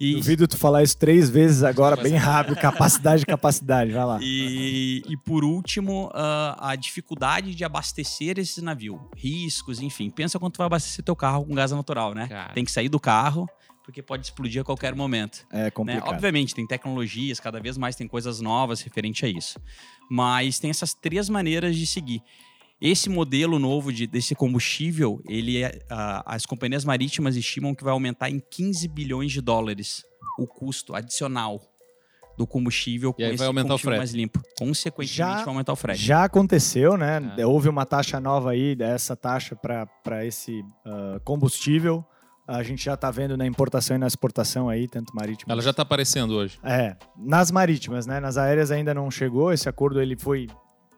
E, 0.01 0.15
Duvido 0.15 0.47
tu 0.47 0.57
falar 0.57 0.85
isso 0.85 0.97
três 0.97 1.29
vezes 1.29 1.65
agora, 1.65 1.97
bem 1.97 2.15
rápido. 2.15 2.55
Capacidade, 2.57 3.27
capacidade. 3.27 3.91
Vai 3.91 4.05
lá. 4.05 4.19
E, 4.23 5.03
e 5.09 5.17
por 5.17 5.43
último, 5.45 6.09
ah, 6.15 6.71
a 6.71 6.77
dificuldade 6.77 7.53
de 7.53 7.65
abastecer 7.65 8.39
esse 8.39 8.63
navio. 8.63 9.01
Riscos, 9.17 9.81
enfim. 9.81 10.09
Pensa 10.09 10.39
quando 10.39 10.53
tu 10.53 10.59
vai 10.59 10.67
abastecer 10.67 11.05
teu 11.05 11.17
carro 11.17 11.45
com 11.45 11.53
gás 11.53 11.73
natural, 11.73 12.15
né? 12.15 12.29
Cara. 12.29 12.53
Tem 12.53 12.65
que 12.65 12.71
sair 12.71 12.89
do 12.89 13.01
carro, 13.01 13.49
porque 13.85 14.01
pode 14.01 14.25
explodir 14.25 14.61
a 14.63 14.65
qualquer 14.65 14.95
momento. 14.95 15.45
É 15.51 15.65
né? 15.65 15.71
complicado. 15.71 16.11
Obviamente, 16.11 16.55
tem 16.55 16.65
tecnologias, 16.65 17.41
cada 17.41 17.59
vez 17.59 17.77
mais 17.77 17.97
tem 17.97 18.07
coisas 18.07 18.41
novas 18.41 18.81
referente 18.83 19.27
a 19.27 19.29
isso. 19.29 19.59
Mas 20.09 20.61
tem 20.61 20.71
essas 20.71 20.95
três 20.95 21.29
maneiras 21.29 21.75
de 21.75 21.87
seguir. 21.87 22.23
Esse 22.81 23.09
modelo 23.09 23.59
novo 23.59 23.93
de, 23.93 24.07
desse 24.07 24.35
combustível, 24.35 25.21
ele 25.29 25.63
é, 25.63 25.81
as 26.25 26.47
companhias 26.47 26.85
marítimas 26.85 27.35
estimam 27.35 27.75
que 27.75 27.83
vai 27.83 27.93
aumentar 27.93 28.31
em 28.31 28.39
15 28.39 28.87
bilhões 28.89 29.33
de 29.33 29.41
dólares 29.41 30.05
o 30.39 30.47
custo 30.47 30.95
adicional 30.95 31.61
do 32.37 32.47
combustível 32.47 33.13
com 33.13 33.21
E 33.21 33.25
aí 33.25 33.31
esse 33.31 33.39
vai 33.39 33.49
aumentar 33.49 33.75
o 33.75 33.79
frete. 33.79 33.99
mais 33.99 34.13
limpo. 34.13 34.41
Consequentemente, 34.57 35.13
Já- 35.17 35.35
vai 35.39 35.49
aumentar 35.49 35.73
o 35.73 35.77
frete. 35.77 36.01
Já 36.01 36.23
aconteceu, 36.23 36.97
né? 36.97 37.35
É. 37.37 37.45
Houve 37.45 37.69
uma 37.69 37.85
taxa 37.85 38.21
nova 38.21 38.53
aí, 38.53 38.77
dessa 38.77 39.17
taxa 39.17 39.57
para 39.57 40.25
esse 40.25 40.63
ah, 40.87 41.21
combustível. 41.25 42.05
A 42.47 42.63
gente 42.63 42.85
já 42.85 42.95
está 42.95 43.11
vendo 43.11 43.37
na 43.37 43.45
importação 43.45 43.97
e 43.97 43.99
na 43.99 44.07
exportação 44.07 44.69
aí, 44.69 44.87
tanto 44.87 45.13
marítima. 45.15 45.53
Ela 45.53 45.61
já 45.61 45.71
está 45.71 45.83
aparecendo 45.83 46.31
hoje. 46.31 46.59
É, 46.63 46.97
nas 47.17 47.51
marítimas, 47.51 48.07
né? 48.07 48.21
Nas 48.21 48.39
aéreas 48.39 48.71
ainda 48.71 48.95
não 48.95 49.11
chegou. 49.11 49.53
Esse 49.53 49.69
acordo 49.69 50.01
ele 50.01 50.17
foi 50.17 50.47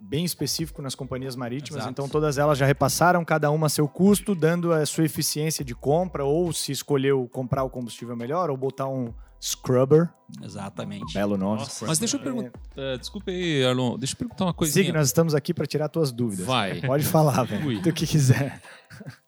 bem 0.01 0.25
específico 0.25 0.81
nas 0.81 0.95
companhias 0.95 1.37
marítimas, 1.37 1.83
Exato. 1.83 1.93
então 1.93 2.09
todas 2.09 2.39
elas 2.39 2.57
já 2.57 2.65
repassaram 2.65 3.25
cada 3.25 3.51
uma 3.51 3.69
seu 3.69 3.87
custo, 3.87 4.35
dando 4.35 4.73
a 4.73 4.85
sua 4.87 5.05
eficiência 5.05 5.65
de 5.65 5.75
compra, 5.75 6.25
ou 6.25 6.53
se 6.53 6.73
escolheu 6.73 7.29
comprar 7.31 7.63
o 7.65 7.71
combustível 7.71 8.17
melhor, 8.17 8.51
ou 8.51 8.57
botar 8.57 8.89
um 8.89 9.13
scrubber, 9.41 10.09
Exatamente. 10.43 11.13
belo 11.15 11.37
nome. 11.37 11.61
Nossa, 11.61 11.87
Mas 11.87 11.99
deixa 11.99 12.17
eu 12.17 12.21
perguntar. 12.21 12.53
é, 12.77 12.99
desculpa 12.99 13.31
aí, 13.31 13.65
Arlon. 13.65 13.99
Deixa 13.99 14.15
eu 14.15 14.19
perguntar 14.19 14.45
uma 14.47 14.55
coisinha. 14.55 14.85
Sig, 14.85 14.93
nós 14.93 15.07
estamos 15.09 15.35
aqui 15.35 15.53
para 15.55 15.67
tirar 15.67 15.89
tuas 15.89 16.13
dúvidas. 16.13 16.47
Vai. 16.47 16.81
Pode 16.87 17.05
falar, 17.05 17.45
velho. 17.45 17.81
Do 17.81 17.93
que 17.93 18.07
quiser. 18.07 18.61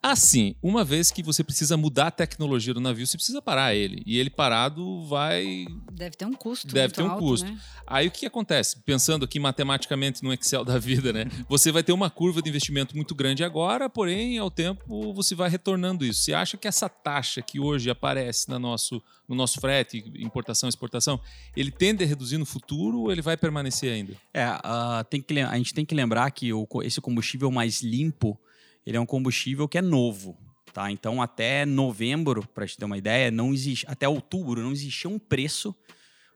Assim, 0.01 0.55
uma 0.61 0.83
vez 0.83 1.09
que 1.09 1.23
você 1.23 1.43
precisa 1.43 1.75
mudar 1.77 2.07
a 2.07 2.11
tecnologia 2.11 2.73
do 2.73 2.79
navio, 2.81 3.07
você 3.07 3.17
precisa 3.17 3.41
parar 3.41 3.73
ele. 3.73 4.03
E 4.05 4.19
ele 4.19 4.29
parado 4.29 5.03
vai. 5.05 5.65
Deve 5.91 6.15
ter 6.15 6.25
um 6.25 6.33
custo. 6.33 6.67
Deve 6.67 6.87
muito 6.87 6.95
ter 6.95 7.03
um 7.03 7.11
alto, 7.11 7.19
custo. 7.23 7.49
né? 7.49 7.59
Aí 7.87 8.07
o 8.07 8.11
que 8.11 8.25
acontece? 8.25 8.79
Pensando 8.81 9.25
aqui 9.25 9.39
matematicamente 9.39 10.21
no 10.23 10.33
Excel 10.33 10.63
da 10.63 10.77
vida, 10.77 11.11
né? 11.11 11.25
Você 11.49 11.71
vai 11.71 11.81
ter 11.81 11.93
uma 11.93 12.09
curva 12.09 12.41
de 12.41 12.49
investimento 12.49 12.95
muito 12.95 13.15
grande 13.15 13.43
agora, 13.43 13.89
porém, 13.89 14.37
ao 14.37 14.51
tempo, 14.51 15.13
você 15.13 15.33
vai 15.33 15.49
retornando 15.49 16.05
isso. 16.05 16.21
Você 16.23 16.33
acha 16.33 16.57
que 16.57 16.67
essa 16.67 16.87
taxa 16.89 17.41
que 17.41 17.59
hoje 17.59 17.89
aparece 17.89 18.49
no 18.49 18.59
nosso, 18.59 19.01
no 19.27 19.35
nosso 19.35 19.59
frete, 19.59 20.11
importação 20.17 20.67
e 20.67 20.69
exportação, 20.69 20.92
ele 21.55 21.71
tende 21.71 22.03
a 22.03 22.07
reduzir 22.07 22.37
no 22.37 22.45
futuro 22.45 23.01
ou 23.01 23.11
ele 23.11 23.21
vai 23.21 23.37
permanecer 23.37 23.93
ainda? 23.93 24.13
É, 24.33 24.43
ah, 24.43 25.05
tem 25.09 25.21
que, 25.21 25.39
a 25.39 25.57
gente 25.57 25.73
tem 25.73 25.85
que 25.85 25.95
lembrar 25.95 26.29
que 26.31 26.51
o 26.53 26.67
esse 26.83 26.99
combustível 26.99 27.49
mais 27.51 27.81
limpo, 27.81 28.39
ele 28.85 28.97
é 28.97 28.99
um 28.99 29.05
combustível 29.05 29.67
que 29.67 29.77
é 29.77 29.81
novo, 29.81 30.37
tá? 30.73 30.91
Então, 30.91 31.21
até 31.21 31.65
novembro, 31.65 32.47
para 32.47 32.65
te 32.65 32.77
ter 32.77 32.85
uma 32.85 32.97
ideia, 32.97 33.31
não 33.31 33.53
existe, 33.53 33.85
até 33.87 34.07
outubro 34.07 34.61
não 34.61 34.71
existia 34.71 35.09
um 35.09 35.19
preço, 35.19 35.75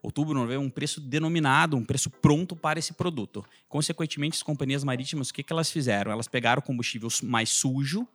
outubro, 0.01 0.33
novembro, 0.33 0.65
um 0.65 0.69
preço 0.69 1.01
denominado, 1.01 1.75
um 1.75 1.83
preço 1.83 2.09
pronto 2.09 2.55
para 2.55 2.79
esse 2.79 2.93
produto. 2.93 3.43
Consequentemente, 3.67 4.37
as 4.37 4.43
companhias 4.43 4.83
marítimas, 4.83 5.29
o 5.29 5.33
que, 5.33 5.43
que 5.43 5.51
elas 5.51 5.71
fizeram? 5.71 6.11
Elas 6.11 6.27
pegaram 6.27 6.61
combustível 6.61 7.09
mais 7.23 7.49
sujo 7.49 8.07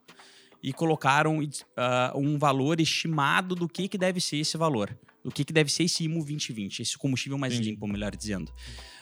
e 0.63 0.71
colocaram 0.71 1.39
ah, 1.77 2.13
um 2.15 2.37
valor 2.39 2.79
estimado 2.79 3.53
do 3.53 3.67
que, 3.67 3.87
que 3.89 3.97
deve 3.97 4.21
ser 4.21 4.37
esse 4.37 4.57
valor. 4.57 4.97
Do 5.23 5.31
que, 5.31 5.45
que 5.45 5.53
deve 5.53 5.71
ser 5.71 5.83
esse 5.83 6.03
IMO 6.03 6.19
2020, 6.19 6.81
esse 6.81 6.97
combustível 6.97 7.37
mais 7.37 7.53
Entendi. 7.53 7.69
limpo, 7.71 7.87
melhor 7.87 8.13
dizendo. 8.15 8.51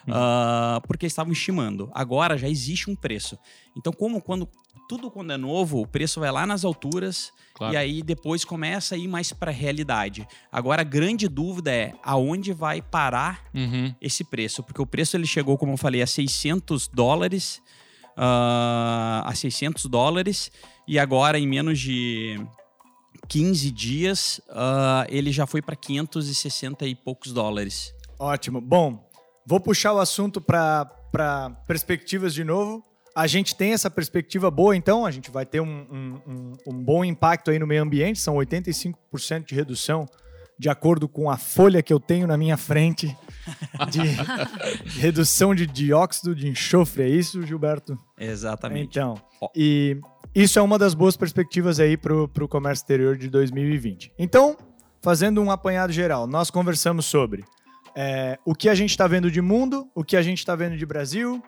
Ah, 0.08 0.80
porque 0.88 1.06
eles 1.06 1.14
estavam 1.14 1.32
estimando. 1.34 1.90
Agora 1.94 2.38
já 2.38 2.48
existe 2.50 2.90
um 2.90 2.96
preço. 2.96 3.38
Então, 3.78 3.92
como 3.94 4.22
quando 4.22 4.48
tudo 4.88 5.10
quando 5.10 5.32
é 5.32 5.38
novo, 5.38 5.82
o 5.82 5.88
preço 5.88 6.20
vai 6.20 6.32
lá 6.32 6.46
nas 6.46 6.66
alturas 6.66 7.32
Claro. 7.54 7.74
e 7.74 7.78
aí 7.78 8.02
depois 8.04 8.44
começa 8.46 8.94
a 8.96 8.98
ir 8.98 9.08
mais 9.08 9.32
para 9.34 9.50
a 9.52 9.54
realidade. 9.54 10.28
Agora 10.52 10.82
a 10.82 10.86
grande 10.86 11.28
dúvida 11.28 11.72
é 11.72 11.94
aonde 12.04 12.52
vai 12.54 12.82
parar 12.82 13.46
Uhum. 13.54 13.94
esse 14.02 14.24
preço, 14.24 14.62
porque 14.64 14.82
o 14.82 14.86
preço 14.86 15.16
ele 15.18 15.26
chegou, 15.28 15.58
como 15.58 15.74
eu 15.74 15.78
falei, 15.78 16.02
a 16.02 16.08
600 16.08 16.88
dólares, 16.88 17.62
ah, 18.18 19.24
a 19.26 19.34
600 19.34 19.86
dólares 19.86 20.52
e 20.92 21.00
agora 21.00 21.40
em 21.40 21.48
menos 21.48 21.80
de 21.80 22.38
15 23.30 23.72
dias 23.72 24.42
ah, 24.50 25.06
ele 25.10 25.32
já 25.32 25.48
foi 25.48 25.62
para 25.62 25.76
560 25.76 26.86
e 26.86 26.94
poucos 26.96 27.32
dólares. 27.32 27.94
Ótimo. 28.20 28.60
Bom, 28.60 29.10
vou 29.48 29.60
puxar 29.60 29.94
o 29.94 30.00
assunto 30.00 30.42
para 30.42 30.86
perspectivas 31.66 32.34
de 32.34 32.44
novo. 32.44 32.84
A 33.16 33.28
gente 33.28 33.56
tem 33.56 33.72
essa 33.74 33.90
perspectiva 33.90 34.52
boa, 34.52 34.76
então 34.76 35.06
a 35.06 35.12
gente 35.12 35.32
vai 35.32 35.46
ter 35.46 35.62
um, 35.62 35.66
um- 36.28 36.54
um- 36.68 36.84
bom 36.84 37.04
impacto 37.06 37.52
aí 37.52 37.60
no 37.60 37.68
meio 37.68 37.84
ambiente. 37.84 38.20
São 38.20 38.36
85% 38.36 39.46
de 39.48 39.56
redução, 39.56 40.06
de 40.60 40.70
acordo 40.70 41.10
com 41.10 41.30
a 41.30 41.38
folha 41.38 41.82
que 41.82 41.92
eu 41.92 42.00
tenho 42.00 42.26
na 42.28 42.38
minha 42.38 42.56
frente, 42.58 43.16
de 43.90 44.00
redução 45.00 45.54
de 45.56 45.66
dióxido 45.68 46.34
de 46.36 46.48
enxofre. 46.48 47.04
É 47.04 47.10
isso, 47.10 47.46
Gilberto? 47.46 47.98
Exatamente. 48.18 48.98
Então, 48.98 49.16
e 49.56 49.98
isso 50.34 50.58
é 50.58 50.62
uma 50.62 50.78
das 50.78 50.94
boas 50.94 51.18
perspectivas 51.18 51.80
aí 51.80 51.98
para 51.98 52.14
o 52.16 52.48
comércio 52.48 52.84
exterior 52.84 53.18
de 53.18 53.30
2020. 53.30 54.14
Então, 54.18 54.58
fazendo 55.02 55.42
um 55.42 55.52
apanhado 55.52 55.92
geral, 55.92 56.26
nós 56.28 56.50
conversamos 56.50 57.06
sobre 57.06 57.44
é, 57.96 58.40
o 58.46 58.56
que 58.56 58.70
a 58.70 58.76
gente 58.76 58.92
está 58.92 59.08
vendo 59.08 59.30
de 59.30 59.42
mundo, 59.42 59.90
o 59.94 60.04
que 60.04 60.16
a 60.16 60.22
gente 60.22 60.40
está 60.40 60.56
vendo 60.56 60.78
de 60.78 60.86
Brasil, 60.86 61.42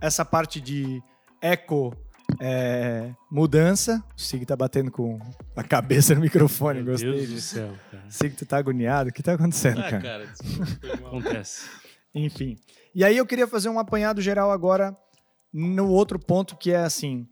essa 0.00 0.24
parte 0.24 0.60
de 0.60 1.02
eco 1.42 1.94
é, 2.40 3.10
mudança. 3.30 4.02
O 4.16 4.20
Sig 4.20 4.44
tá 4.46 4.56
batendo 4.56 4.90
com 4.90 5.18
a 5.56 5.62
cabeça 5.62 6.14
no 6.14 6.20
microfone, 6.20 6.82
Meu 6.82 6.92
gostei 6.92 7.12
Deus 7.12 7.28
do 7.28 7.40
céu, 7.40 7.70
cara. 7.90 8.04
Sig, 8.08 8.30
tu 8.34 8.46
tá 8.46 8.56
agoniado, 8.58 9.10
o 9.10 9.12
que 9.12 9.22
tá 9.22 9.32
acontecendo, 9.34 9.80
Ah, 9.80 9.90
cara? 9.90 10.00
cara. 10.02 10.28
Acontece. 11.06 11.66
Enfim. 12.14 12.56
E 12.94 13.04
aí 13.04 13.16
eu 13.16 13.26
queria 13.26 13.46
fazer 13.46 13.68
um 13.68 13.78
apanhado 13.78 14.20
geral 14.22 14.50
agora 14.50 14.96
no 15.52 15.88
outro 15.88 16.18
ponto 16.18 16.56
que 16.56 16.70
é 16.70 16.78
assim, 16.78 17.26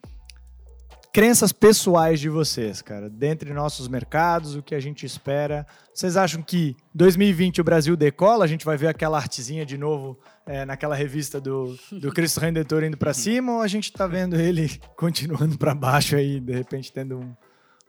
crenças 1.16 1.50
pessoais 1.50 2.20
de 2.20 2.28
vocês, 2.28 2.82
cara, 2.82 3.08
dentre 3.08 3.50
nossos 3.54 3.88
mercados, 3.88 4.54
o 4.54 4.62
que 4.62 4.74
a 4.74 4.80
gente 4.80 5.06
espera. 5.06 5.66
Vocês 5.94 6.14
acham 6.14 6.42
que 6.42 6.76
2020 6.94 7.58
o 7.58 7.64
Brasil 7.64 7.96
decola? 7.96 8.44
A 8.44 8.46
gente 8.46 8.66
vai 8.66 8.76
ver 8.76 8.88
aquela 8.88 9.16
artezinha 9.16 9.64
de 9.64 9.78
novo 9.78 10.18
é, 10.44 10.66
naquela 10.66 10.94
revista 10.94 11.40
do, 11.40 11.74
do 11.90 12.12
Cristo 12.12 12.38
Redentor 12.38 12.84
indo 12.84 12.98
para 12.98 13.14
cima 13.14 13.54
ou 13.54 13.62
a 13.62 13.66
gente 13.66 13.90
tá 13.90 14.06
vendo 14.06 14.36
ele 14.36 14.68
continuando 14.94 15.56
para 15.56 15.74
baixo 15.74 16.16
aí, 16.16 16.38
de 16.38 16.52
repente 16.52 16.92
tendo 16.92 17.18
um, 17.18 17.34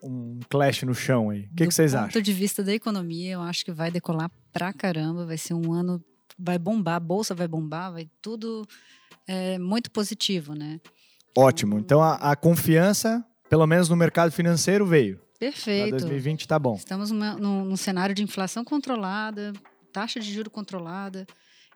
um 0.01 0.39
clash 0.49 0.83
no 0.83 0.95
chão 0.95 1.29
aí? 1.29 1.49
O 1.51 1.55
que, 1.55 1.67
que 1.67 1.73
vocês 1.73 1.91
Do 1.91 1.97
acham? 1.97 2.07
ponto 2.07 2.21
de 2.21 2.31
vista 2.31 2.63
da 2.63 2.73
economia, 2.73 3.33
eu 3.33 3.41
acho 3.41 3.65
que 3.65 3.73
vai 3.73 3.91
decolar 3.91 4.31
pra 4.53 4.71
caramba. 4.71 5.25
Vai 5.25 5.37
ser 5.37 5.53
um 5.53 5.73
ano, 5.73 6.01
vai 6.39 6.57
bombar, 6.57 6.95
a 6.95 7.01
bolsa 7.01 7.35
vai 7.35 7.49
bombar, 7.49 7.91
vai 7.91 8.09
tudo 8.21 8.65
é, 9.27 9.59
muito 9.59 9.91
positivo, 9.91 10.53
né? 10.55 10.79
Ótimo. 11.39 11.77
Então 11.79 12.01
a, 12.01 12.15
a 12.15 12.35
confiança, 12.35 13.23
pelo 13.49 13.65
menos 13.67 13.87
no 13.89 13.95
mercado 13.95 14.31
financeiro, 14.31 14.85
veio. 14.85 15.17
Para 15.17 15.49
Perfeito. 15.51 15.91
2020 15.97 16.47
tá 16.47 16.57
bom. 16.57 16.75
Estamos 16.75 17.11
numa- 17.11 17.35
num, 17.35 17.63
num 17.65 17.77
cenário 17.77 18.15
de 18.15 18.23
inflação 18.23 18.63
controlada, 18.63 19.53
taxa 19.93 20.19
de 20.19 20.33
juro 20.33 20.49
controlada 20.49 21.27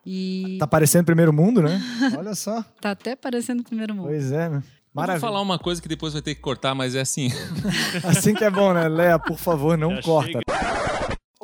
e 0.06 0.58
Tá 0.60 0.65
parecendo 0.65 1.06
primeiro 1.06 1.32
mundo, 1.32 1.62
né? 1.62 1.80
Olha 2.17 2.34
só. 2.34 2.63
tá 2.82 2.91
até 2.91 3.15
parecendo 3.15 3.62
o 3.62 3.65
primeiro 3.65 3.93
mundo. 3.93 4.08
Pois 4.08 4.32
é, 4.32 4.50
né? 4.50 4.58
Eu 4.58 4.62
Vou 4.93 5.02
Maravilha. 5.04 5.21
falar 5.21 5.41
uma 5.41 5.58
coisa 5.60 5.82
que 5.82 5.88
depois 5.88 6.12
vai 6.12 6.21
ter 6.21 6.36
que 6.36 6.41
cortar, 6.41 6.76
mas 6.76 6.95
é 6.95 7.00
assim. 7.02 7.30
Assim 8.04 8.34
que 8.34 8.43
é 8.43 8.50
bom, 8.50 8.74
né? 8.74 8.89
Léa, 8.89 9.17
por 9.17 9.38
favor, 9.38 9.78
não 9.78 9.95
Já 9.95 10.02
corta. 10.02 10.39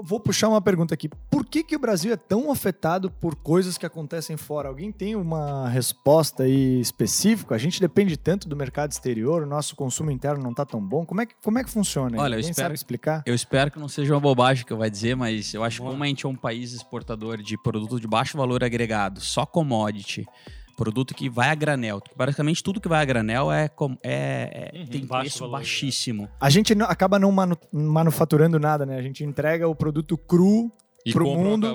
Vou 0.07 0.21
puxar 0.21 0.47
uma 0.47 0.61
pergunta 0.61 0.93
aqui. 0.93 1.09
Por 1.29 1.45
que, 1.45 1.61
que 1.63 1.75
o 1.75 1.79
Brasil 1.79 2.13
é 2.13 2.15
tão 2.15 2.49
afetado 2.49 3.11
por 3.11 3.35
coisas 3.35 3.77
que 3.77 3.85
acontecem 3.85 4.37
fora? 4.37 4.69
Alguém 4.69 4.89
tem 4.89 5.17
uma 5.17 5.67
resposta 5.67 6.43
aí 6.43 6.79
específica? 6.79 7.53
A 7.53 7.57
gente 7.57 7.81
depende 7.81 8.15
tanto 8.15 8.47
do 8.47 8.55
mercado 8.55 8.91
exterior, 8.93 9.43
o 9.43 9.45
nosso 9.45 9.75
consumo 9.75 10.09
interno 10.09 10.41
não 10.41 10.53
tá 10.53 10.65
tão 10.65 10.79
bom. 10.81 11.05
Como 11.05 11.19
é 11.19 11.25
que, 11.25 11.35
como 11.43 11.59
é 11.59 11.63
que 11.63 11.69
funciona? 11.69 12.21
Olha, 12.21 12.35
eu 12.35 12.39
espero- 12.39 12.55
sabe 12.67 12.75
explicar? 12.75 13.21
Eu 13.25 13.35
espero 13.35 13.69
que 13.69 13.77
não 13.79 13.89
seja 13.89 14.13
uma 14.13 14.21
bobagem 14.21 14.65
que 14.65 14.71
eu 14.71 14.77
vai 14.77 14.89
dizer, 14.89 15.13
mas 15.15 15.53
eu 15.53 15.61
acho 15.63 15.81
que 15.81 15.87
como 15.87 16.01
a 16.01 16.07
gente 16.07 16.25
é 16.25 16.29
um 16.29 16.35
país 16.35 16.71
exportador 16.71 17.37
de 17.41 17.57
produto 17.61 17.99
de 17.99 18.07
baixo 18.07 18.37
valor 18.37 18.63
agregado, 18.63 19.19
só 19.19 19.45
commodity, 19.45 20.25
produto 20.77 21.13
que 21.15 21.27
vai 21.29 21.49
a 21.49 21.55
granel, 21.55 22.01
basicamente 22.15 22.63
tudo 22.63 22.79
que 22.79 22.87
vai 22.87 23.01
a 23.01 23.05
granel 23.05 23.51
é, 23.51 23.67
com- 23.67 23.97
é- 24.03 24.71
é- 24.73 24.79
Uhum. 24.79 24.85
tem 24.85 25.05
Baixo 25.05 25.21
preço 25.23 25.39
valor 25.39 25.51
baixíssimo. 25.53 26.29
A 26.39 26.49
gente 26.51 26.73
não- 26.75 26.85
acaba 26.85 27.17
não 27.19 27.31
manu- 27.31 27.57
manufaturando 27.73 28.59
nada, 28.59 28.85
né? 28.85 28.97
A 28.97 29.01
gente 29.01 29.23
entrega 29.23 29.67
o 29.67 29.75
produto 29.75 30.15
cru 30.17 30.71
E 31.05 31.13
Pro 31.13 31.23
mundo- 31.25 31.67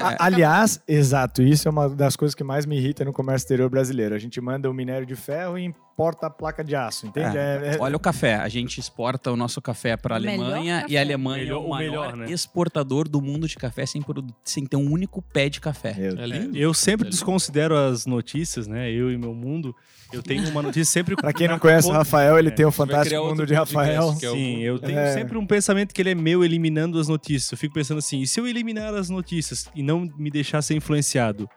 A- 0.00 0.16
aliás, 0.24 0.82
exato, 0.88 1.42
isso 1.44 1.68
é 1.68 1.70
uma 1.70 1.88
das 1.88 2.16
coisas 2.16 2.34
que 2.34 2.42
mais 2.42 2.66
me 2.66 2.76
irrita 2.76 3.04
no 3.04 3.12
comércio 3.12 3.44
exterior 3.44 3.70
brasileiro. 3.70 4.16
A 4.16 4.18
gente 4.18 4.40
manda 4.40 4.68
o 4.68 4.74
minério 4.74 5.06
de 5.06 5.14
ferro 5.14 5.56
e 5.56 5.72
importa 6.00 6.26
a 6.28 6.30
placa 6.30 6.64
de 6.64 6.74
aço, 6.74 7.06
entende? 7.06 7.36
É- 7.36 7.74
é- 7.74 7.78
Olha 7.78 7.94
o 7.96 8.00
café, 8.00 8.36
a 8.36 8.48
gente 8.48 8.80
exporta 8.80 9.30
o 9.30 9.36
nosso 9.36 9.60
café 9.60 9.96
para 9.98 10.14
a 10.14 10.18
Alemanha 10.18 10.86
e 10.88 10.96
a 10.96 11.00
Alemanha 11.02 11.44
Melhor- 11.44 11.62
é 11.62 11.66
o 11.66 11.68
maior 11.68 11.90
melhor, 12.06 12.16
né? 12.16 12.32
exportador 12.32 13.06
do 13.06 13.20
mundo 13.20 13.46
de 13.46 13.56
café 13.56 13.84
sem, 13.84 14.02
sem 14.42 14.64
ter 14.64 14.76
um 14.76 14.90
único 14.90 15.20
pé 15.20 15.48
de 15.50 15.60
café. 15.60 15.94
É 15.98 16.26
lindo. 16.26 16.56
Eu 16.56 16.72
sempre 16.72 17.02
É 17.02 17.10
lindo. 17.10 17.10
desconsidero 17.16 17.76
as 17.76 18.06
notícias, 18.06 18.66
né? 18.66 18.90
Eu 18.90 19.12
e 19.12 19.18
meu 19.18 19.34
mundo. 19.34 19.74
Eu 20.12 20.22
tenho 20.22 20.48
uma 20.50 20.62
notícia 20.62 20.90
sempre. 20.90 21.14
Pra 21.20 21.32
quem 21.32 21.46
não 21.46 21.58
conhece 21.58 21.86
o 21.88 21.92
Rafael, 21.92 22.38
ele 22.38 22.48
É. 22.48 22.50
tem 22.50 22.64
o 22.66 22.72
fantástico 22.72 23.22
mundo 23.22 23.46
de 23.46 23.54
Rafael. 23.54 24.10
é 24.10 24.14
Sim, 24.16 24.58
eu 24.60 24.78
tenho 24.78 24.98
É. 24.98 25.12
sempre 25.12 25.36
um 25.38 25.46
pensamento 25.46 25.92
que 25.94 26.00
ele 26.02 26.10
é 26.10 26.14
meu 26.14 26.42
eliminando 26.42 26.98
as 26.98 27.08
notícias. 27.08 27.52
Eu 27.52 27.58
fico 27.58 27.74
pensando 27.74 27.98
assim, 27.98 28.20
e 28.22 28.26
se 28.26 28.40
eu 28.40 28.46
eliminar 28.48 28.94
as 28.94 29.08
notícias 29.10 29.68
e 29.74 29.82
não 29.82 30.08
me 30.16 30.30
deixar 30.30 30.62
ser 30.62 30.74
influenciado? 30.74 31.48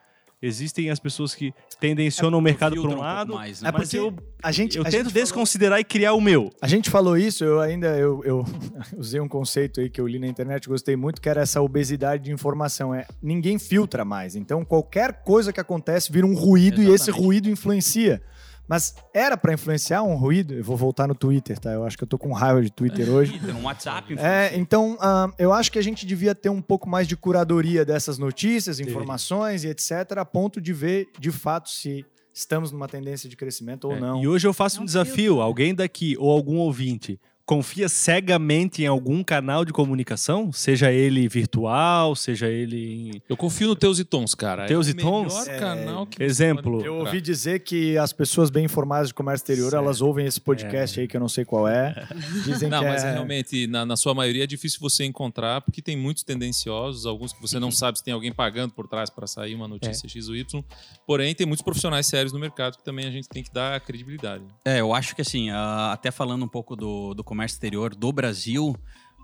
Existem 0.46 0.90
as 0.90 0.98
pessoas 0.98 1.34
que 1.34 1.52
tendencionam 1.80 2.38
o 2.38 2.42
mercado 2.42 2.80
para 2.80 2.90
um 2.90 2.98
lado, 2.98 3.34
mais, 3.34 3.62
né? 3.62 3.68
É 3.68 3.72
mas 3.72 3.82
porque 3.82 3.98
eu, 3.98 4.14
a 4.42 4.52
gente, 4.52 4.76
eu 4.76 4.82
a 4.82 4.84
tento 4.84 5.04
gente 5.04 5.12
falou- 5.12 5.22
desconsiderar 5.24 5.80
e 5.80 5.84
criar 5.84 6.12
o 6.12 6.20
meu. 6.20 6.50
A 6.60 6.68
gente 6.68 6.90
falou 6.90 7.16
isso, 7.16 7.42
eu 7.44 7.60
ainda 7.60 7.96
eu, 7.96 8.22
eu 8.24 8.44
usei 8.96 9.20
um 9.20 9.28
conceito 9.28 9.80
aí 9.80 9.88
que 9.88 10.00
eu 10.00 10.06
li 10.06 10.18
na 10.18 10.26
internet, 10.26 10.68
gostei 10.68 10.96
muito, 10.96 11.20
que 11.20 11.28
era 11.28 11.40
essa 11.40 11.62
obesidade 11.62 12.24
de 12.24 12.32
informação. 12.32 12.94
É 12.94 13.06
ninguém 13.22 13.58
filtra 13.58 14.04
mais. 14.04 14.36
Então 14.36 14.64
qualquer 14.64 15.22
coisa 15.24 15.52
que 15.52 15.60
acontece 15.60 16.12
vira 16.12 16.26
um 16.26 16.34
ruído 16.34 16.82
e 16.82 16.86
esse 16.86 17.04
Exatamente. 17.10 17.24
ruído 17.24 17.48
influencia. 17.48 18.22
Mas 18.68 18.94
era 19.12 19.36
pra 19.36 19.52
influenciar 19.52 20.02
um 20.02 20.14
ruído? 20.16 20.54
Eu 20.54 20.64
vou 20.64 20.76
voltar 20.76 21.06
no 21.06 21.14
Twitter, 21.14 21.58
tá? 21.58 21.70
Eu 21.72 21.84
acho 21.84 21.96
que 21.96 22.04
eu 22.04 22.08
tô 22.08 22.18
com 22.18 22.32
raiva 22.32 22.62
de 22.62 22.70
Twitter 22.70 23.08
hoje. 23.10 23.40
No 23.54 23.62
WhatsApp, 23.62 24.16
É, 24.18 24.56
então, 24.56 24.96
ah, 25.00 25.30
eu 25.38 25.52
acho 25.52 25.70
que 25.70 25.78
a 25.78 25.82
gente 25.82 26.06
devia 26.06 26.34
ter 26.34 26.48
um 26.48 26.62
pouco 26.62 26.88
mais 26.88 27.06
de 27.06 27.16
curadoria 27.16 27.84
dessas 27.84 28.18
notícias, 28.18 28.80
informações 28.80 29.64
e 29.64 29.68
etc., 29.68 30.18
a 30.18 30.24
ponto 30.24 30.60
de 30.60 30.72
ver 30.72 31.08
de 31.18 31.30
fato 31.30 31.68
se 31.68 32.04
estamos 32.32 32.72
numa 32.72 32.88
tendência 32.88 33.28
de 33.28 33.36
crescimento 33.36 33.84
ou 33.84 33.94
É, 33.94 34.00
não. 34.00 34.22
E 34.22 34.26
hoje 34.26 34.46
eu 34.46 34.52
faço 34.52 34.78
É 34.78 34.80
um 34.80 34.82
um 34.82 34.86
desafio. 34.86 35.40
Alguém 35.40 35.74
daqui 35.74 36.16
ou 36.18 36.30
algum 36.30 36.56
ouvinte 36.56 37.20
confia 37.46 37.88
cegamente 37.90 38.82
em 38.82 38.86
algum 38.86 39.22
canal 39.22 39.64
de 39.64 39.72
comunicação, 39.72 40.50
seja 40.52 40.90
ele 40.90 41.28
virtual, 41.28 42.16
seja 42.16 42.46
ele. 42.48 43.10
em- 43.16 43.22
Eu 43.28 43.36
confio 43.36 43.68
no 43.68 43.76
Teus 43.76 43.98
e 43.98 44.04
Tons, 44.04 44.34
cara. 44.34 44.66
Teus 44.66 44.86
é 44.88 44.90
e 44.90 44.94
o 44.94 44.96
Tons? 44.96 45.34
melhor 45.34 45.48
É, 45.48 45.58
canal 45.58 46.06
que 46.06 46.22
exemplo. 46.22 46.82
Eu 46.84 46.96
ouvi 46.96 47.20
dizer 47.20 47.60
que 47.60 47.98
as 47.98 48.12
pessoas 48.12 48.48
bem 48.50 48.64
informadas 48.64 49.08
de 49.08 49.14
comércio 49.14 49.42
exterior, 49.44 49.70
Certo. 49.70 49.82
elas 49.82 50.00
ouvem 50.00 50.26
esse 50.26 50.40
podcast 50.40 50.98
aí 50.98 51.06
que 51.06 51.16
eu 51.16 51.20
não 51.20 51.28
sei 51.28 51.44
qual 51.44 51.68
é. 51.68 52.08
Dizem 52.44 52.68
Não, 52.70 52.80
que 52.80 52.86
mas 52.88 53.04
é... 53.04 53.12
realmente, 53.12 53.66
na, 53.66 53.84
na 53.84 53.96
sua 53.96 54.14
maioria 54.14 54.44
é 54.44 54.46
difícil 54.46 54.78
você 54.80 55.04
encontrar, 55.04 55.60
porque 55.60 55.82
tem 55.82 55.96
muitos 55.96 56.22
tendenciosos, 56.22 57.04
alguns 57.04 57.32
que 57.32 57.42
você 57.42 57.58
não 57.58 57.70
sabe 57.70 57.98
se 57.98 58.04
tem 58.04 58.14
alguém 58.14 58.32
pagando 58.32 58.72
por 58.72 58.88
trás 58.88 59.10
para 59.10 59.26
sair 59.26 59.54
uma 59.54 59.68
notícia 59.68 60.08
X 60.08 60.28
ou 60.28 60.36
Y. 60.36 60.64
Porém, 61.06 61.34
tem 61.34 61.46
muitos 61.46 61.62
profissionais 61.62 62.06
sérios 62.06 62.32
no 62.32 62.38
mercado 62.38 62.78
que 62.78 62.84
também 62.84 63.06
a 63.06 63.10
gente 63.10 63.28
tem 63.28 63.42
que 63.42 63.52
dar 63.52 63.78
credibilidade. 63.80 64.44
É, 64.64 64.80
eu 64.80 64.94
acho 64.94 65.14
que 65.14 65.20
assim, 65.22 65.50
até 65.50 66.10
falando 66.10 66.44
um 66.44 66.48
pouco 66.48 66.74
do, 66.74 67.12
do 67.14 67.22
comércio 67.34 67.56
exterior 67.56 67.94
do 67.94 68.12
Brasil, 68.12 68.76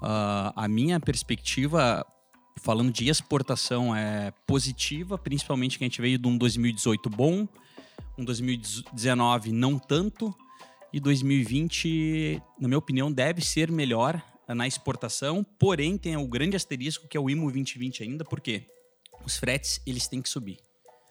ah, 0.02 0.52
a 0.56 0.66
minha 0.66 0.98
perspectiva, 0.98 2.04
falando 2.60 2.92
de 2.92 3.08
exportação, 3.08 3.94
é 3.94 4.32
positiva, 4.46 5.16
principalmente 5.16 5.78
que 5.78 5.84
a 5.84 5.86
gente 5.86 6.00
veio 6.02 6.18
de 6.18 6.26
um 6.26 6.36
2018 6.36 7.08
bom, 7.08 7.46
um 8.18 8.24
2019 8.24 9.52
não 9.52 9.78
tanto, 9.78 10.34
e 10.92 10.98
2020, 10.98 12.42
na 12.58 12.66
minha 12.66 12.78
opinião, 12.78 13.12
deve 13.12 13.40
ser 13.42 13.70
melhor 13.70 14.20
na 14.48 14.66
exportação, 14.66 15.44
porém 15.56 15.96
tem 15.96 16.16
o 16.16 16.26
grande 16.26 16.56
asterisco 16.56 17.06
que 17.06 17.16
é 17.16 17.20
o 17.20 17.30
IMO 17.30 17.52
2020 17.52 18.02
ainda, 18.02 18.24
porque 18.24 18.66
os 19.24 19.36
fretes 19.36 19.80
eles 19.86 20.08
têm 20.08 20.20
que 20.20 20.28
subir. 20.28 20.58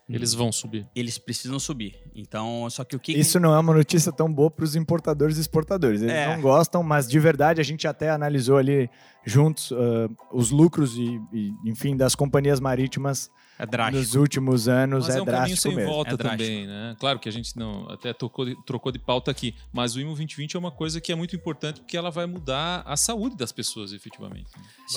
Eles 0.09 0.33
vão 0.33 0.51
subir. 0.51 0.87
Eles 0.95 1.17
precisam 1.17 1.59
subir. 1.59 1.95
Então, 2.15 2.67
só 2.69 2.83
que 2.83 2.95
o 2.95 2.99
que 2.99 3.11
Isso 3.11 3.39
não 3.39 3.53
é 3.53 3.59
uma 3.59 3.73
notícia 3.73 4.11
tão 4.11 4.31
boa 4.31 4.49
para 4.49 4.65
os 4.65 4.75
importadores 4.75 5.37
e 5.37 5.41
exportadores. 5.41 6.01
Eles 6.01 6.13
É. 6.13 6.33
não 6.35 6.41
gostam, 6.41 6.81
mas 6.81 7.07
de 7.07 7.19
verdade 7.19 7.61
a 7.61 7.63
gente 7.63 7.87
até 7.87 8.09
analisou 8.09 8.57
ali 8.57 8.89
juntos 9.25 9.71
ah, 9.71 10.09
os 10.31 10.49
lucros 10.49 10.95
e, 10.97 11.21
e, 11.31 11.53
enfim, 11.65 11.95
das 11.95 12.15
companhias 12.15 12.59
marítimas 12.59 13.29
é 13.59 13.65
drástico. 13.65 13.97
nos 13.99 14.15
últimos 14.15 14.67
anos. 14.67 15.05
Mas 15.07 15.15
é, 15.15 15.19
é, 15.19 15.21
um 15.21 15.25
caminho 15.25 15.37
drástico 15.45 15.61
sem 15.61 15.75
mesmo. 15.75 15.91
volta 15.91 16.13
É 16.13 16.17
também, 16.17 16.65
né? 16.65 16.95
Claro 16.99 17.19
que 17.19 17.29
a 17.29 17.31
gente 17.31 17.55
não 17.57 17.87
até 17.89 18.11
tocou 18.13 18.45
de- 18.45 18.55
trocou 18.65 18.91
de 18.91 18.97
pauta 18.99 19.29
aqui, 19.29 19.53
mas 19.71 19.95
o 19.95 19.99
IMO 19.99 20.09
2020 20.15 20.55
é 20.55 20.59
uma 20.59 20.71
coisa 20.71 20.99
que 20.99 21.11
é 21.11 21.15
muito 21.15 21.35
importante 21.35 21.81
porque 21.81 21.95
ela 21.97 22.09
vai 22.09 22.25
mudar 22.25 22.81
a 22.85 22.97
saúde 22.97 23.35
das 23.37 23.51
pessoas, 23.51 23.93
efetivamente. 23.93 24.47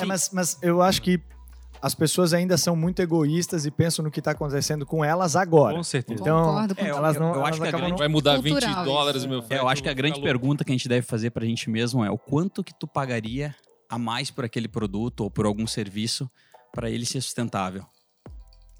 É, 0.00 0.04
mas, 0.06 0.30
mas 0.32 0.58
eu 0.62 0.80
acho 0.80 1.02
que 1.02 1.20
as 1.82 1.94
pessoas 1.94 2.32
ainda 2.32 2.56
são 2.56 2.76
muito 2.76 3.00
egoístas 3.02 3.66
e 3.66 3.70
pensam 3.70 4.04
no 4.04 4.10
que 4.10 4.20
está 4.20 4.30
acontecendo 4.30 4.86
com 4.86 5.04
elas 5.04 5.34
agora. 5.34 5.74
Com 5.76 5.82
certeza. 5.82 6.20
Então, 6.20 6.44
Concordo 6.44 6.74
com 6.76 6.84
É, 6.84 6.90
eu- 6.90 6.96
elas 6.96 7.16
não, 7.18 7.28
eu 7.30 7.34
elas 7.34 7.48
acho 7.50 7.60
que 7.60 7.66
a 7.66 7.70
grande- 7.72 7.90
não- 7.90 7.96
Vai 7.98 8.08
mudar 8.08 8.36
20 8.40 8.52
Cultural 8.52 8.84
dólares 8.84 9.16
isso. 9.18 9.26
o 9.26 9.30
meu 9.30 9.38
É, 9.40 9.42
frete. 9.42 9.60
eu 9.62 9.68
acho 9.68 9.82
que 9.82 9.88
a 9.88 9.92
vou 9.92 9.96
grande 9.96 10.20
pergunta 10.22 10.64
que 10.64 10.70
a 10.70 10.74
gente 10.74 10.88
deve 10.88 11.04
fazer 11.06 11.30
pra 11.30 11.44
gente 11.44 11.68
mesmo 11.68 12.04
é 12.04 12.10
o 12.10 12.16
quanto 12.16 12.62
que 12.62 12.72
tu 12.72 12.86
pagaria 12.86 13.54
a 13.90 13.98
mais 13.98 14.30
por 14.30 14.44
aquele 14.44 14.68
produto 14.68 15.20
ou 15.22 15.30
por 15.30 15.44
algum 15.44 15.66
serviço 15.66 16.30
para 16.72 16.88
ele 16.88 17.04
ser 17.04 17.20
sustentável. 17.20 17.84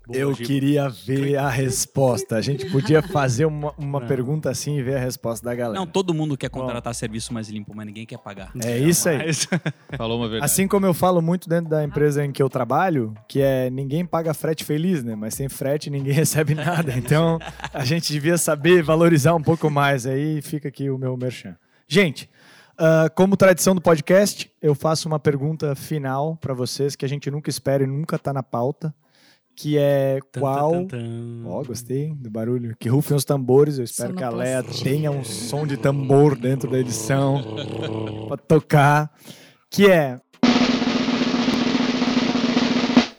Boa, 0.07 0.19
Eu 0.19 0.35
Giba. 0.35 0.47
queria 0.47 0.89
ver 0.89 1.37
a 1.37 1.49
resposta. 1.49 2.37
A 2.37 2.41
gente 2.41 2.67
podia 2.71 3.01
fazer 3.03 3.45
uma, 3.45 3.73
uma 3.79 4.01
pergunta 4.01 4.51
assim 4.51 4.77
e 4.79 4.83
ver 4.83 4.97
a 4.97 5.01
resposta 5.01 5.45
da 5.45 5.55
galera. 5.55 5.79
Não, 5.79 5.87
todo 5.87 6.13
mundo 6.13 6.37
quer 6.37 6.51
contratar 6.51 6.95
serviço 6.95 7.33
mais 7.33 7.49
limpo, 7.49 7.73
mas 7.75 7.87
ninguém 7.87 8.05
quer 8.05 8.19
pagar. 8.19 8.51
É 8.65 8.79
isso 8.79 9.09
aí. 9.09 9.19
Mas- 9.19 9.49
Falou 9.97 10.19
uma 10.19 10.29
verdade. 10.29 10.45
Assim 10.51 10.67
como 10.67 10.85
eu 10.87 10.93
falo 10.95 11.23
muito 11.23 11.49
dentro 11.49 11.71
da 11.71 11.85
empresa 11.85 12.25
em 12.25 12.33
que 12.33 12.43
eu 12.43 12.51
trabalho, 12.51 13.15
que 13.29 13.41
é 13.41 13.71
ninguém 13.71 14.05
paga 14.05 14.35
frete 14.35 14.65
feliz, 14.65 15.05
né? 15.05 15.15
Mas 15.15 15.35
sem 15.35 15.49
frete 15.49 15.89
ninguém 15.89 16.13
recebe 16.15 16.55
nada. 16.55 16.93
Então 16.97 17.39
a 17.73 17.85
gente 17.85 18.13
devia 18.13 18.37
saber 18.37 18.83
valorizar 18.83 19.35
um 19.35 19.43
pouco 19.43 19.71
mais. 19.71 20.07
Aí 20.07 20.43
fica 20.43 20.69
aqui 20.69 20.91
o 20.91 20.99
meu 20.99 21.17
merchan. 21.17 21.57
Gente, 21.87 22.29
ah, 22.77 23.09
como 23.15 23.37
tradição 23.37 23.75
do 23.75 23.81
podcast, 23.81 24.51
eu 24.61 24.75
faço 24.75 25.07
uma 25.07 25.19
pergunta 25.21 25.75
final 25.77 26.37
para 26.37 26.53
vocês 26.55 26.97
que 26.97 27.05
a 27.05 27.09
gente 27.09 27.31
nunca 27.31 27.49
espera 27.51 27.85
e 27.85 27.87
nunca 27.87 28.19
tá 28.19 28.33
na 28.33 28.43
pauta, 28.43 28.93
que 29.57 29.79
é 29.79 30.19
qual. 30.39 30.87
Ó, 31.47 31.63
gostei 31.65 32.15
do 32.15 32.31
barulho. 32.31 32.77
Que 32.79 32.89
rufem 32.89 33.17
os 33.17 33.25
tambores. 33.25 33.79
Eu 33.79 33.85
espero 33.85 34.15
que 34.15 34.25
a 34.25 34.31
Leia 34.31 34.59
Sonoplastia. 34.59 34.91
tenha 34.91 35.11
um 35.11 35.25
som 35.25 35.67
de 35.67 35.77
tambor 35.77 36.37
dentro 36.37 36.71
da 36.71 36.79
edição 36.79 37.43
pra 38.29 38.37
tocar. 38.37 39.11
Que 39.71 39.91
é 39.91 40.21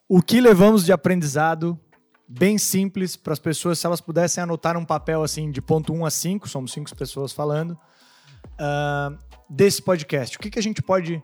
o 0.08 0.22
que 0.22 0.40
levamos 0.40 0.86
de 0.86 0.92
aprendizado 0.92 1.80
bem 2.28 2.58
simples 2.58 3.16
para 3.16 3.34
as 3.34 3.40
pessoas, 3.40 3.80
se 3.80 3.86
elas 3.86 4.02
pudessem 4.02 4.44
anotar 4.44 4.78
um 4.78 4.86
papel 4.86 5.24
assim 5.24 5.52
de 5.52 5.62
ponto 5.62 5.94
1 5.94 6.06
a 6.06 6.12
5, 6.12 6.50
somos 6.50 6.72
cinco 6.72 6.96
pessoas 6.96 7.32
falando, 7.32 7.78
ah, 8.60 9.12
desse 9.50 9.82
podcast. 9.82 10.38
O 10.38 10.40
que, 10.40 10.50
que 10.50 10.60
a 10.60 10.62
gente 10.62 10.82
pode 10.82 11.22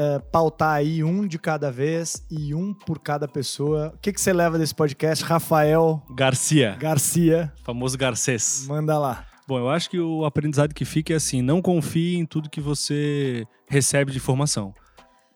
ah, 0.00 0.18
pautar 0.32 0.76
aí 0.76 1.04
um 1.04 1.26
de 1.26 1.38
cada 1.38 1.70
vez 1.70 2.24
e 2.30 2.54
um 2.54 2.72
por 2.72 2.98
cada 2.98 3.28
pessoa? 3.28 3.92
O 3.94 3.98
que, 3.98 4.10
que 4.10 4.18
você 4.18 4.32
leva 4.32 4.58
desse 4.58 4.74
podcast, 4.74 5.22
Rafael 5.22 6.02
Garcia, 6.16 6.74
Garcia? 6.80 7.52
famoso 7.62 7.98
Garcês. 7.98 8.64
Manda 8.66 8.98
lá. 8.98 9.26
Bom, 9.46 9.58
eu 9.58 9.68
acho 9.68 9.90
que 9.90 10.00
o 10.00 10.24
aprendizado 10.24 10.72
que 10.72 10.86
fica 10.86 11.12
é 11.12 11.16
assim: 11.16 11.42
não 11.42 11.60
confie 11.60 12.16
em 12.16 12.24
tudo 12.24 12.48
que 12.48 12.62
você 12.62 13.46
recebe 13.68 14.10
de 14.10 14.16
informação. 14.16 14.74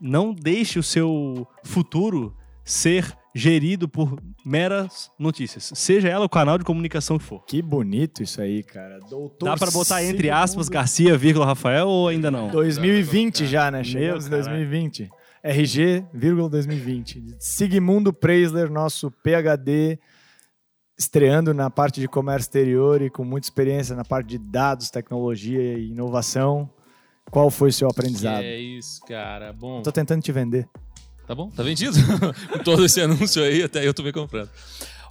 Não 0.01 0.33
deixe 0.33 0.79
o 0.79 0.83
seu 0.83 1.47
futuro 1.63 2.35
ser 2.65 3.13
gerido 3.35 3.89
por 3.89 4.17
meras 4.45 5.11
notícias, 5.19 5.73
seja 5.75 6.09
ela 6.09 6.25
o 6.25 6.29
canal 6.29 6.57
de 6.57 6.65
comunicação 6.65 7.19
que 7.19 7.25
for. 7.25 7.45
Que 7.45 7.61
bonito 7.61 8.23
isso 8.23 8.41
aí, 8.41 8.63
cara. 8.63 9.01
Doutor 9.11 9.47
Dá 9.47 9.57
pra 9.57 9.71
botar 9.71 10.05
entre 10.05 10.31
aspas 10.31 10.69
Garcia, 10.69 11.19
vírgula 11.19 11.45
Rafael 11.45 11.89
ou 11.89 12.09
ainda 12.09 12.31
não? 12.31 12.49
2020 12.51 13.47
já, 13.47 13.71
né? 13.71 13.83
Chegamos 13.83 14.27
em 14.27 14.31
caralho. 14.31 14.49
2020. 14.49 15.11
RG, 15.43 16.07
vírgula 16.15 16.49
2020. 16.49 17.37
Sigmundo 17.39 18.13
Preisler, 18.13 18.71
nosso 18.71 19.11
PhD, 19.11 19.99
estreando 20.97 21.53
na 21.53 21.69
parte 21.69 22.01
de 22.01 22.09
comércio 22.09 22.47
exterior 22.47 23.03
e 23.03 23.11
com 23.11 23.25
muita 23.25 23.47
experiência 23.47 23.95
na 23.95 24.05
parte 24.05 24.29
de 24.29 24.39
dados, 24.39 24.91
tecnologia 24.91 25.77
e 25.77 25.91
inovação. 25.91 26.71
Qual 27.31 27.51
foi 27.51 27.71
o 27.71 27.73
seu 27.73 27.89
aprendizado? 27.89 28.43
É 28.43 28.57
isso, 28.57 29.01
cara. 29.07 29.53
Bom, 29.53 29.83
Tô 29.83 29.91
tentando 29.91 30.23
te 30.23 30.33
vender. 30.33 30.69
Tá 31.27 31.35
bom? 31.35 31.51
Tá 31.51 31.63
vendido? 31.63 31.97
Com 32.53 32.59
todo 32.59 32.85
esse 32.85 33.01
anúncio 33.01 33.43
aí, 33.43 33.63
até 33.63 33.87
eu 33.87 33.95
tô 33.95 34.03
comprando. 34.13 34.51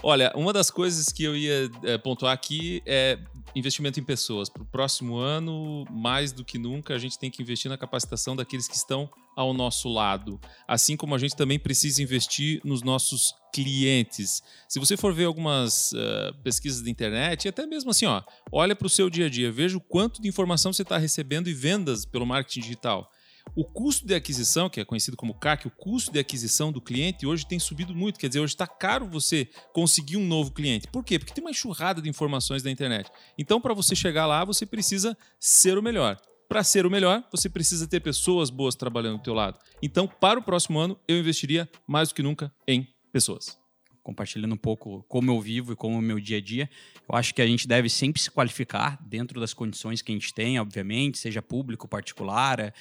Olha, 0.06 0.34
uma 0.36 0.52
das 0.52 0.70
coisas 0.70 1.08
que 1.10 1.24
eu 1.24 1.36
ia 1.36 1.72
é, 1.84 1.98
pontuar 1.98 2.34
aqui 2.34 2.84
é 2.86 3.18
investimento 3.56 4.00
em 4.00 4.04
pessoas. 4.04 4.50
Para 4.50 4.64
o 4.64 4.66
próximo 4.66 5.16
ano, 5.16 5.86
mais 5.90 6.32
do 6.32 6.44
que 6.44 6.58
nunca, 6.58 6.94
a 6.94 6.98
gente 6.98 7.18
tem 7.18 7.32
que 7.32 7.42
investir 7.42 7.70
na 7.70 7.78
capacitação 7.78 8.36
daqueles 8.36 8.68
que 8.68 8.76
estão 8.76 9.10
ao 9.36 9.54
nosso 9.54 9.88
lado. 9.90 10.40
Assim 10.68 10.98
como 10.98 11.16
a 11.16 11.18
gente 11.18 11.36
também 11.36 11.58
precisa 11.58 12.02
investir 12.02 12.60
nos 12.64 12.82
nossos 12.82 13.34
clientes. 13.54 14.44
Se 14.68 14.80
você 14.80 14.98
for 14.98 15.14
ver 15.14 15.26
algumas 15.26 15.94
eh, 15.94 16.34
pesquisas 16.44 16.82
da 16.82 16.90
internet, 16.90 17.46
e 17.46 17.50
até 17.50 17.66
mesmo 17.66 17.92
assim, 17.92 18.06
ó, 18.06 18.22
olha 18.52 18.76
para 18.76 18.88
o 18.88 18.90
seu 18.90 19.10
dia 19.10 19.28
a 19.28 19.30
dia, 19.30 19.52
veja 19.52 19.78
o 19.78 19.82
quanto 19.82 20.22
de 20.22 20.28
informação 20.28 20.74
você 20.74 20.82
está 20.82 20.98
recebendo 20.98 21.48
e 21.48 21.54
vendas 21.54 22.06
pelo 22.06 22.26
marketing 22.26 22.62
digital. 22.62 23.10
O 23.56 23.64
custo 23.64 24.08
de 24.08 24.16
aquisição, 24.16 24.70
que 24.70 24.80
é 24.80 24.86
conhecido 24.86 25.16
como 25.16 25.34
CAC, 25.36 25.68
o 25.68 25.72
custo 25.72 26.12
de 26.12 26.18
aquisição 26.18 26.72
do 26.72 26.82
cliente 26.82 27.26
hoje 27.26 27.46
tem 27.46 27.60
subido 27.60 27.94
muito. 27.94 28.20
Quer 28.20 28.28
dizer, 28.28 28.40
hoje 28.40 28.54
está 28.54 28.66
caro 28.66 29.08
você 29.08 29.48
conseguir 29.74 30.18
um 30.18 30.26
novo 30.26 30.52
cliente. 30.52 30.88
Por 30.88 31.04
quê? 31.04 31.20
Porque 31.20 31.34
tem 31.34 31.44
uma 31.44 31.52
enxurrada 31.52 32.02
de 32.02 32.10
informações 32.10 32.64
da 32.64 32.72
internet. 32.72 33.12
Então, 33.38 33.62
para 33.62 33.74
você 33.76 33.96
chegar 33.96 34.26
lá, 34.26 34.44
você 34.44 34.66
precisa 34.66 35.16
ser 35.40 35.78
o 35.78 35.84
melhor. 35.84 36.20
Para 36.50 36.64
ser 36.64 36.86
o 36.86 36.90
melhor, 36.90 37.24
você 37.32 37.48
precisa 37.48 37.88
ter 37.88 38.00
pessoas 38.00 38.50
boas 38.50 38.76
trabalhando 38.76 39.18
do 39.18 39.24
teu 39.24 39.34
lado. 39.34 39.60
Então, 39.82 40.08
para 40.08 40.40
o 40.40 40.44
próximo 40.44 40.80
ano, 40.80 41.00
eu 41.08 41.18
investiria 41.20 41.70
mais 41.88 42.10
do 42.10 42.16
que 42.16 42.24
nunca 42.24 42.52
em 42.68 42.88
pessoas. 43.12 43.58
compartilhando 44.04 44.54
um 44.54 44.58
pouco 44.58 45.04
como 45.08 45.32
eu 45.32 45.40
vivo 45.40 45.72
e 45.72 45.76
como 45.76 45.96
é 45.96 46.00
o 46.00 46.02
meu 46.02 46.20
dia 46.20 46.38
a 46.38 46.42
dia. 46.42 46.70
Eu 47.10 47.16
acho 47.16 47.34
que 47.34 47.42
a 47.42 47.48
gente 47.48 47.68
deve 47.68 47.90
sempre 47.90 48.22
se 48.22 48.30
qualificar 48.30 49.00
dentro 49.02 49.40
das 49.40 49.54
condições 49.54 50.02
que 50.02 50.12
a 50.12 50.16
gente 50.16 50.34
tem, 50.34 50.60
obviamente, 50.60 51.18
seja 51.18 51.42
público, 51.42 51.88
particular. 51.88 52.74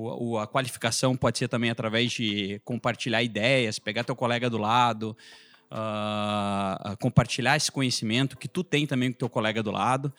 O- 0.00 0.38
A 0.38 0.46
qualificação 0.46 1.16
pode 1.16 1.38
ser 1.38 1.48
também 1.48 1.70
através 1.70 2.12
de 2.12 2.60
compartilhar 2.64 3.22
ideias, 3.22 3.78
pegar 3.78 4.04
teu 4.04 4.14
colega 4.16 4.48
do 4.50 4.58
lado, 4.58 5.16
ah, 5.70 6.96
compartilhar 7.00 7.56
esse 7.56 7.70
conhecimento 7.70 8.36
que 8.36 8.48
tu 8.48 8.62
tem 8.64 8.86
também 8.86 9.12
com 9.12 9.18
teu 9.18 9.28
colega 9.28 9.62
do 9.62 9.70
lado. 9.70 10.12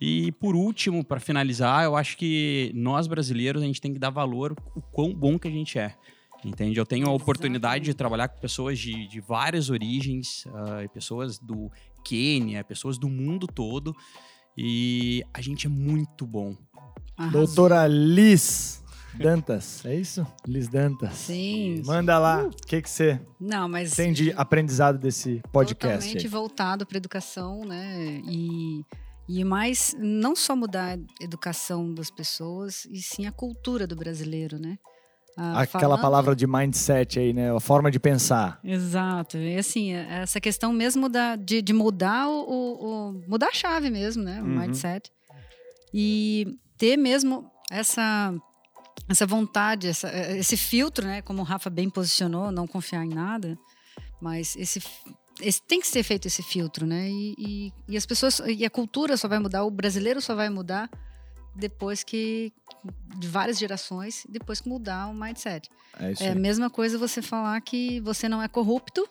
E 0.00 0.32
por 0.32 0.56
último, 0.56 1.04
para 1.04 1.20
finalizar, 1.20 1.84
eu 1.84 1.94
acho 1.96 2.16
que 2.16 2.72
nós 2.74 3.06
brasileiros 3.06 3.62
a 3.62 3.66
gente 3.66 3.80
tem 3.80 3.92
que 3.92 3.98
dar 3.98 4.10
valor 4.10 4.56
o 4.74 4.80
quão 4.80 5.14
bom 5.14 5.38
que 5.38 5.46
a 5.46 5.50
gente 5.50 5.78
é. 5.78 5.94
Entende? 6.44 6.76
Eu 6.76 6.84
tenho 6.84 7.06
a 7.06 7.12
oportunidade 7.12 7.84
de 7.84 7.94
trabalhar 7.94 8.26
com 8.26 8.40
pessoas 8.40 8.76
de, 8.76 9.06
de 9.06 9.20
várias 9.20 9.70
origens, 9.70 10.44
ah, 10.52 10.88
pessoas 10.92 11.38
do 11.38 11.70
Quênia, 12.04 12.64
pessoas 12.64 12.98
do 12.98 13.08
mundo 13.08 13.46
todo. 13.46 13.94
E 14.58 15.22
a 15.32 15.40
gente 15.40 15.66
é 15.66 15.70
muito 15.70 16.26
bom. 16.26 16.56
Arrasou. 17.16 17.46
Doutora 17.46 17.86
Liz 17.86 18.81
Dantas, 19.14 19.84
é 19.84 19.94
isso? 19.94 20.26
Liz 20.46 20.68
Dantas. 20.68 21.12
Sim. 21.14 21.82
Manda 21.84 22.18
lá. 22.18 22.44
O 22.44 22.50
que, 22.66 22.80
que 22.82 22.88
você 22.90 23.20
Não, 23.40 23.68
mas 23.68 23.94
tem 23.94 24.12
de 24.12 24.32
aprendizado 24.32 24.98
desse 24.98 25.42
podcast? 25.52 25.98
totalmente 25.98 26.26
aí? 26.26 26.30
voltado 26.30 26.86
para 26.86 26.96
educação, 26.96 27.64
né? 27.64 28.20
E, 28.26 28.84
e 29.28 29.44
mais, 29.44 29.94
não 29.98 30.34
só 30.34 30.56
mudar 30.56 30.96
a 30.98 31.24
educação 31.24 31.92
das 31.94 32.10
pessoas, 32.10 32.86
e 32.90 33.00
sim 33.02 33.26
a 33.26 33.32
cultura 33.32 33.86
do 33.86 33.94
brasileiro, 33.96 34.58
né? 34.58 34.78
Ah, 35.36 35.62
Aquela 35.62 35.80
falando- 35.96 36.00
palavra 36.02 36.36
de 36.36 36.46
mindset 36.46 37.18
aí, 37.18 37.32
né? 37.32 37.54
A 37.54 37.60
forma 37.60 37.90
de 37.90 37.98
pensar. 37.98 38.60
Exato. 38.62 39.38
E 39.38 39.56
assim, 39.56 39.92
é- 39.94 40.20
essa 40.22 40.38
questão 40.40 40.72
mesmo 40.74 41.08
da, 41.08 41.36
de, 41.36 41.62
de 41.62 41.72
mudar 41.72 42.28
o, 42.28 42.42
o- 42.42 42.86
o- 43.10 43.22
mudar 43.26 43.48
a 43.48 43.52
chave 43.54 43.88
mesmo, 43.88 44.22
né? 44.22 44.42
O 44.42 44.44
Uhum. 44.44 44.58
mindset. 44.60 45.10
E 45.94 46.58
ter 46.76 46.96
mesmo 46.98 47.50
essa 47.70 48.34
essa 49.08 49.26
vontade, 49.26 49.88
essa- 49.88 50.10
esse 50.36 50.56
filtro, 50.56 51.06
né? 51.06 51.22
Como 51.22 51.40
o 51.40 51.44
Rafa 51.44 51.68
bem 51.70 51.88
posicionou, 51.90 52.50
não 52.52 52.66
confiar 52.66 53.04
em 53.04 53.08
nada, 53.08 53.58
mas 54.20 54.56
esse, 54.56 54.82
esse- 55.40 55.62
tem 55.62 55.80
que 55.80 55.86
ser 55.86 56.02
feito 56.02 56.26
esse 56.26 56.42
filtro, 56.42 56.86
né? 56.86 57.08
E, 57.10 57.34
e, 57.38 57.72
e 57.88 57.96
as 57.96 58.06
pessoas 58.06 58.40
e 58.46 58.64
a 58.64 58.70
cultura 58.70 59.16
só 59.16 59.28
vai 59.28 59.38
mudar, 59.38 59.64
o 59.64 59.70
brasileiro 59.70 60.20
só 60.20 60.34
vai 60.34 60.48
mudar 60.48 60.90
depois 61.54 62.02
que 62.02 62.52
de 63.18 63.28
várias 63.28 63.58
gerações, 63.58 64.24
depois 64.28 64.60
que 64.60 64.68
mudar 64.68 65.08
o 65.08 65.14
mindset. 65.14 65.68
É 66.00 66.12
isso 66.12 66.22
É 66.22 66.30
a 66.30 66.34
mesma 66.34 66.70
coisa 66.70 66.96
você 66.96 67.20
falar 67.20 67.60
que 67.60 68.00
você 68.00 68.26
não 68.28 68.42
é 68.42 68.48
corrupto, 68.48 69.06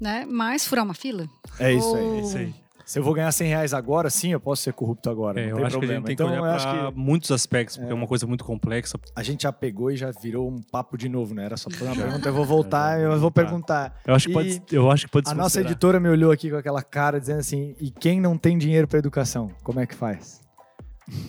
né? 0.00 0.24
Mas 0.26 0.66
furar 0.66 0.84
uma 0.84 0.94
fila. 0.94 1.28
É 1.58 1.72
isso 1.74 1.94
aí. 1.94 2.02
Ou- 2.04 2.16
É 2.16 2.20
isso 2.22 2.38
aí. 2.38 2.54
Se 2.90 2.98
eu 2.98 3.04
vou 3.04 3.14
ganhar 3.14 3.30
100 3.30 3.48
reais 3.48 3.72
agora, 3.72 4.10
sim, 4.10 4.32
eu 4.32 4.40
posso 4.40 4.62
ser 4.62 4.72
corrupto 4.72 5.08
agora. 5.08 5.40
É, 5.40 5.44
não 5.44 5.50
eu 5.50 5.56
tem 5.58 5.64
acho 5.64 5.70
que 5.70 5.76
a 5.76 5.78
problema. 5.78 6.00
gente 6.00 6.06
tem 6.06 6.14
então, 6.14 6.28
que 6.28 6.34
eu 6.34 6.42
olhar 6.42 6.56
acho 6.56 6.90
que 6.90 6.98
muitos 6.98 7.30
aspectos, 7.30 7.76
porque 7.76 7.92
é. 7.92 7.94
uma 7.94 8.06
coisa 8.08 8.26
muito 8.26 8.42
complexa. 8.42 8.98
a 9.14 9.22
gente 9.22 9.44
já 9.44 9.52
pegou 9.52 9.92
e 9.92 9.96
já 9.96 10.10
virou 10.10 10.50
um 10.50 10.60
papo 10.60 10.98
de 10.98 11.08
novo, 11.08 11.32
né? 11.32 11.44
Era 11.44 11.56
só 11.56 11.70
fazer 11.70 11.84
uma 11.84 11.94
pergunta, 11.94 12.28
eu 12.28 12.34
vou 12.34 12.44
voltar 12.44 12.98
e 12.98 13.04
eu 13.04 13.20
vou 13.20 13.30
perguntar. 13.30 14.00
Eu 14.04 14.12
acho 14.12 14.26
que 14.26 14.32
pode, 14.32 14.62
eu 14.72 14.90
acho 14.90 15.06
que 15.06 15.12
pode 15.12 15.30
A 15.30 15.34
nossa 15.34 15.60
editora 15.60 16.00
me 16.00 16.08
olhou 16.08 16.32
aqui 16.32 16.50
com 16.50 16.56
aquela 16.56 16.82
cara 16.82 17.20
dizendo 17.20 17.38
assim: 17.38 17.76
e 17.80 17.92
quem 17.92 18.20
não 18.20 18.36
tem 18.36 18.58
dinheiro 18.58 18.88
para 18.88 18.98
educação, 18.98 19.52
como 19.62 19.78
é 19.78 19.86
que 19.86 19.94
faz? 19.94 20.40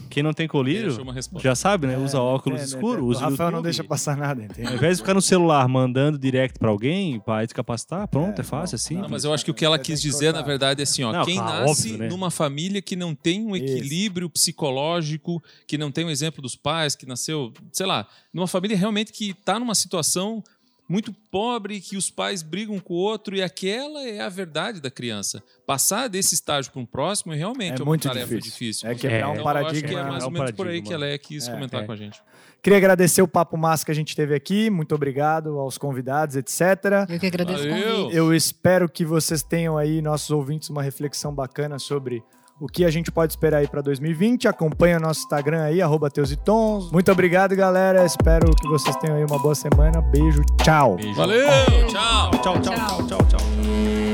Quem 0.10 0.22
não 0.24 0.34
tem 0.34 0.48
colírio, 0.48 0.96
já 1.40 1.56
sabe, 1.56 1.88
né? 1.88 1.98
Usa 1.98 2.20
óculos 2.20 2.60
É, 2.60 2.62
né? 2.64 2.68
escuros, 2.68 3.18
O 3.18 3.20
Rafael 3.20 3.50
não 3.52 3.58
YouTube. 3.60 3.64
deixa 3.64 3.84
passar 3.84 4.18
nada, 4.18 4.42
Ao 4.42 4.46
entende? 4.46 4.74
invés 4.74 4.98
de 4.98 5.04
ficar 5.04 5.14
no 5.14 5.22
celular 5.22 5.68
mandando 5.68 6.18
direct 6.20 6.60
pra 6.60 6.70
alguém, 6.70 7.22
vai 7.26 7.46
descapacitar, 7.46 8.08
pronto, 8.08 8.38
é, 8.38 8.42
É, 8.42 8.44
fácil 8.44 8.74
não, 8.74 8.76
assim. 8.76 8.94
não, 8.96 9.02
Não, 9.04 9.10
mas 9.10 9.24
eu 9.24 9.34
acho 9.34 9.46
que 9.46 9.52
o 9.52 9.54
que 9.54 9.64
ela 9.66 9.80
quis 9.80 10.02
dizer, 10.02 10.34
na 10.34 10.42
verdade, 10.42 10.82
é 10.82 10.84
assim, 10.84 11.04
ó, 11.04 11.12
Não, 11.14 11.26
quem 11.26 11.36
claro, 11.38 11.66
nasce 11.68 11.88
óbvio, 11.92 11.98
né? 12.00 12.10
numa 12.10 12.30
família 12.30 12.82
que 12.82 12.96
não 12.96 13.16
tem 13.16 13.46
um 13.46 13.56
equilíbrio 13.56 14.30
psicológico, 14.30 15.42
que 15.68 15.78
não 15.78 15.92
tem 15.92 16.06
um 16.06 16.10
exemplo 16.10 16.42
dos 16.42 16.56
pais, 16.56 16.96
que 16.96 17.06
nasceu, 17.06 17.54
sei 17.72 17.86
lá, 17.86 18.08
numa 18.34 18.48
família 18.48 18.78
realmente 18.78 19.12
que 19.12 19.32
está 19.32 19.60
numa 19.60 19.76
situação 19.76 20.44
muito 20.92 21.14
pobre 21.32 21.80
que 21.80 21.96
os 21.96 22.10
pais 22.10 22.44
brigam 22.44 22.80
com 22.80 22.94
o 22.94 22.98
outro 22.98 23.36
e 23.36 23.42
aquela 23.42 24.02
é 24.04 24.20
a 24.22 24.30
verdade 24.30 24.82
da 24.82 24.92
criança. 24.92 25.42
Passar 25.66 26.08
desse 26.10 26.36
estágio 26.36 26.72
para 26.72 26.82
um 26.82 26.86
próximo 26.86 27.34
realmente 27.34 27.80
É 27.80 27.82
é, 27.82 27.86
muito 27.86 28.06
uma 28.06 28.14
tarefa 28.14 28.36
difícil. 28.36 28.52
difícil. 28.52 28.90
É 28.90 28.96
quebrar 28.96 29.30
um 29.30 29.34
Então, 29.36 29.44
eu 29.44 29.50
acho 29.50 29.74
que 29.76 29.82
paradigma. 29.82 30.00
é 30.00 30.04
mais 30.04 30.24
É 30.24 30.26
ou 30.26 30.30
um 30.30 30.34
menos 30.34 30.52
por 30.52 30.68
aí 30.68 30.82
paradigma. 30.82 30.88
que 30.88 30.94
a 30.94 30.98
Leia 30.98 31.18
quis 31.18 31.48
É, 31.48 31.52
comentar 31.52 31.84
é. 31.84 31.86
com 31.86 31.92
a 31.92 31.96
gente. 31.96 32.22
Queria 32.62 32.78
agradecer 32.78 33.22
o 33.24 33.28
papo 33.28 33.58
massa 33.58 33.84
que 33.86 33.92
a 33.92 33.96
gente 33.96 34.16
teve 34.16 34.36
aqui. 34.36 34.70
Muito 34.70 34.94
obrigado 34.94 35.58
aos 35.58 35.78
convidados, 35.80 36.36
etc. 36.36 36.62
Eu 37.10 37.20
que 37.20 37.26
agradeço. 37.26 37.64
Eu 38.12 38.34
espero 38.36 38.88
que 38.88 39.04
vocês 39.04 39.42
tenham 39.42 39.78
aí, 39.78 40.02
nossos 40.02 40.30
ouvintes, 40.30 40.70
uma 40.70 40.84
reflexão 40.84 41.34
bacana 41.34 41.80
sobre 41.80 42.22
o 42.62 42.68
que 42.68 42.86
a 42.86 42.92
gente 42.92 43.12
pode 43.12 43.34
esperar 43.34 43.58
aí 43.58 43.68
para 43.68 43.82
2020. 43.82 44.48
Acompanha 44.48 44.98
o 44.98 45.00
nosso 45.00 45.22
Instagram 45.22 45.64
aí, 45.64 45.82
arroba 45.82 46.12
Teus 46.12 46.32
e 46.32 46.36
Tons. 46.36 46.92
Muito 46.92 47.12
obrigado, 47.12 47.56
galera. 47.56 48.06
Espero 48.06 48.56
que 48.56 48.68
vocês 48.68 48.96
tenham 48.98 49.18
aí 49.18 49.26
uma 49.26 49.40
boa 49.40 49.56
semana. 49.56 50.00
Beijo, 50.00 50.42
tchau. 50.64 50.96
Beijo. 50.96 51.16
Valeu, 51.16 51.48
tchau. 51.88 52.32
Tchau, 52.32 52.62
tchau, 52.62 52.76
tchau, 52.76 53.08
tchau, 53.08 53.26
tchau. 53.28 54.11